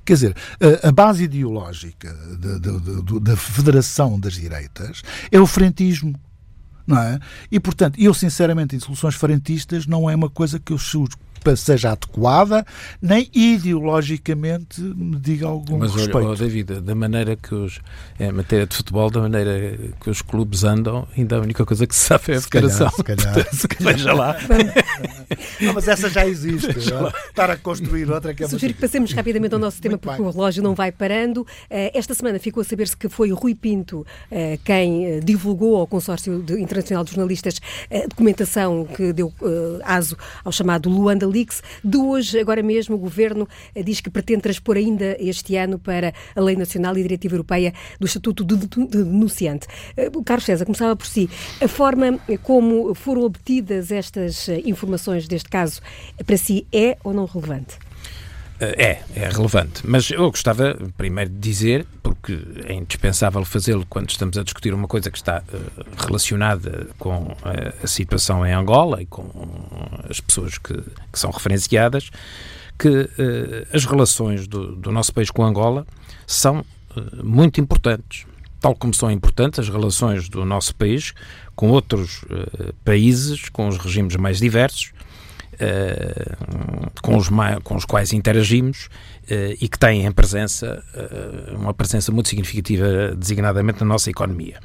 Quer 0.04 0.14
dizer, 0.14 0.36
a, 0.84 0.92
base 0.92 1.24
ideológica 1.24 2.14
da, 2.38 2.58
da, 2.58 3.20
da 3.20 3.38
Federação 3.38 4.20
das 4.20 4.34
Direitas 4.34 5.02
é 5.32 5.40
o 5.40 5.46
frentismo. 5.46 6.20
Não 6.86 6.98
é? 6.98 7.20
E, 7.52 7.60
portanto, 7.60 8.00
eu, 8.00 8.14
sinceramente, 8.14 8.76
em 8.76 8.80
soluções 8.80 9.16
frentistas, 9.16 9.86
não 9.86 10.10
é 10.10 10.16
uma 10.16 10.30
coisa 10.30 10.60
que 10.60 10.74
eu 10.74 10.78
seja 11.56 11.91
adequada, 11.91 12.65
nem 13.01 13.30
ideologicamente 13.34 14.82
me 14.82 15.17
diga 15.17 15.47
algum 15.47 15.77
Mas, 15.77 15.93
respeito. 15.93 16.15
Mas, 16.15 16.25
olha, 16.25 16.34
oh, 16.34 16.36
David, 16.36 16.82
da 16.82 16.95
maneira 16.95 17.36
que 17.36 17.54
os, 17.54 17.80
em 18.19 18.32
matéria 18.32 18.65
de 18.65 18.75
futebol, 18.75 19.10
da 19.10 19.21
maneira 19.21 19.77
que 19.99 20.10
os 20.10 20.21
clubes 20.21 20.63
andam, 20.63 21.08
ainda 21.17 21.38
a 21.38 21.39
única 21.39 21.65
coisa 21.65 21.86
que 21.88 21.95
se 21.95 22.06
sabe 22.06 22.34
é 22.34 22.36
a 22.38 22.41
federação. 22.41 22.89
Se 22.89 23.04
calhar, 23.04 23.47
se 23.54 23.67
calhar. 23.67 23.93
Veja 23.93 24.13
lá. 24.13 24.36
não, 25.62 25.73
mas 25.73 25.88
essa 25.88 26.10
já 26.10 26.25
existe. 26.25 26.80
Já. 26.80 27.12
Estar 27.30 27.49
a 27.49 27.58
construir 27.58 28.10
outra 28.10 28.34
que 28.34 28.43
é 28.43 28.47
Sugiro 28.47 28.73
que 28.73 28.82
passemos 28.82 29.13
rapidamente 29.13 29.54
ao 29.54 29.60
nosso 29.60 29.82
tema, 29.82 29.97
porque 29.97 30.17
bem. 30.17 30.27
o 30.27 30.32
relógio 30.32 30.63
não 30.63 30.75
vai 30.75 30.91
parando. 30.91 31.45
Eh, 31.69 31.97
esta 31.97 32.13
semana 32.13 32.39
ficou 32.39 32.62
a 32.62 32.63
saber-se 32.63 32.95
que 32.95 33.08
foi 33.10 33.32
o 33.32 33.36
Rui 33.36 33.56
Pinto 33.56 34.06
eh, 34.30 34.60
quem 34.63 35.06
eh, 35.06 35.19
divulgou 35.19 35.77
ao 35.77 35.88
Consórcio 35.88 36.43
Internacional 36.58 37.04
de 37.04 37.12
Jornalistas 37.12 37.62
a 37.89 38.08
documentação 38.08 38.86
que 38.86 39.13
deu 39.13 39.34
aso 39.84 40.17
ao 40.43 40.51
chamado 40.51 40.89
Luanda 40.89 41.25
Leaks. 41.32 41.63
De 41.84 41.98
hoje, 41.98 42.39
agora 42.39 42.62
mesmo, 42.62 42.96
o 42.96 43.00
Governo 43.00 43.48
eh, 43.74 43.84
diz 43.84 44.02
que 44.02 44.10
pretende 44.10 44.41
transpor 44.41 44.78
ainda 44.78 45.15
este 45.20 45.56
ano 45.56 45.80
para 45.80 46.13
a 46.36 46.41
Lei 46.41 46.56
Nacional 46.56 46.98
e 46.98 47.02
Diretiva 47.02 47.36
Europeia 47.36 47.74
do 48.00 48.06
Estatuto 48.06 48.44
de 48.44 48.56
Denunciante. 48.88 49.67
Eh, 49.96 50.10
Carlos 50.26 50.46
César, 50.46 50.65
começava 50.65 50.96
por 50.96 51.08
si. 51.08 51.30
A 51.62 51.67
forma 51.67 52.20
como 52.44 52.94
foram 52.94 53.24
obtidas 53.24 53.91
estas 53.91 54.50
eh, 54.50 54.62
informações 54.65 55.28
deste 55.28 55.50
caso, 55.50 55.82
para 56.26 56.38
si, 56.38 56.67
é 56.72 56.98
ou 57.04 57.13
não 57.13 57.26
relevante? 57.26 57.90
É, 58.63 59.02
é 59.15 59.28
relevante. 59.28 59.82
Mas 59.84 60.12
eu 60.12 60.30
gostava 60.30 60.78
primeiro 60.95 61.32
de 61.32 61.39
dizer, 61.39 61.88
porque 62.04 62.39
é 62.67 62.74
indispensável 62.74 63.43
fazê-lo 63.43 63.88
quando 63.89 64.12
estamos 64.12 64.38
a 64.38 64.43
discutir 64.43 64.71
uma 64.71 64.88
coisa 64.88 65.10
que 65.10 65.17
está 65.17 65.41
uh, 65.52 65.84
relacionada 65.97 66.88
com 67.00 67.36
a, 67.41 67.84
a, 67.84 67.88
situação 67.88 68.45
em 68.45 68.54
Angola 68.54 69.02
e 69.02 69.08
com 69.08 69.28
as 70.08 70.19
pessoas 70.19 70.60
que, 70.60 70.76
que 70.76 71.17
são 71.19 71.32
referenciadas, 71.32 72.12
que 72.78 72.88
uh, 72.88 73.67
as 73.74 73.84
relações 73.86 74.47
do, 74.47 74.76
do, 74.76 74.91
nosso 74.91 75.12
país 75.12 75.32
com 75.32 75.43
Angola 75.43 75.88
são 76.28 76.60
uh, 76.60 77.26
muito 77.26 77.60
importantes. 77.60 78.28
Tal 78.60 78.76
como 78.76 78.93
são 78.93 79.10
importantes 79.10 79.58
as 79.58 79.69
relações 79.69 80.30
do 80.30 80.45
nosso 80.45 80.76
país 80.76 81.15
com 81.56 81.71
outros 81.71 82.24
países, 82.86 83.50
com 83.50 83.67
os 83.67 83.78
regimes 83.78 84.15
mais 84.17 84.38
diversos, 84.38 84.93
eh, 84.93 85.01
com, 87.02 87.18
os, 87.18 87.30
com 87.64 87.76
os 87.76 87.86
quais 87.86 88.14
interagimos 88.14 88.86
uh, 88.86 89.58
e 89.60 89.68
que 89.68 89.78
têm 89.78 90.06
em 90.06 90.12
presença, 90.12 90.84
uh, 90.96 91.58
uma 91.58 91.74
presença 91.74 92.12
muito 92.12 92.30
significativa, 92.30 93.16
designadamente 93.16 93.80
na 93.82 93.86
nossa 93.86 94.10
economia. 94.10 94.60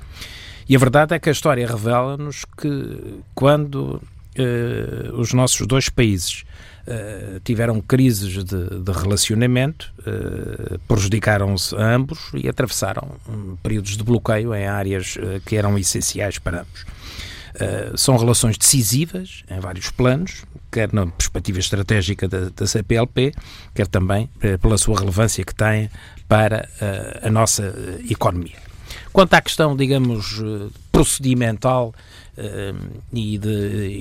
E 0.68 0.75
a 0.75 0.79
verdade 0.79 1.14
é 1.14 1.18
que 1.18 1.29
a 1.29 1.33
história 1.33 1.66
revela-nos 1.66 2.44
que 2.61 3.20
quando 3.35 4.03
os 5.14 5.33
nossos 5.33 5.66
dois 5.66 5.88
países 5.88 6.44
tiveram 7.42 7.81
crises 7.81 8.44
de, 8.44 8.81
de 8.83 8.92
relacionamento, 8.92 9.90
prejudicaram-se 10.87 11.75
ambos 11.77 12.31
e 12.35 12.46
atravessaram 12.46 13.12
um, 13.27 13.57
períodos 13.62 13.96
de 13.96 14.05
bloqueio 14.05 14.55
em 14.55 14.66
áreas 14.66 15.16
que 15.46 15.57
eram 15.57 15.79
essenciais 15.79 16.38
para 16.38 16.61
ambos. 16.62 16.85
São 17.96 18.16
relações 18.16 18.58
decisivas 18.58 19.44
em 19.50 19.60
vários 19.60 19.90
planos, 19.90 20.44
quer 20.70 20.92
na 20.92 21.06
perspectiva 21.06 21.58
estratégica 21.58 22.28
da, 22.28 22.50
da 22.54 22.66
CPLP, 22.66 23.32
quer 23.74 23.86
também 23.86 24.28
eh, 24.42 24.56
pela 24.58 24.76
sua 24.76 24.98
relevância 24.98 25.44
que 25.44 25.54
tem 25.54 25.90
para 26.28 26.68
uh, 26.80 27.26
a 27.26 27.30
nossa 27.30 27.74
economia. 28.10 28.56
Quanto 29.12 29.34
à 29.34 29.40
questão, 29.40 29.76
digamos, 29.76 30.42
procedimental 30.92 31.94
e 33.12 33.38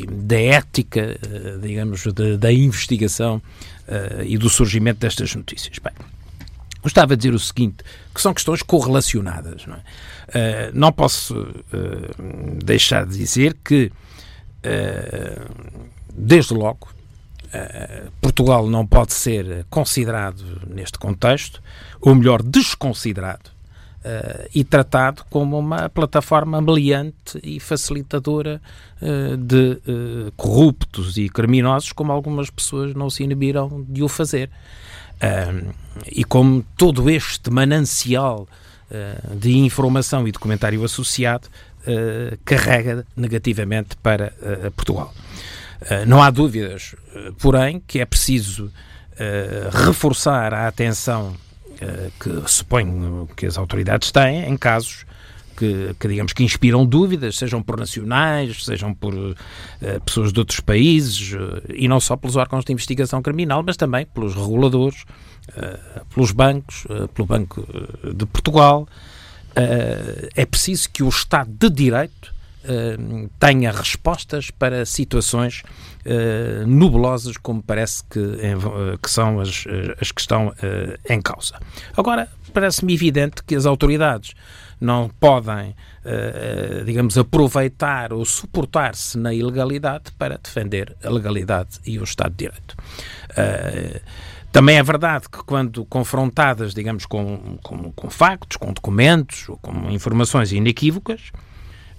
da 0.09 0.39
ética, 0.39 1.17
digamos, 1.61 2.03
da 2.37 2.51
investigação 2.51 3.41
e 4.25 4.37
do 4.37 4.49
surgimento 4.49 4.99
destas 4.99 5.33
notícias. 5.35 5.79
Bem, 5.79 5.93
gostava 6.81 7.15
de 7.15 7.21
dizer 7.23 7.33
o 7.33 7.39
seguinte, 7.39 7.77
que 8.13 8.21
são 8.21 8.33
questões 8.33 8.61
correlacionadas. 8.61 9.65
Não, 9.65 9.75
é? 9.75 9.79
Não 10.73 10.91
posso 10.91 11.47
deixar 12.63 13.05
de 13.05 13.17
dizer 13.17 13.55
que 13.63 13.91
desde 16.15 16.53
logo, 16.53 16.87
uh, 17.45 18.11
Portugal 18.21 18.67
não 18.67 18.87
pode 18.87 19.13
ser 19.13 19.65
considerado 19.69 20.61
neste 20.67 20.97
contexto, 20.97 21.61
ou 21.99 22.15
melhor, 22.15 22.41
desconsiderado, 22.41 23.49
uh, 23.99 24.49
e 24.53 24.63
tratado 24.63 25.25
como 25.29 25.59
uma 25.59 25.89
plataforma 25.89 26.61
meliante 26.61 27.39
e 27.43 27.59
facilitadora 27.59 28.61
uh, 29.01 29.37
de 29.37 29.81
corruptos 30.37 31.17
e 31.17 31.27
criminosos, 31.27 31.91
como 31.91 32.11
algumas 32.11 32.49
pessoas 32.49 32.93
não 32.93 33.09
se 33.09 33.23
inibiram 33.23 33.85
de 33.87 34.01
o 34.01 34.07
fazer. 34.07 34.49
e 36.11 36.23
como 36.23 36.63
todo 36.77 37.09
este 37.09 37.49
manancial 37.49 38.47
de 39.33 39.57
informação 39.57 40.27
e 40.27 40.31
documentário 40.31 40.83
associado 40.83 41.49
carrega 42.45 43.05
negativamente 43.15 43.95
para 43.97 44.33
Portugal. 44.75 45.13
Eh, 45.81 46.05
não 46.05 46.21
há 46.21 46.29
dúvidas, 46.29 46.95
eh, 47.13 47.31
porém, 47.39 47.81
que 47.85 47.99
é 47.99 48.05
preciso 48.05 48.71
eh, 49.17 49.69
reforçar 49.71 50.53
a 50.53 50.67
atenção 50.67 51.35
que 52.21 52.29
suponho 52.49 53.27
que 53.35 53.45
as 53.45 53.57
autoridades 53.57 54.09
têm 54.09 54.49
em 54.49 54.55
casos 54.55 55.05
que, 55.55 55.95
que, 55.99 56.07
digamos 56.07 56.33
que 56.33 56.43
inspiram 56.43 56.85
dúvidas, 56.85 57.37
sejam 57.37 57.61
por 57.61 57.79
nacionais, 57.79 58.63
sejam 58.63 58.93
por 58.93 59.13
uh, 59.13 59.35
pessoas 60.05 60.31
de 60.33 60.39
outros 60.39 60.59
países 60.59 61.33
uh, 61.33 61.61
e 61.73 61.87
não 61.87 61.99
só 61.99 62.15
pelos 62.15 62.35
órgãos 62.35 62.65
de 62.65 62.73
investigação 62.73 63.21
criminal, 63.21 63.63
mas 63.65 63.77
também 63.77 64.05
pelos 64.05 64.35
reguladores, 64.35 65.03
uh, 65.49 66.05
pelos 66.13 66.31
bancos, 66.31 66.85
pelo 67.13 67.27
Banco 67.27 67.67
de 68.13 68.25
Portugal. 68.25 68.87
é 70.35 70.45
preciso 70.45 70.89
que 70.89 71.01
o 71.01 71.09
Estado 71.09 71.49
de 71.49 71.69
Direito 71.69 72.35
tenha 73.39 73.71
respostas 73.71 74.49
para 74.49 74.85
situações 74.85 75.61
uh, 76.05 77.39
como 77.41 77.61
parece 77.61 78.03
que, 78.09 78.19
que 79.01 79.09
são 79.09 79.39
as, 79.39 79.65
as 80.01 80.11
que 80.11 80.19
estão 80.19 80.51
em 81.07 81.21
causa. 81.21 81.59
Agora, 81.95 82.27
parece-me 82.53 82.93
evidente 82.93 83.43
que 83.43 83.55
as 83.55 83.65
autoridades 83.65 84.33
não 84.79 85.09
podem, 85.19 85.75
digamos, 86.85 87.17
aproveitar 87.17 88.13
ou 88.13 88.25
suportar-se 88.25 89.17
na 89.17 89.33
ilegalidade 89.33 90.11
para 90.17 90.37
defender 90.37 90.95
a 91.03 91.09
legalidade 91.09 91.79
e 91.85 91.97
o 91.99 92.03
Estado 92.03 92.31
de 92.31 92.45
Direito. 92.45 92.75
Também 94.51 94.77
é 94.77 94.83
verdade 94.83 95.27
que 95.29 95.39
quando 95.43 95.83
confrontadas, 95.83 96.73
digamos, 96.73 97.05
com, 97.05 97.57
com, 97.61 97.91
com 97.91 98.09
factos, 98.09 98.55
com 98.55 98.71
documentos 98.71 99.49
ou 99.49 99.57
com 99.57 99.91
informações 99.91 100.53
inequívocas, 100.53 101.33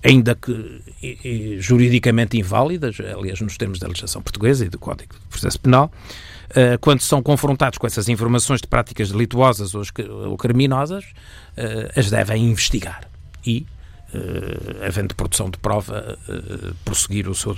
ainda 0.03 0.35
que 0.35 0.81
e, 1.03 1.19
e, 1.23 1.61
juridicamente 1.61 2.39
inválidas, 2.39 2.97
aliás, 3.01 3.43
nos 3.43 3.59
termos 3.59 3.79
da 3.79 3.89
legislação 3.89 4.23
portuguesa 4.23 4.65
e 4.65 4.71
do 4.71 4.79
Código 4.79 5.15
de 5.15 5.29
Processo 5.29 5.61
Penal, 5.61 5.93
uh, 6.51 6.79
quando 6.81 7.01
são 7.01 7.23
confrontados 7.23 7.79
com 7.79 7.87
essas 7.87 8.09
informações 8.09 8.61
de 8.61 8.67
práticas 8.67 9.11
delituosas 9.11 9.75
ou, 9.75 10.37
criminosas, 10.37 11.05
uh, 11.05 11.99
as 11.99 12.11
devem 12.11 12.51
investigar 12.51 13.09
e, 13.45 13.67
havendo 14.87 15.15
produção 15.15 15.51
de 15.51 15.59
prova, 15.59 16.19
prosseguir 16.85 17.29
o 17.29 17.35
seu 17.35 17.55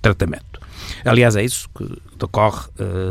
tratamento. 0.00 0.60
Aliás, 1.04 1.34
é 1.34 1.42
isso 1.42 1.68
que 1.76 1.84
decorre 2.16 2.68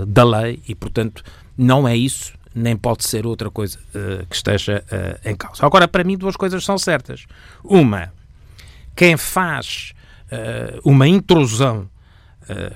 da 0.08 0.24
lei 0.24 0.62
e, 0.68 0.74
portanto, 0.74 1.22
não 1.58 1.88
é 1.88 1.98
isso 1.98 2.34
nem 2.56 2.78
pode 2.78 3.04
ser 3.06 3.26
outra 3.26 3.52
coisa 3.52 3.78
que 4.30 4.36
esteja 4.36 4.84
em 5.26 5.36
causa. 5.36 5.66
Agora, 5.66 5.88
para 5.88 6.04
mim, 6.04 6.18
duas 6.18 6.36
coisas 6.38 6.64
são 6.64 6.78
certas. 6.78 7.26
Uma, 7.64 8.14
quem 8.96 9.18
faz 9.18 9.94
uma 10.84 11.08
intrusão 11.08 11.90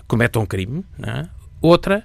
comete 0.07 0.38
um 0.38 0.45
crime. 0.45 0.84
É? 1.01 1.25
Outra, 1.61 2.03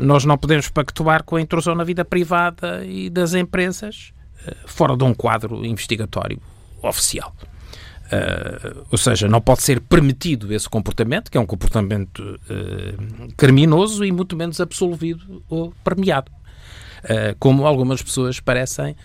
nós 0.00 0.24
não 0.24 0.38
podemos 0.38 0.68
pactuar 0.68 1.24
com 1.24 1.36
a 1.36 1.40
intrusão 1.40 1.74
na 1.74 1.84
vida 1.84 2.04
privada 2.04 2.84
e 2.84 3.10
das 3.10 3.34
empresas 3.34 4.12
fora 4.66 4.96
de 4.96 5.04
um 5.04 5.12
quadro 5.12 5.64
investigatório 5.64 6.40
oficial. 6.82 7.34
Uh, 8.10 8.84
ou 8.90 8.98
seja, 8.98 9.28
não 9.28 9.40
pode 9.40 9.62
ser 9.62 9.80
permitido 9.80 10.52
esse 10.52 10.68
comportamento, 10.68 11.30
que 11.30 11.38
é 11.38 11.40
um 11.40 11.46
comportamento 11.46 12.18
uh, 12.18 13.32
criminoso 13.36 14.04
e 14.04 14.10
muito 14.10 14.36
menos 14.36 14.60
absolvido 14.60 15.42
ou 15.48 15.72
premiado. 15.84 16.30
Uh, 17.04 17.36
como 17.38 17.66
algumas 17.66 18.02
pessoas 18.02 18.40
parecem 18.40 18.96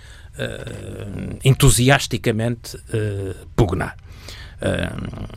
entusiasticamente 1.45 2.77
pugnar. 3.55 3.95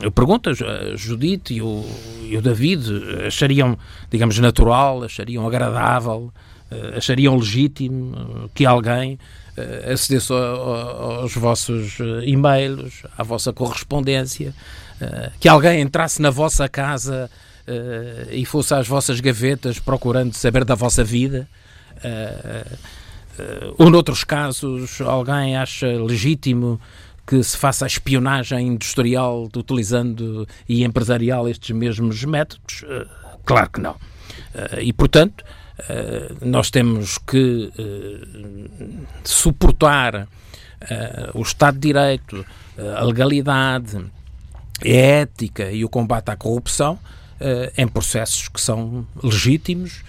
Eu 0.01 0.11
pergunto, 0.11 0.49
a 0.49 0.95
Judite 0.95 1.53
e 1.53 1.61
o, 1.61 1.85
e 2.23 2.37
o 2.37 2.41
David 2.41 2.85
achariam, 3.27 3.77
digamos, 4.09 4.37
natural, 4.39 5.03
achariam 5.03 5.45
agradável, 5.45 6.31
achariam 6.95 7.35
legítimo 7.35 8.49
que 8.53 8.65
alguém 8.65 9.19
acedesse 9.91 10.31
aos 10.31 11.33
vossos 11.33 11.97
e-mails, 12.23 13.03
à 13.17 13.23
vossa 13.23 13.51
correspondência, 13.51 14.53
que 15.39 15.49
alguém 15.49 15.81
entrasse 15.81 16.21
na 16.21 16.29
vossa 16.29 16.69
casa 16.69 17.29
e 18.31 18.45
fosse 18.45 18.73
às 18.73 18.87
vossas 18.87 19.19
gavetas 19.19 19.79
procurando 19.79 20.33
saber 20.33 20.63
da 20.63 20.75
vossa 20.75 21.03
vida. 21.03 21.47
ou, 23.77 23.89
noutros 23.89 24.23
casos, 24.23 25.01
alguém 25.01 25.57
acha 25.57 25.87
legítimo 25.87 26.79
que 27.29 27.43
se 27.43 27.55
faça 27.55 27.85
a 27.85 27.87
espionagem 27.87 28.69
industrial 28.69 29.47
utilizando 29.55 30.47
e 30.67 30.83
empresarial 30.83 31.47
estes 31.47 31.69
mesmos 31.69 32.23
métodos? 32.23 32.83
Claro 33.45 33.69
que 33.69 33.79
não. 33.79 33.95
E, 34.81 34.91
portanto, 34.91 35.43
eh, 35.87 36.31
nós 36.41 36.71
temos 36.71 37.19
que 37.19 37.71
suportar 39.23 40.27
o 41.35 41.41
Estado 41.43 41.75
de 41.75 41.89
Direito, 41.89 42.43
a 42.97 43.03
legalidade, 43.03 43.97
a 44.83 44.87
ética 44.87 45.71
e 45.71 45.85
o 45.85 45.89
combate 45.89 46.31
à 46.31 46.35
corrupção 46.35 46.97
em 47.77 47.87
processos 47.87 48.47
que 48.47 48.59
são 48.59 49.05
legítimos, 49.21 50.03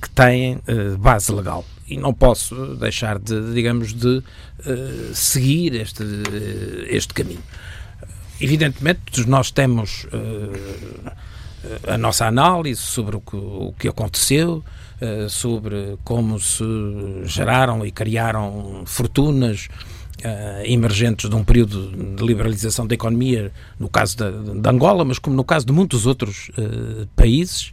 que 0.00 0.10
têm 0.10 0.58
base 0.98 1.32
legal. 1.32 1.64
E 1.88 1.96
não 1.96 2.12
posso 2.12 2.76
deixar 2.76 3.18
de, 3.18 3.54
digamos, 3.54 3.92
de 3.92 4.22
seguir 5.14 5.74
este, 5.74 6.04
este 6.88 7.14
caminho. 7.14 7.42
Evidentemente, 8.40 9.26
nós 9.28 9.50
temos 9.50 10.06
a 11.88 11.96
nossa 11.96 12.26
análise 12.26 12.80
sobre 12.80 13.16
o 13.16 13.74
que, 13.78 13.88
aconteceu, 13.88 14.64
sobre 15.28 15.96
como 16.04 16.40
se 16.40 16.64
geraram 17.24 17.86
e 17.86 17.90
criaram 17.90 18.82
fortunas 18.84 19.68
uh, 20.24 20.64
emergentes 20.64 21.28
de 21.28 21.36
um 21.36 21.44
período 21.44 22.16
de 22.16 22.24
liberalização 22.24 22.86
da 22.86 22.94
economia, 22.94 23.52
no 23.78 23.88
caso 23.88 24.16
da, 24.16 24.70
Angola, 24.70 25.04
mas 25.04 25.18
como 25.18 25.36
no 25.36 25.44
caso 25.44 25.66
de 25.66 25.72
muitos 25.72 26.06
outros 26.06 26.50
uh, 26.58 27.06
países, 27.14 27.72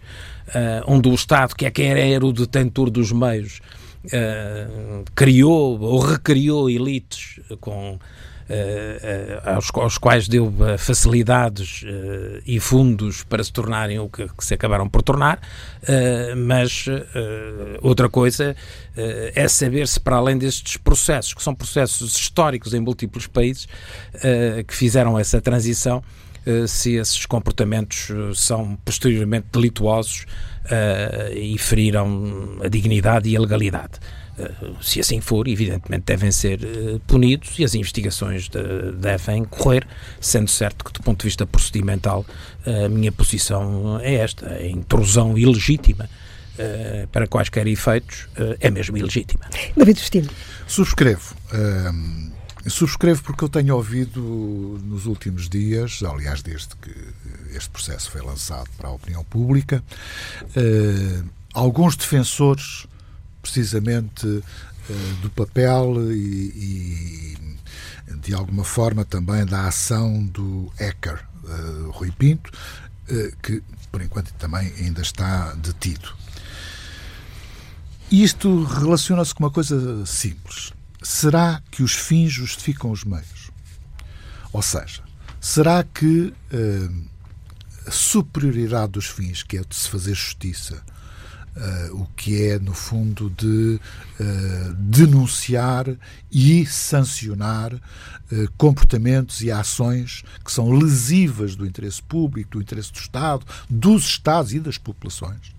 onde 0.85 1.09
o 1.09 1.13
Estado, 1.13 1.55
que 1.55 1.65
é 1.65 1.71
quem 1.71 1.87
era 1.91 2.25
o 2.25 2.33
detentor 2.33 2.89
dos 2.89 3.11
meios, 3.11 3.59
criou 5.15 5.79
ou 5.79 5.99
recriou 5.99 6.69
elites 6.69 7.39
com 7.61 7.93
uh, 7.93 9.49
aos, 9.49 9.69
aos, 9.73 9.97
quais 9.97 10.27
deu 10.27 10.53
facilidades 10.77 11.85
e 12.45 12.59
fundos 12.59 13.23
para 13.23 13.43
se 13.43 13.51
tornarem 13.51 13.99
o 13.99 14.09
que, 14.09 14.27
que 14.27 14.45
se 14.45 14.53
acabaram 14.53 14.89
por 14.89 15.01
tornar, 15.01 15.39
mas 16.35 16.85
outra 17.81 18.09
coisa 18.09 18.55
é 19.33 19.47
saber 19.47 19.87
se 19.87 19.99
para 19.99 20.17
além 20.17 20.37
destes 20.37 20.77
processos, 20.77 21.33
que 21.33 21.41
são 21.41 21.55
processos 21.55 22.15
históricos 22.17 22.73
em 22.73 22.79
múltiplos 22.79 23.27
países, 23.27 23.67
que 24.67 24.75
fizeram 24.75 25.17
essa 25.17 25.41
transição, 25.41 26.03
se 26.67 26.95
esses 26.95 27.25
comportamentos 27.25 28.11
são 28.35 28.77
posteriormente 28.83 29.47
delituosos 29.51 30.25
e 31.35 31.57
feriram 31.57 32.59
a 32.63 32.67
dignidade 32.67 33.29
e 33.29 33.37
a 33.37 33.39
legalidade. 33.39 33.99
Eh, 34.37 34.51
se 34.81 34.99
assim 34.99 35.21
for, 35.21 35.47
evidentemente 35.47 36.05
devem 36.05 36.31
ser 36.31 36.59
eh, 36.63 36.99
punidos 37.05 37.59
e 37.59 37.63
as 37.63 37.75
investigações 37.75 38.49
de, 38.49 38.91
devem 38.93 39.45
correr, 39.45 39.87
sendo 40.19 40.49
certo 40.49 40.83
que, 40.85 40.91
do 40.91 41.03
ponto 41.03 41.19
de 41.19 41.25
vista 41.25 41.45
procedimental, 41.45 42.25
a 42.65 42.89
minha 42.89 43.11
posição 43.11 43.99
é 44.01 44.15
esta: 44.15 44.47
a 44.47 44.67
intrusão 44.67 45.37
ilegítima. 45.37 46.09
Uh, 46.53 47.07
para 47.07 47.25
quaisquer 47.25 47.65
efeitos, 47.65 48.27
uh, 48.37 48.55
é 48.59 48.69
mesmo 48.69 48.95
ilegítima. 48.95 49.43
David 49.75 49.99
Justino. 49.99 50.29
Subscrevo. 50.67 51.33
Uh, 51.51 52.31
subscrevo 52.69 53.23
porque 53.23 53.43
eu 53.43 53.49
tenho 53.49 53.75
ouvido 53.75 54.21
nos 54.83 55.05
últimos 55.05 55.49
dias, 55.49 56.01
aliás, 56.03 56.41
desde 56.41 56.75
que 56.77 56.91
este 57.55 57.69
processo 57.69 58.09
foi 58.09 58.21
lançado 58.21 58.69
para 58.77 58.89
a 58.89 58.91
opinião 58.91 59.23
pública, 59.23 59.83
alguns 61.53 61.95
defensores 61.95 62.87
precisamente 63.43 64.25
uh, 64.25 64.43
do 65.21 65.29
papel 65.29 66.11
e, 66.11 67.35
e, 67.37 68.17
de 68.21 68.33
alguma 68.33 68.63
forma 68.63 69.03
também 69.03 69.45
da 69.45 69.67
ação 69.67 70.23
do 70.23 70.71
hacker 70.79 71.19
uh, 71.43 71.91
Rui 71.91 72.11
Pinto, 72.11 72.49
que 73.43 73.61
por 73.91 74.01
enquanto 74.01 74.33
também 74.35 74.73
ainda 74.79 75.01
está 75.01 75.53
detido. 75.55 76.09
Isto 78.09 78.63
relaciona-se 78.63 79.35
com 79.35 79.43
uma 79.43 79.51
coisa 79.51 80.05
simples. 80.05 80.71
Será 81.03 81.61
que 81.69 81.83
os 81.83 81.93
fins 81.93 82.31
justificam 82.31 82.89
os 82.89 83.03
meios? 83.03 83.51
Ou 84.51 84.61
seja, 84.61 85.03
será 85.39 85.83
que 85.83 86.33
a 87.85 87.91
superioridade 87.91 88.93
dos 88.93 89.07
fins, 89.07 89.43
que 89.43 89.57
é 89.57 89.61
de 89.61 89.75
se 89.75 89.89
fazer 89.89 90.13
justiça, 90.13 90.81
Uh, 91.55 92.01
o 92.01 92.07
que 92.15 92.47
é, 92.47 92.57
no 92.57 92.73
fundo, 92.73 93.29
de 93.29 93.79
uh, 94.19 94.73
denunciar 94.73 95.85
e 96.31 96.65
sancionar 96.65 97.71
uh, 97.75 97.79
comportamentos 98.57 99.39
e 99.43 99.51
ações 99.51 100.23
que 100.43 100.51
são 100.51 100.71
lesivas 100.71 101.55
do 101.55 101.63
interesse 101.63 102.01
público, 102.01 102.57
do 102.57 102.61
interesse 102.63 102.91
do 102.91 102.97
Estado, 102.97 103.45
dos 103.69 104.03
Estados 104.03 104.51
e 104.51 104.59
das 104.59 104.79
populações. 104.79 105.53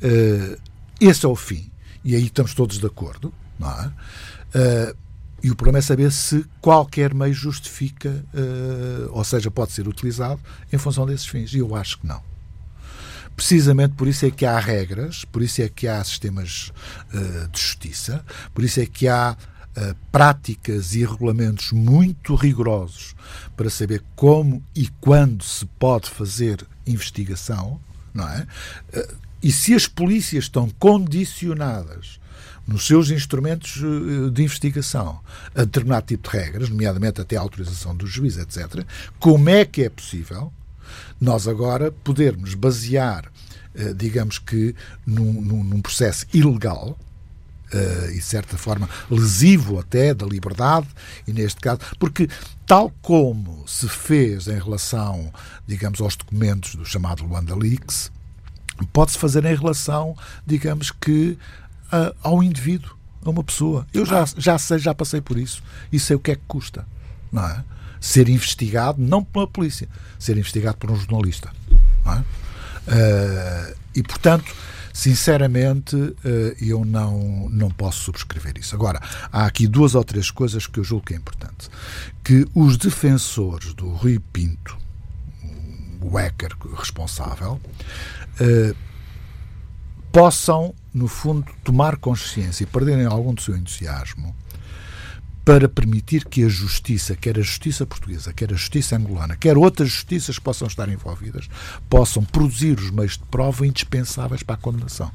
É? 0.00 0.58
esse 1.00 1.26
é 1.26 1.28
o 1.28 1.34
fim. 1.34 1.68
E 2.04 2.14
aí 2.14 2.26
estamos 2.26 2.54
todos 2.54 2.78
de 2.78 2.86
acordo. 2.86 3.34
É? 4.54 4.94
e 5.42 5.50
o 5.50 5.56
problema 5.56 5.78
é 5.78 5.82
saber 5.82 6.10
se 6.10 6.44
qualquer 6.60 7.14
meio 7.14 7.34
justifica, 7.34 8.24
ou 9.10 9.22
seja, 9.22 9.50
pode 9.50 9.72
ser 9.72 9.86
utilizado 9.86 10.40
em 10.72 10.78
função 10.78 11.06
desses 11.06 11.26
fins. 11.26 11.52
E 11.52 11.58
eu 11.58 11.76
acho 11.76 11.98
que 11.98 12.06
não. 12.06 12.22
Precisamente 13.36 13.94
por 13.94 14.08
isso 14.08 14.24
é 14.24 14.30
que 14.30 14.46
há 14.46 14.58
regras, 14.58 15.26
por 15.26 15.42
isso 15.42 15.60
é 15.60 15.68
que 15.68 15.86
há 15.86 16.02
sistemas 16.02 16.72
uh, 17.12 17.48
de 17.48 17.60
justiça, 17.60 18.24
por 18.54 18.64
isso 18.64 18.80
é 18.80 18.86
que 18.86 19.06
há 19.06 19.36
uh, 19.36 19.96
práticas 20.10 20.94
e 20.94 21.04
regulamentos 21.04 21.70
muito 21.70 22.34
rigorosos 22.34 23.14
para 23.54 23.68
saber 23.68 24.02
como 24.16 24.64
e 24.74 24.88
quando 25.00 25.44
se 25.44 25.66
pode 25.78 26.08
fazer 26.08 26.66
investigação, 26.86 27.78
não 28.14 28.26
é? 28.26 28.46
Uh, 28.96 29.16
e 29.42 29.52
se 29.52 29.74
as 29.74 29.86
polícias 29.86 30.44
estão 30.44 30.70
condicionadas 30.70 32.18
nos 32.66 32.86
seus 32.86 33.10
instrumentos 33.10 33.80
de 34.32 34.42
investigação 34.42 35.20
a 35.54 35.60
determinado 35.60 36.06
tipo 36.06 36.30
de 36.30 36.36
regras, 36.36 36.68
nomeadamente 36.68 37.20
até 37.20 37.36
a 37.36 37.40
autorização 37.40 37.94
do 37.94 38.06
juiz, 38.06 38.36
etc., 38.36 38.84
como 39.18 39.48
é 39.48 39.64
que 39.64 39.82
é 39.82 39.88
possível 39.88 40.52
nós 41.20 41.48
agora 41.48 41.90
podermos 41.90 42.54
basear, 42.54 43.30
eh, 43.74 43.92
digamos 43.94 44.38
que, 44.38 44.74
num, 45.06 45.32
num 45.32 45.80
processo 45.80 46.26
ilegal, 46.32 46.98
uh, 47.72 48.10
e, 48.10 48.14
de 48.14 48.22
certa 48.22 48.56
forma, 48.56 48.88
lesivo 49.10 49.78
até 49.78 50.14
da 50.14 50.26
liberdade, 50.26 50.86
e 51.26 51.32
neste 51.32 51.60
caso, 51.60 51.80
porque 51.98 52.28
tal 52.66 52.92
como 53.02 53.64
se 53.66 53.88
fez 53.88 54.48
em 54.48 54.58
relação, 54.58 55.32
digamos, 55.66 56.00
aos 56.00 56.16
documentos 56.16 56.74
do 56.74 56.84
chamado 56.84 57.24
Luanda 57.24 57.54
Leaks, 57.54 58.10
pode-se 58.92 59.18
fazer 59.18 59.44
em 59.44 59.54
relação, 59.54 60.16
digamos 60.46 60.90
que, 60.90 61.38
uh, 61.92 62.14
ao 62.22 62.42
indivíduo, 62.42 62.96
a 63.24 63.30
uma 63.30 63.42
pessoa. 63.42 63.86
Eu 63.92 64.04
já, 64.04 64.24
já 64.36 64.58
sei, 64.58 64.78
já 64.78 64.94
passei 64.94 65.20
por 65.20 65.38
isso 65.38 65.62
e 65.92 65.98
sei 65.98 66.16
o 66.16 66.20
que 66.20 66.32
é 66.32 66.36
que 66.36 66.42
custa, 66.46 66.86
não 67.32 67.46
é? 67.46 67.64
Ser 68.00 68.28
investigado, 68.28 69.00
não 69.00 69.24
pela 69.24 69.46
polícia, 69.46 69.88
ser 70.18 70.36
investigado 70.36 70.76
por 70.76 70.90
um 70.90 70.96
jornalista, 70.96 71.50
não 72.04 72.12
é? 72.12 72.18
Uh, 72.18 73.76
e, 73.94 74.02
portanto, 74.02 74.54
Sinceramente, 74.96 75.94
eh, 76.24 76.56
eu 76.58 76.82
não, 76.82 77.50
não 77.50 77.70
posso 77.70 78.04
subscrever 78.04 78.54
isso. 78.56 78.74
Agora, 78.74 78.98
há 79.30 79.44
aqui 79.44 79.66
duas 79.66 79.94
ou 79.94 80.02
três 80.02 80.30
coisas 80.30 80.66
que 80.66 80.80
eu 80.80 80.84
julgo 80.84 81.04
que 81.04 81.12
é 81.12 81.18
importante. 81.18 81.68
Que 82.24 82.46
os 82.54 82.78
defensores 82.78 83.74
do 83.74 83.90
Rui 83.90 84.18
Pinto, 84.32 84.74
o 86.00 86.16
hacker 86.16 86.56
responsável, 86.78 87.60
eh, 88.40 88.74
possam, 90.10 90.74
no 90.96 91.08
fundo, 91.08 91.44
tomar 91.62 91.96
consciência 91.96 92.64
e 92.64 92.66
perderem 92.66 93.04
algum 93.04 93.34
do 93.34 93.42
seu 93.42 93.54
entusiasmo 93.54 94.34
para 95.44 95.68
permitir 95.68 96.24
que 96.24 96.42
a 96.42 96.48
justiça, 96.48 97.14
quer 97.14 97.38
a 97.38 97.42
justiça 97.42 97.86
portuguesa, 97.86 98.32
quer 98.32 98.50
a 98.52 98.56
justiça 98.56 98.96
angolana, 98.96 99.36
quer 99.36 99.56
outras 99.56 99.90
justiças 99.90 100.38
que 100.38 100.44
possam 100.44 100.66
estar 100.66 100.88
envolvidas, 100.88 101.48
possam 101.88 102.24
produzir 102.24 102.80
os 102.80 102.90
meios 102.90 103.12
de 103.12 103.24
prova 103.24 103.66
indispensáveis 103.66 104.42
para 104.42 104.56
a 104.56 104.58
condenação. 104.58 105.12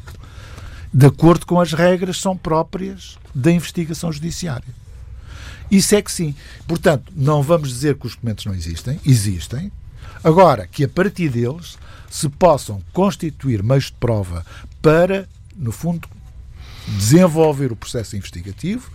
De 0.94 1.08
acordo 1.08 1.46
com 1.46 1.60
as 1.60 1.74
regras 1.74 2.18
são 2.22 2.38
próprias 2.38 3.18
da 3.34 3.52
investigação 3.52 4.12
judiciária. 4.12 4.74
Isso 5.70 5.96
é 5.96 6.02
que 6.02 6.12
sim. 6.12 6.36
Portanto, 6.68 7.12
não 7.16 7.42
vamos 7.42 7.70
dizer 7.70 7.96
que 7.96 8.06
os 8.06 8.14
documentos 8.14 8.46
não 8.46 8.54
existem, 8.54 9.00
existem. 9.06 9.72
Agora, 10.24 10.68
que 10.68 10.84
a 10.84 10.90
partir 10.90 11.30
deles 11.30 11.78
se 12.10 12.30
possam 12.30 12.82
constituir 12.94 13.64
meios 13.64 13.86
de 13.86 13.94
prova 13.94 14.46
para, 14.82 15.28
no 15.62 15.72
fundo, 15.72 16.10
desenvolver 16.88 17.72
o 17.72 17.76
processo 17.76 18.18
investigativo 18.18 18.92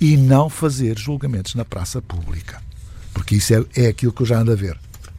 e 0.00 0.16
não 0.16 0.48
fazer 0.48 0.98
julgamentos 0.98 1.54
na 1.54 1.64
praça 1.64 2.00
pública. 2.00 2.60
Porque 3.12 3.36
isso 3.36 3.54
é, 3.54 3.64
é 3.84 3.86
aquilo 3.88 4.12
que 4.12 4.22
eu 4.22 4.26
já 4.26 4.38
ando 4.38 4.52
a 4.52 4.56
ver. 4.56 4.78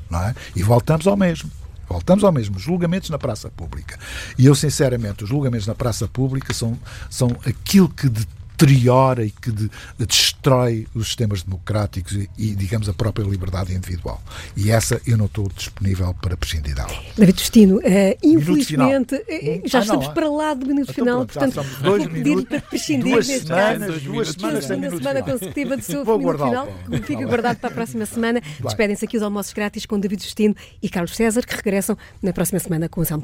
Não 0.09 0.19
é? 0.21 0.35
E 0.55 0.63
voltamos 0.63 1.07
ao 1.07 1.15
mesmo. 1.15 1.51
Voltamos 1.87 2.23
ao 2.25 2.33
mesmo, 2.33 2.59
julgamentos 2.59 3.09
na 3.09 3.17
praça 3.17 3.49
pública. 3.49 3.97
E 4.37 4.45
eu, 4.45 4.53
sinceramente, 4.53 5.23
os 5.23 5.29
julgamentos 5.29 5.67
na 5.67 5.73
praça 5.73 6.05
pública 6.05 6.53
são, 6.53 6.77
são 7.09 7.29
aquilo 7.45 7.87
que 7.87 8.11
deteriora 8.57 9.23
e 9.23 9.29
que 9.29 9.51
de, 9.51 9.69
de 9.97 10.05
destrói 10.05 10.87
os 10.95 11.07
sistemas 11.07 11.43
democráticos 11.43 12.13
e, 12.13 12.29
e, 12.37 12.55
digamos, 12.55 12.89
a 12.89 12.93
própria 12.93 13.23
liberdade 13.23 13.73
individual. 13.73 14.21
E 14.55 14.71
essa 14.71 14.99
eu 15.05 15.17
não 15.17 15.25
estou 15.25 15.47
disponível 15.55 16.13
para 16.21 16.35
prescindir 16.35 16.75
dela. 16.75 16.91
David 17.15 17.39
Justino, 17.39 17.77
uh, 17.77 17.81
infelizmente, 18.23 19.15
uh, 19.15 19.67
já 19.67 19.79
ah, 19.79 19.81
estamos 19.81 20.07
não, 20.07 20.13
para 20.13 20.29
lá 20.29 20.53
do 20.53 20.65
minuto 20.65 20.91
então, 20.91 20.93
final, 20.93 21.25
pronto, 21.25 21.33
portanto, 21.33 21.81
dois 21.81 22.03
vou 22.03 22.11
pedir 22.11 22.45
para 22.45 22.61
prescindir 22.61 23.11
duas 23.11 23.27
neste 23.27 23.47
semanas, 23.47 23.87
caso. 23.87 23.99
Duas 23.99 24.27
semanas, 24.29 24.65
segunda 24.65 24.97
semana 24.97 25.23
consecutiva 25.23 25.77
de 25.77 25.83
seu 25.83 26.05
minuto 26.05 26.37
final, 26.37 26.67
que 26.89 27.01
fica 27.03 27.25
guardado 27.25 27.57
para 27.57 27.69
a 27.69 27.73
próxima 27.73 28.05
semana. 28.05 28.41
Despedem-se 28.63 29.05
aqui 29.05 29.17
os 29.17 29.23
almoços 29.23 29.53
grátis 29.53 29.85
com 29.85 29.99
David 29.99 30.23
Justino 30.23 30.55
e 30.81 30.89
Carlos 30.89 31.15
César, 31.15 31.45
que 31.45 31.55
regressam 31.55 31.97
na 32.21 32.33
próxima 32.33 32.59
semana 32.59 32.89
com 32.89 33.01
o 33.01 33.05
Salmo 33.05 33.23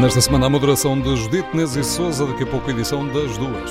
Nesta 0.00 0.20
semana, 0.20 0.46
a 0.46 0.50
moderação 0.50 1.00
de 1.00 1.16
Judite 1.16 1.56
Nes 1.56 1.76
e 1.76 1.84
Souza, 1.84 2.26
daqui 2.26 2.42
a 2.42 2.46
pouco, 2.46 2.68
edição 2.68 3.06
das 3.06 3.38
duas. 3.38 3.70